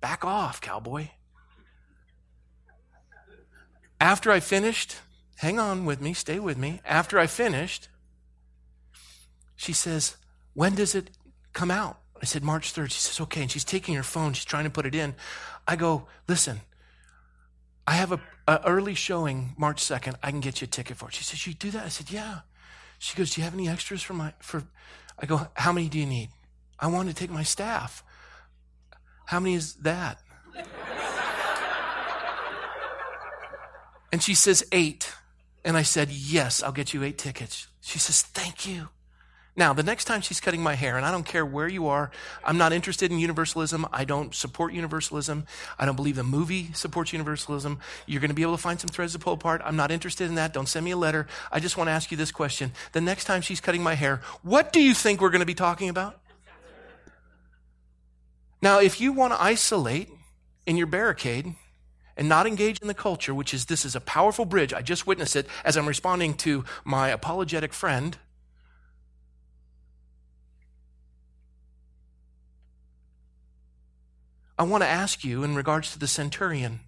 Back 0.00 0.24
off, 0.24 0.60
cowboy. 0.60 1.08
After 4.00 4.30
I 4.30 4.40
finished, 4.40 4.96
hang 5.36 5.58
on 5.58 5.84
with 5.84 6.00
me, 6.00 6.14
stay 6.14 6.38
with 6.38 6.58
me. 6.58 6.80
After 6.84 7.18
I 7.18 7.26
finished, 7.26 7.88
she 9.56 9.72
says, 9.72 10.16
when 10.54 10.74
does 10.74 10.94
it 10.94 11.10
come 11.52 11.70
out? 11.70 11.98
I 12.20 12.26
said, 12.26 12.42
March 12.42 12.72
3rd. 12.72 12.90
She 12.90 13.00
says, 13.00 13.20
okay. 13.20 13.42
And 13.42 13.50
she's 13.50 13.64
taking 13.64 13.94
her 13.94 14.02
phone. 14.02 14.32
She's 14.32 14.44
trying 14.44 14.64
to 14.64 14.70
put 14.70 14.86
it 14.86 14.94
in. 14.94 15.14
I 15.66 15.76
go, 15.76 16.06
listen, 16.28 16.60
I 17.86 17.92
have 17.92 18.12
a, 18.12 18.20
a 18.48 18.60
early 18.64 18.94
showing 18.94 19.54
March 19.58 19.82
2nd. 19.82 20.14
I 20.22 20.30
can 20.30 20.40
get 20.40 20.60
you 20.60 20.64
a 20.64 20.68
ticket 20.68 20.96
for 20.96 21.08
it. 21.08 21.14
She 21.14 21.24
says, 21.24 21.46
you 21.46 21.54
do 21.54 21.70
that? 21.72 21.84
I 21.84 21.88
said, 21.88 22.10
yeah. 22.10 22.40
She 22.98 23.16
goes, 23.16 23.34
do 23.34 23.40
you 23.40 23.44
have 23.44 23.54
any 23.54 23.68
extras 23.68 24.02
for 24.02 24.14
my, 24.14 24.32
for, 24.40 24.64
I 25.18 25.26
go, 25.26 25.48
how 25.54 25.72
many 25.72 25.88
do 25.88 25.98
you 25.98 26.06
need? 26.06 26.30
I 26.78 26.86
want 26.88 27.08
to 27.08 27.14
take 27.14 27.30
my 27.30 27.42
staff. 27.42 28.02
How 29.26 29.40
many 29.40 29.54
is 29.54 29.74
that? 29.76 30.18
and 34.12 34.22
she 34.22 34.34
says, 34.34 34.64
eight. 34.72 35.12
And 35.64 35.76
I 35.76 35.82
said, 35.82 36.10
yes, 36.10 36.62
I'll 36.62 36.72
get 36.72 36.92
you 36.92 37.02
eight 37.02 37.18
tickets. 37.18 37.68
She 37.80 37.98
says, 37.98 38.22
thank 38.22 38.66
you. 38.66 38.88
Now, 39.56 39.72
the 39.72 39.84
next 39.84 40.06
time 40.06 40.20
she's 40.20 40.40
cutting 40.40 40.62
my 40.62 40.74
hair, 40.74 40.96
and 40.96 41.06
I 41.06 41.12
don't 41.12 41.24
care 41.24 41.46
where 41.46 41.68
you 41.68 41.86
are, 41.86 42.10
I'm 42.44 42.58
not 42.58 42.72
interested 42.72 43.12
in 43.12 43.20
universalism. 43.20 43.86
I 43.92 44.04
don't 44.04 44.34
support 44.34 44.72
universalism. 44.72 45.46
I 45.78 45.86
don't 45.86 45.94
believe 45.94 46.16
the 46.16 46.24
movie 46.24 46.72
supports 46.72 47.12
universalism. 47.12 47.78
You're 48.06 48.20
going 48.20 48.30
to 48.30 48.34
be 48.34 48.42
able 48.42 48.56
to 48.56 48.62
find 48.62 48.80
some 48.80 48.88
threads 48.88 49.12
to 49.12 49.20
pull 49.20 49.34
apart. 49.34 49.62
I'm 49.64 49.76
not 49.76 49.92
interested 49.92 50.28
in 50.28 50.34
that. 50.34 50.52
Don't 50.52 50.68
send 50.68 50.84
me 50.84 50.90
a 50.90 50.96
letter. 50.96 51.28
I 51.52 51.60
just 51.60 51.76
want 51.76 51.86
to 51.86 51.92
ask 51.92 52.10
you 52.10 52.16
this 52.16 52.32
question. 52.32 52.72
The 52.92 53.00
next 53.00 53.26
time 53.26 53.42
she's 53.42 53.60
cutting 53.60 53.82
my 53.82 53.94
hair, 53.94 54.22
what 54.42 54.72
do 54.72 54.80
you 54.80 54.92
think 54.92 55.20
we're 55.20 55.30
going 55.30 55.38
to 55.38 55.46
be 55.46 55.54
talking 55.54 55.88
about? 55.88 56.20
Now, 58.60 58.80
if 58.80 59.00
you 59.00 59.12
want 59.12 59.34
to 59.34 59.40
isolate 59.40 60.08
in 60.66 60.76
your 60.76 60.86
barricade, 60.86 61.54
and 62.16 62.28
not 62.28 62.46
engage 62.46 62.78
in 62.78 62.86
the 62.86 62.94
culture, 62.94 63.34
which 63.34 63.52
is 63.52 63.66
this 63.66 63.84
is 63.84 63.96
a 63.96 64.00
powerful 64.00 64.44
bridge. 64.44 64.72
I 64.72 64.82
just 64.82 65.04
witnessed 65.04 65.34
it 65.34 65.48
as 65.64 65.76
I'm 65.76 65.88
responding 65.88 66.34
to 66.34 66.64
my 66.84 67.08
apologetic 67.08 67.72
friend 67.72 68.16
I 74.58 74.62
want 74.62 74.82
to 74.82 74.88
ask 74.88 75.24
you 75.24 75.42
in 75.42 75.56
regards 75.56 75.92
to 75.92 75.98
the 75.98 76.06
centurion. 76.06 76.80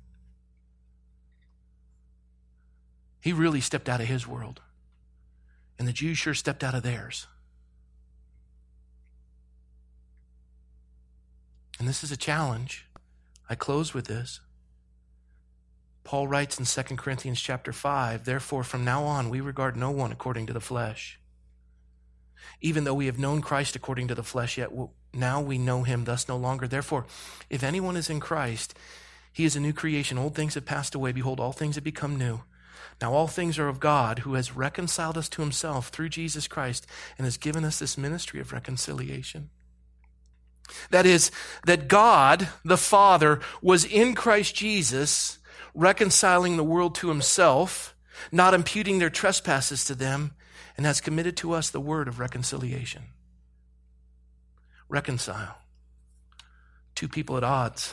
He 3.21 3.33
really 3.33 3.61
stepped 3.61 3.89
out 3.89 4.01
of 4.01 4.07
his 4.07 4.27
world, 4.27 4.61
and 5.79 5.89
the 5.89 5.93
Jews 5.93 6.17
sure 6.17 6.35
stepped 6.35 6.63
out 6.63 6.75
of 6.75 6.85
theirs. 6.85 7.27
And 11.79 11.89
this 11.89 12.05
is 12.05 12.13
a 12.13 12.17
challenge. 12.17 12.87
I 13.51 13.55
close 13.55 13.93
with 13.93 14.07
this. 14.07 14.41
Paul 16.05 16.29
writes 16.29 16.59
in 16.59 16.65
2 16.65 16.97
Corinthians 16.97 17.41
chapter 17.41 17.73
5, 17.73 18.25
therefore 18.25 18.63
from 18.63 18.85
now 18.85 19.03
on 19.03 19.29
we 19.29 19.41
regard 19.41 19.77
no 19.77 19.91
one 19.91 20.13
according 20.13 20.47
to 20.47 20.53
the 20.53 20.61
flesh. 20.61 21.19
Even 22.61 22.85
though 22.85 22.95
we 22.95 23.07
have 23.07 23.19
known 23.19 23.43
Christ 23.43 23.75
according 23.75 24.07
to 24.09 24.15
the 24.15 24.23
flesh, 24.23 24.57
yet 24.57 24.71
now 25.17 25.41
we 25.41 25.59
know 25.59 25.83
him, 25.83 26.05
thus 26.05 26.29
no 26.29 26.37
longer. 26.37 26.69
Therefore, 26.69 27.07
if 27.51 27.63
anyone 27.63 27.97
is 27.97 28.11
in 28.11 28.21
Christ, 28.21 28.75
he 29.33 29.45
is 29.45 29.57
a 29.57 29.61
new 29.61 29.73
creation. 29.73 30.19
Old 30.19 30.35
things 30.35 30.55
have 30.55 30.65
passed 30.65 30.95
away. 30.95 31.13
Behold, 31.13 31.41
all 31.41 31.53
things 31.53 31.75
have 31.75 31.85
become 31.85 32.17
new. 32.17 32.41
Now, 33.01 33.13
all 33.13 33.27
things 33.27 33.59
are 33.59 33.69
of 33.69 33.81
God, 33.81 34.21
who 34.21 34.35
has 34.35 34.57
reconciled 34.57 35.19
us 35.19 35.29
to 35.31 35.43
himself 35.43 35.89
through 35.89 36.09
Jesus 36.09 36.49
Christ 36.49 36.87
and 37.19 37.27
has 37.27 37.37
given 37.37 37.65
us 37.65 37.79
this 37.79 37.99
ministry 37.99 38.41
of 38.41 38.53
reconciliation. 38.53 39.51
That 40.91 41.05
is, 41.05 41.31
that 41.67 41.89
God, 41.89 42.49
the 42.65 42.79
Father, 42.79 43.41
was 43.61 43.85
in 43.85 44.15
Christ 44.15 44.55
Jesus, 44.55 45.39
reconciling 45.75 46.57
the 46.57 46.65
world 46.65 46.95
to 46.97 47.09
himself, 47.09 47.95
not 48.33 48.55
imputing 48.55 48.99
their 48.99 49.11
trespasses 49.11 49.85
to 49.85 49.95
them, 49.95 50.33
and 50.77 50.87
has 50.87 51.01
committed 51.01 51.37
to 51.39 51.53
us 51.53 51.69
the 51.69 51.81
word 51.81 52.09
of 52.09 52.19
reconciliation 52.19 53.03
reconcile. 54.89 55.59
Two 56.95 57.09
people 57.09 57.37
at 57.37 57.45
odds, 57.45 57.93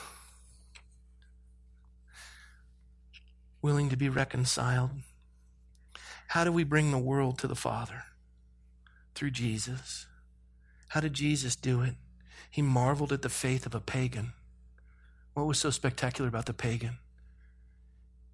willing 3.61 3.89
to 3.89 3.97
be 3.97 4.09
reconciled. 4.09 4.91
How 6.27 6.43
do 6.43 6.51
we 6.51 6.63
bring 6.63 6.91
the 6.91 6.97
world 6.97 7.37
to 7.39 7.47
the 7.47 7.55
Father? 7.55 8.03
Through 9.15 9.31
Jesus. 9.31 10.07
How 10.89 10.99
did 10.99 11.13
Jesus 11.13 11.55
do 11.55 11.81
it? 11.81 11.95
He 12.49 12.61
marveled 12.61 13.11
at 13.11 13.21
the 13.23 13.29
faith 13.29 13.65
of 13.65 13.73
a 13.73 13.79
pagan. 13.79 14.33
What 15.33 15.47
was 15.47 15.59
so 15.59 15.69
spectacular 15.69 16.27
about 16.27 16.45
the 16.45 16.53
pagan? 16.53 16.97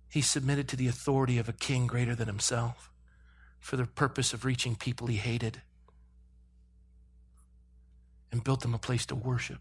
He 0.10 0.22
submitted 0.22 0.68
to 0.70 0.76
the 0.76 0.88
authority 0.88 1.38
of 1.38 1.47
a 1.47 1.53
king 1.53 1.88
greater 1.88 2.16
than 2.16 2.28
himself 2.28 2.91
for 3.60 3.78
the 3.78 3.86
purpose 3.86 4.34
of 4.34 4.45
reaching 4.45 4.76
people 4.76 5.07
he 5.07 5.18
hated 5.18 5.62
and 8.32 8.44
built 8.44 8.62
them 8.62 8.74
a 8.74 8.78
place 8.78 9.06
to 9.08 9.16
worship. 9.16 9.60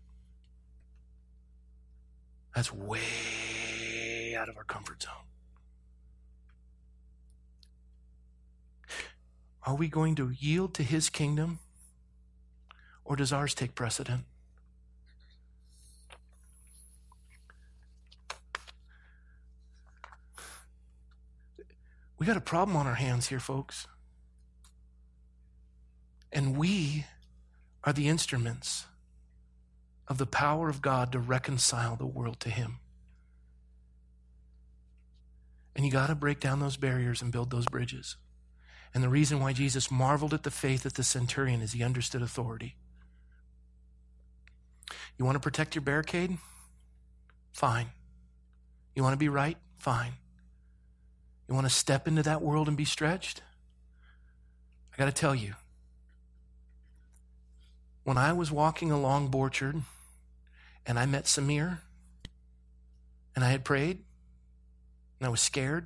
That's 2.54 2.72
way 2.72 4.34
out 4.38 4.48
of 4.48 4.56
our 4.56 4.64
comfort 4.64 5.02
zone. 5.02 5.12
Are 9.64 9.74
we 9.74 9.88
going 9.88 10.14
to 10.16 10.30
yield 10.30 10.74
to 10.74 10.82
his 10.82 11.10
kingdom 11.10 11.58
or 13.04 13.16
does 13.16 13.32
ours 13.32 13.54
take 13.54 13.74
precedent? 13.74 14.24
We 22.18 22.26
got 22.26 22.36
a 22.36 22.40
problem 22.40 22.76
on 22.76 22.86
our 22.86 22.94
hands 22.94 23.28
here, 23.28 23.38
folks. 23.38 23.86
And 26.32 26.56
we 26.56 27.06
are 27.88 27.92
the 27.94 28.08
instruments 28.08 28.84
of 30.08 30.18
the 30.18 30.26
power 30.26 30.68
of 30.68 30.82
God 30.82 31.10
to 31.12 31.18
reconcile 31.18 31.96
the 31.96 32.06
world 32.06 32.38
to 32.40 32.50
Him. 32.50 32.80
And 35.74 35.86
you 35.86 35.90
got 35.90 36.08
to 36.08 36.14
break 36.14 36.38
down 36.38 36.60
those 36.60 36.76
barriers 36.76 37.22
and 37.22 37.32
build 37.32 37.50
those 37.50 37.64
bridges. 37.64 38.16
And 38.92 39.02
the 39.02 39.08
reason 39.08 39.40
why 39.40 39.54
Jesus 39.54 39.90
marveled 39.90 40.34
at 40.34 40.42
the 40.42 40.50
faith 40.50 40.84
of 40.84 40.94
the 40.94 41.02
centurion 41.02 41.62
is 41.62 41.72
he 41.72 41.82
understood 41.82 42.20
authority. 42.20 42.76
You 45.16 45.24
want 45.24 45.36
to 45.36 45.40
protect 45.40 45.74
your 45.74 45.82
barricade? 45.82 46.36
Fine. 47.52 47.86
You 48.94 49.02
want 49.02 49.14
to 49.14 49.18
be 49.18 49.30
right? 49.30 49.56
Fine. 49.78 50.12
You 51.48 51.54
want 51.54 51.66
to 51.66 51.72
step 51.72 52.06
into 52.06 52.22
that 52.24 52.42
world 52.42 52.68
and 52.68 52.76
be 52.76 52.84
stretched? 52.84 53.42
I 54.92 54.96
got 54.98 55.06
to 55.06 55.12
tell 55.12 55.34
you, 55.34 55.54
when 58.08 58.16
I 58.16 58.32
was 58.32 58.50
walking 58.50 58.90
along 58.90 59.30
Borchard 59.30 59.82
and 60.86 60.98
I 60.98 61.04
met 61.04 61.24
Samir 61.24 61.80
and 63.36 63.44
I 63.44 63.50
had 63.50 63.66
prayed 63.66 63.98
and 65.20 65.26
I 65.26 65.28
was 65.28 65.42
scared, 65.42 65.84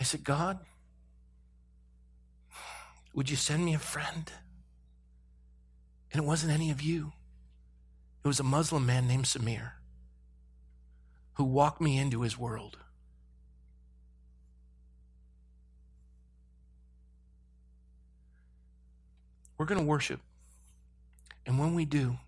I 0.00 0.04
said, 0.04 0.24
God, 0.24 0.60
would 3.12 3.28
you 3.28 3.36
send 3.36 3.66
me 3.66 3.74
a 3.74 3.78
friend? 3.78 4.32
And 6.10 6.22
it 6.22 6.26
wasn't 6.26 6.54
any 6.54 6.70
of 6.70 6.80
you. 6.80 7.12
It 8.24 8.26
was 8.26 8.40
a 8.40 8.42
Muslim 8.42 8.86
man 8.86 9.06
named 9.06 9.26
Samir 9.26 9.72
who 11.34 11.44
walked 11.44 11.82
me 11.82 11.98
into 11.98 12.22
his 12.22 12.38
world. 12.38 12.78
We're 19.58 19.66
going 19.66 19.82
to 19.82 19.86
worship. 19.86 20.20
And 21.46 21.58
when 21.58 21.74
we 21.74 21.84
do, 21.84 22.18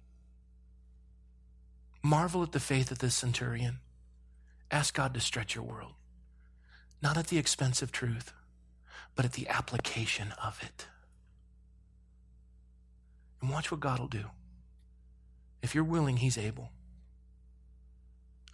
marvel 2.03 2.43
at 2.43 2.53
the 2.53 2.61
faith 2.61 2.91
of 2.91 2.99
this 2.99 3.15
centurion. 3.15 3.81
Ask 4.71 4.95
God 4.95 5.15
to 5.15 5.21
stretch 5.21 5.55
your 5.55 5.65
world, 5.65 5.93
not 7.03 7.17
at 7.17 7.29
the 7.29 7.39
expense 7.39 7.83
of 7.83 7.93
truth, 7.93 8.33
but 9.15 9.25
at 9.25 9.33
the 9.33 9.49
application 9.49 10.33
of 10.43 10.61
it. 10.63 10.87
And 13.41 13.51
watch 13.51 13.71
what 13.71 13.81
God 13.81 14.01
will 14.01 14.09
do. 14.09 14.27
If 15.63 15.75
you're 15.75 15.85
willing, 15.85 16.19
He's 16.19 16.39
able. 16.39 16.71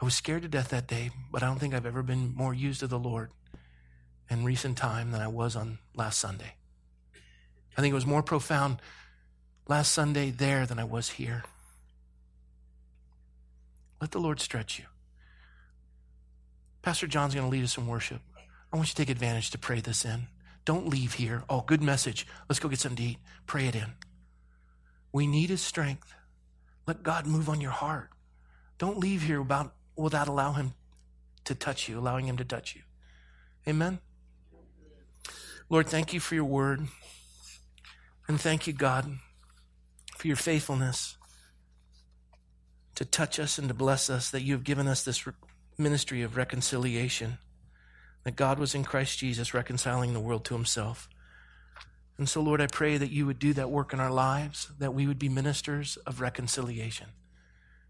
I 0.01 0.05
was 0.05 0.15
scared 0.15 0.43
to 0.43 0.49
death 0.49 0.71
that 0.71 0.89
day, 0.89 1.11
but 1.31 1.43
I 1.43 1.47
don't 1.47 1.59
think 1.59 1.75
I've 1.75 1.87
ever 1.87 2.03
been 2.03 2.35
more 2.35 2.53
used 2.53 2.83
of 2.83 2.91
the 2.91 2.99
Lord 2.99 3.31
in 4.29 4.45
recent 4.45 4.77
time 4.77 5.13
than 5.13 5.21
I 5.21 5.29
was 5.29 5.55
on 5.57 5.79
last 5.95 6.19
Sunday. 6.19 6.55
I 7.77 7.81
think 7.81 7.93
it 7.93 7.95
was 7.95 8.07
more 8.07 8.23
profound 8.23 8.81
last 9.69 9.93
Sunday 9.93 10.31
there 10.31 10.67
than 10.67 10.79
I 10.79 10.85
was 10.85 11.11
here. 11.11 11.45
Let 14.01 14.11
the 14.11 14.19
Lord 14.19 14.41
stretch 14.41 14.79
you. 14.79 14.87
Pastor 16.83 17.07
John's 17.07 17.35
going 17.35 17.47
to 17.47 17.51
lead 17.51 17.63
us 17.63 17.79
in 17.79 17.87
worship. 17.87 18.21
I 18.73 18.77
want 18.77 18.89
you 18.89 18.95
to 18.95 18.97
take 18.97 19.11
advantage 19.11 19.51
to 19.51 19.59
pray 19.59 19.81
this 19.81 20.05
in. 20.05 20.27
Don't 20.65 20.89
leave 20.89 21.15
here. 21.15 21.45
Oh, 21.49 21.61
good 21.61 21.83
message. 21.83 22.27
Let's 22.49 22.59
go 22.59 22.69
get 22.69 22.81
something 22.81 22.97
to 22.97 23.11
eat. 23.13 23.19
Pray 23.47 23.67
it 23.67 23.77
in. 23.77 23.95
We 25.13 25.27
need 25.27 25.51
his 25.51 25.61
strength. 25.61 26.13
Let 26.87 27.03
God 27.03 27.27
move 27.27 27.49
on 27.49 27.61
your 27.61 27.71
heart. 27.71 28.11
Don't 28.79 28.99
leave 28.99 29.23
here 29.23 29.41
about, 29.41 29.75
without 29.97 30.27
allow 30.27 30.53
him 30.53 30.75
to 31.45 31.55
touch 31.55 31.89
you, 31.89 31.99
allowing 31.99 32.27
him 32.27 32.37
to 32.39 32.45
touch 32.45 32.75
you. 32.75 32.83
Amen. 33.69 34.01
Lord, 35.69 35.89
thank 35.89 36.13
you 36.13 36.21
for 36.21 36.35
your 36.35 36.45
word. 36.45 36.89
And 38.27 38.41
thank 38.41 38.67
you, 38.67 38.73
God, 38.73 39.19
for 40.23 40.29
your 40.29 40.37
faithfulness 40.37 41.17
to 42.95 43.05
touch 43.05 43.41
us 43.41 43.59
and 43.59 43.67
to 43.67 43.75
bless 43.75 44.09
us, 44.09 44.31
that 44.31 44.43
you 44.43 44.53
have 44.53 44.63
given 44.63 44.87
us 44.87 45.03
this 45.03 45.27
ministry 45.77 46.23
of 46.23 46.37
reconciliation, 46.37 47.39
that 48.23 48.37
God 48.37 48.61
was 48.61 48.73
in 48.73 48.85
Christ 48.85 49.19
Jesus 49.19 49.53
reconciling 49.53 50.13
the 50.13 50.21
world 50.21 50.45
to 50.45 50.55
himself. 50.55 51.09
And 52.19 52.29
so, 52.29 52.41
Lord, 52.41 52.61
I 52.61 52.69
pray 52.69 52.99
that 52.99 53.11
you 53.11 53.27
would 53.27 53.41
do 53.41 53.53
that 53.55 53.69
work 53.69 53.93
in 53.93 53.99
our 53.99 54.13
lives, 54.13 54.71
that 54.79 54.95
we 54.95 55.09
would 55.09 55.19
be 55.19 55.29
ministers 55.29 55.97
of 56.07 56.21
reconciliation. 56.21 57.09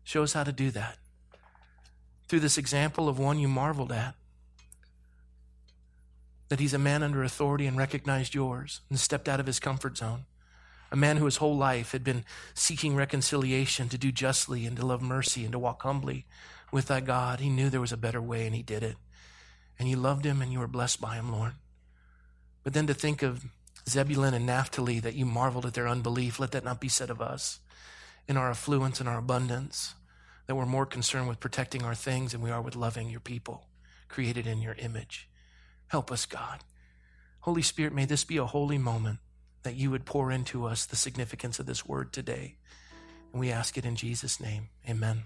Show 0.02 0.22
us 0.22 0.32
how 0.32 0.44
to 0.44 0.52
do 0.52 0.70
that. 0.70 0.96
Through 2.28 2.40
this 2.40 2.56
example 2.56 3.10
of 3.10 3.18
one 3.18 3.40
you 3.40 3.48
marveled 3.48 3.92
at, 3.92 4.14
that 6.48 6.60
he's 6.60 6.72
a 6.72 6.78
man 6.78 7.02
under 7.02 7.22
authority 7.22 7.66
and 7.66 7.76
recognized 7.76 8.34
yours 8.34 8.80
and 8.88 8.98
stepped 8.98 9.28
out 9.28 9.38
of 9.38 9.46
his 9.46 9.60
comfort 9.60 9.98
zone. 9.98 10.24
A 10.92 10.96
man 10.96 11.16
who 11.16 11.24
his 11.24 11.38
whole 11.38 11.56
life 11.56 11.90
had 11.92 12.04
been 12.04 12.24
seeking 12.54 12.94
reconciliation, 12.94 13.88
to 13.88 13.98
do 13.98 14.12
justly 14.12 14.66
and 14.66 14.76
to 14.76 14.86
love 14.86 15.02
mercy 15.02 15.42
and 15.42 15.52
to 15.52 15.58
walk 15.58 15.82
humbly 15.82 16.26
with 16.70 16.86
thy 16.86 17.00
God. 17.00 17.40
He 17.40 17.48
knew 17.48 17.68
there 17.68 17.80
was 17.80 17.92
a 17.92 17.96
better 17.96 18.20
way 18.20 18.46
and 18.46 18.54
he 18.54 18.62
did 18.62 18.82
it. 18.82 18.96
And 19.78 19.88
you 19.88 19.96
loved 19.96 20.24
him 20.24 20.40
and 20.40 20.52
you 20.52 20.60
were 20.60 20.68
blessed 20.68 21.00
by 21.00 21.16
him, 21.16 21.32
Lord. 21.32 21.54
But 22.62 22.74
then 22.74 22.86
to 22.86 22.94
think 22.94 23.22
of 23.22 23.46
Zebulun 23.88 24.34
and 24.34 24.46
Naphtali 24.46 25.00
that 25.00 25.14
you 25.14 25.26
marveled 25.26 25.66
at 25.66 25.74
their 25.74 25.88
unbelief, 25.88 26.38
let 26.38 26.52
that 26.52 26.64
not 26.64 26.80
be 26.80 26.88
said 26.88 27.10
of 27.10 27.20
us. 27.20 27.58
In 28.28 28.36
our 28.36 28.50
affluence 28.50 29.00
and 29.00 29.08
our 29.08 29.18
abundance, 29.18 29.94
that 30.46 30.54
we're 30.54 30.66
more 30.66 30.86
concerned 30.86 31.26
with 31.26 31.40
protecting 31.40 31.82
our 31.82 31.94
things 31.94 32.32
than 32.32 32.42
we 32.42 32.50
are 32.50 32.62
with 32.62 32.76
loving 32.76 33.10
your 33.10 33.20
people 33.20 33.66
created 34.12 34.46
in 34.46 34.60
your 34.60 34.74
image. 34.74 35.28
Help 35.88 36.12
us, 36.12 36.26
God. 36.26 36.60
Holy 37.40 37.62
Spirit, 37.62 37.94
may 37.94 38.04
this 38.04 38.24
be 38.24 38.36
a 38.36 38.44
holy 38.44 38.78
moment 38.78 39.18
that 39.62 39.76
you 39.76 39.90
would 39.90 40.04
pour 40.04 40.30
into 40.30 40.66
us 40.66 40.86
the 40.86 40.96
significance 40.96 41.58
of 41.58 41.66
this 41.66 41.86
word 41.86 42.12
today. 42.12 42.56
And 43.32 43.40
we 43.40 43.50
ask 43.50 43.78
it 43.78 43.84
in 43.84 43.96
Jesus' 43.96 44.40
name. 44.40 44.68
Amen. 44.88 45.24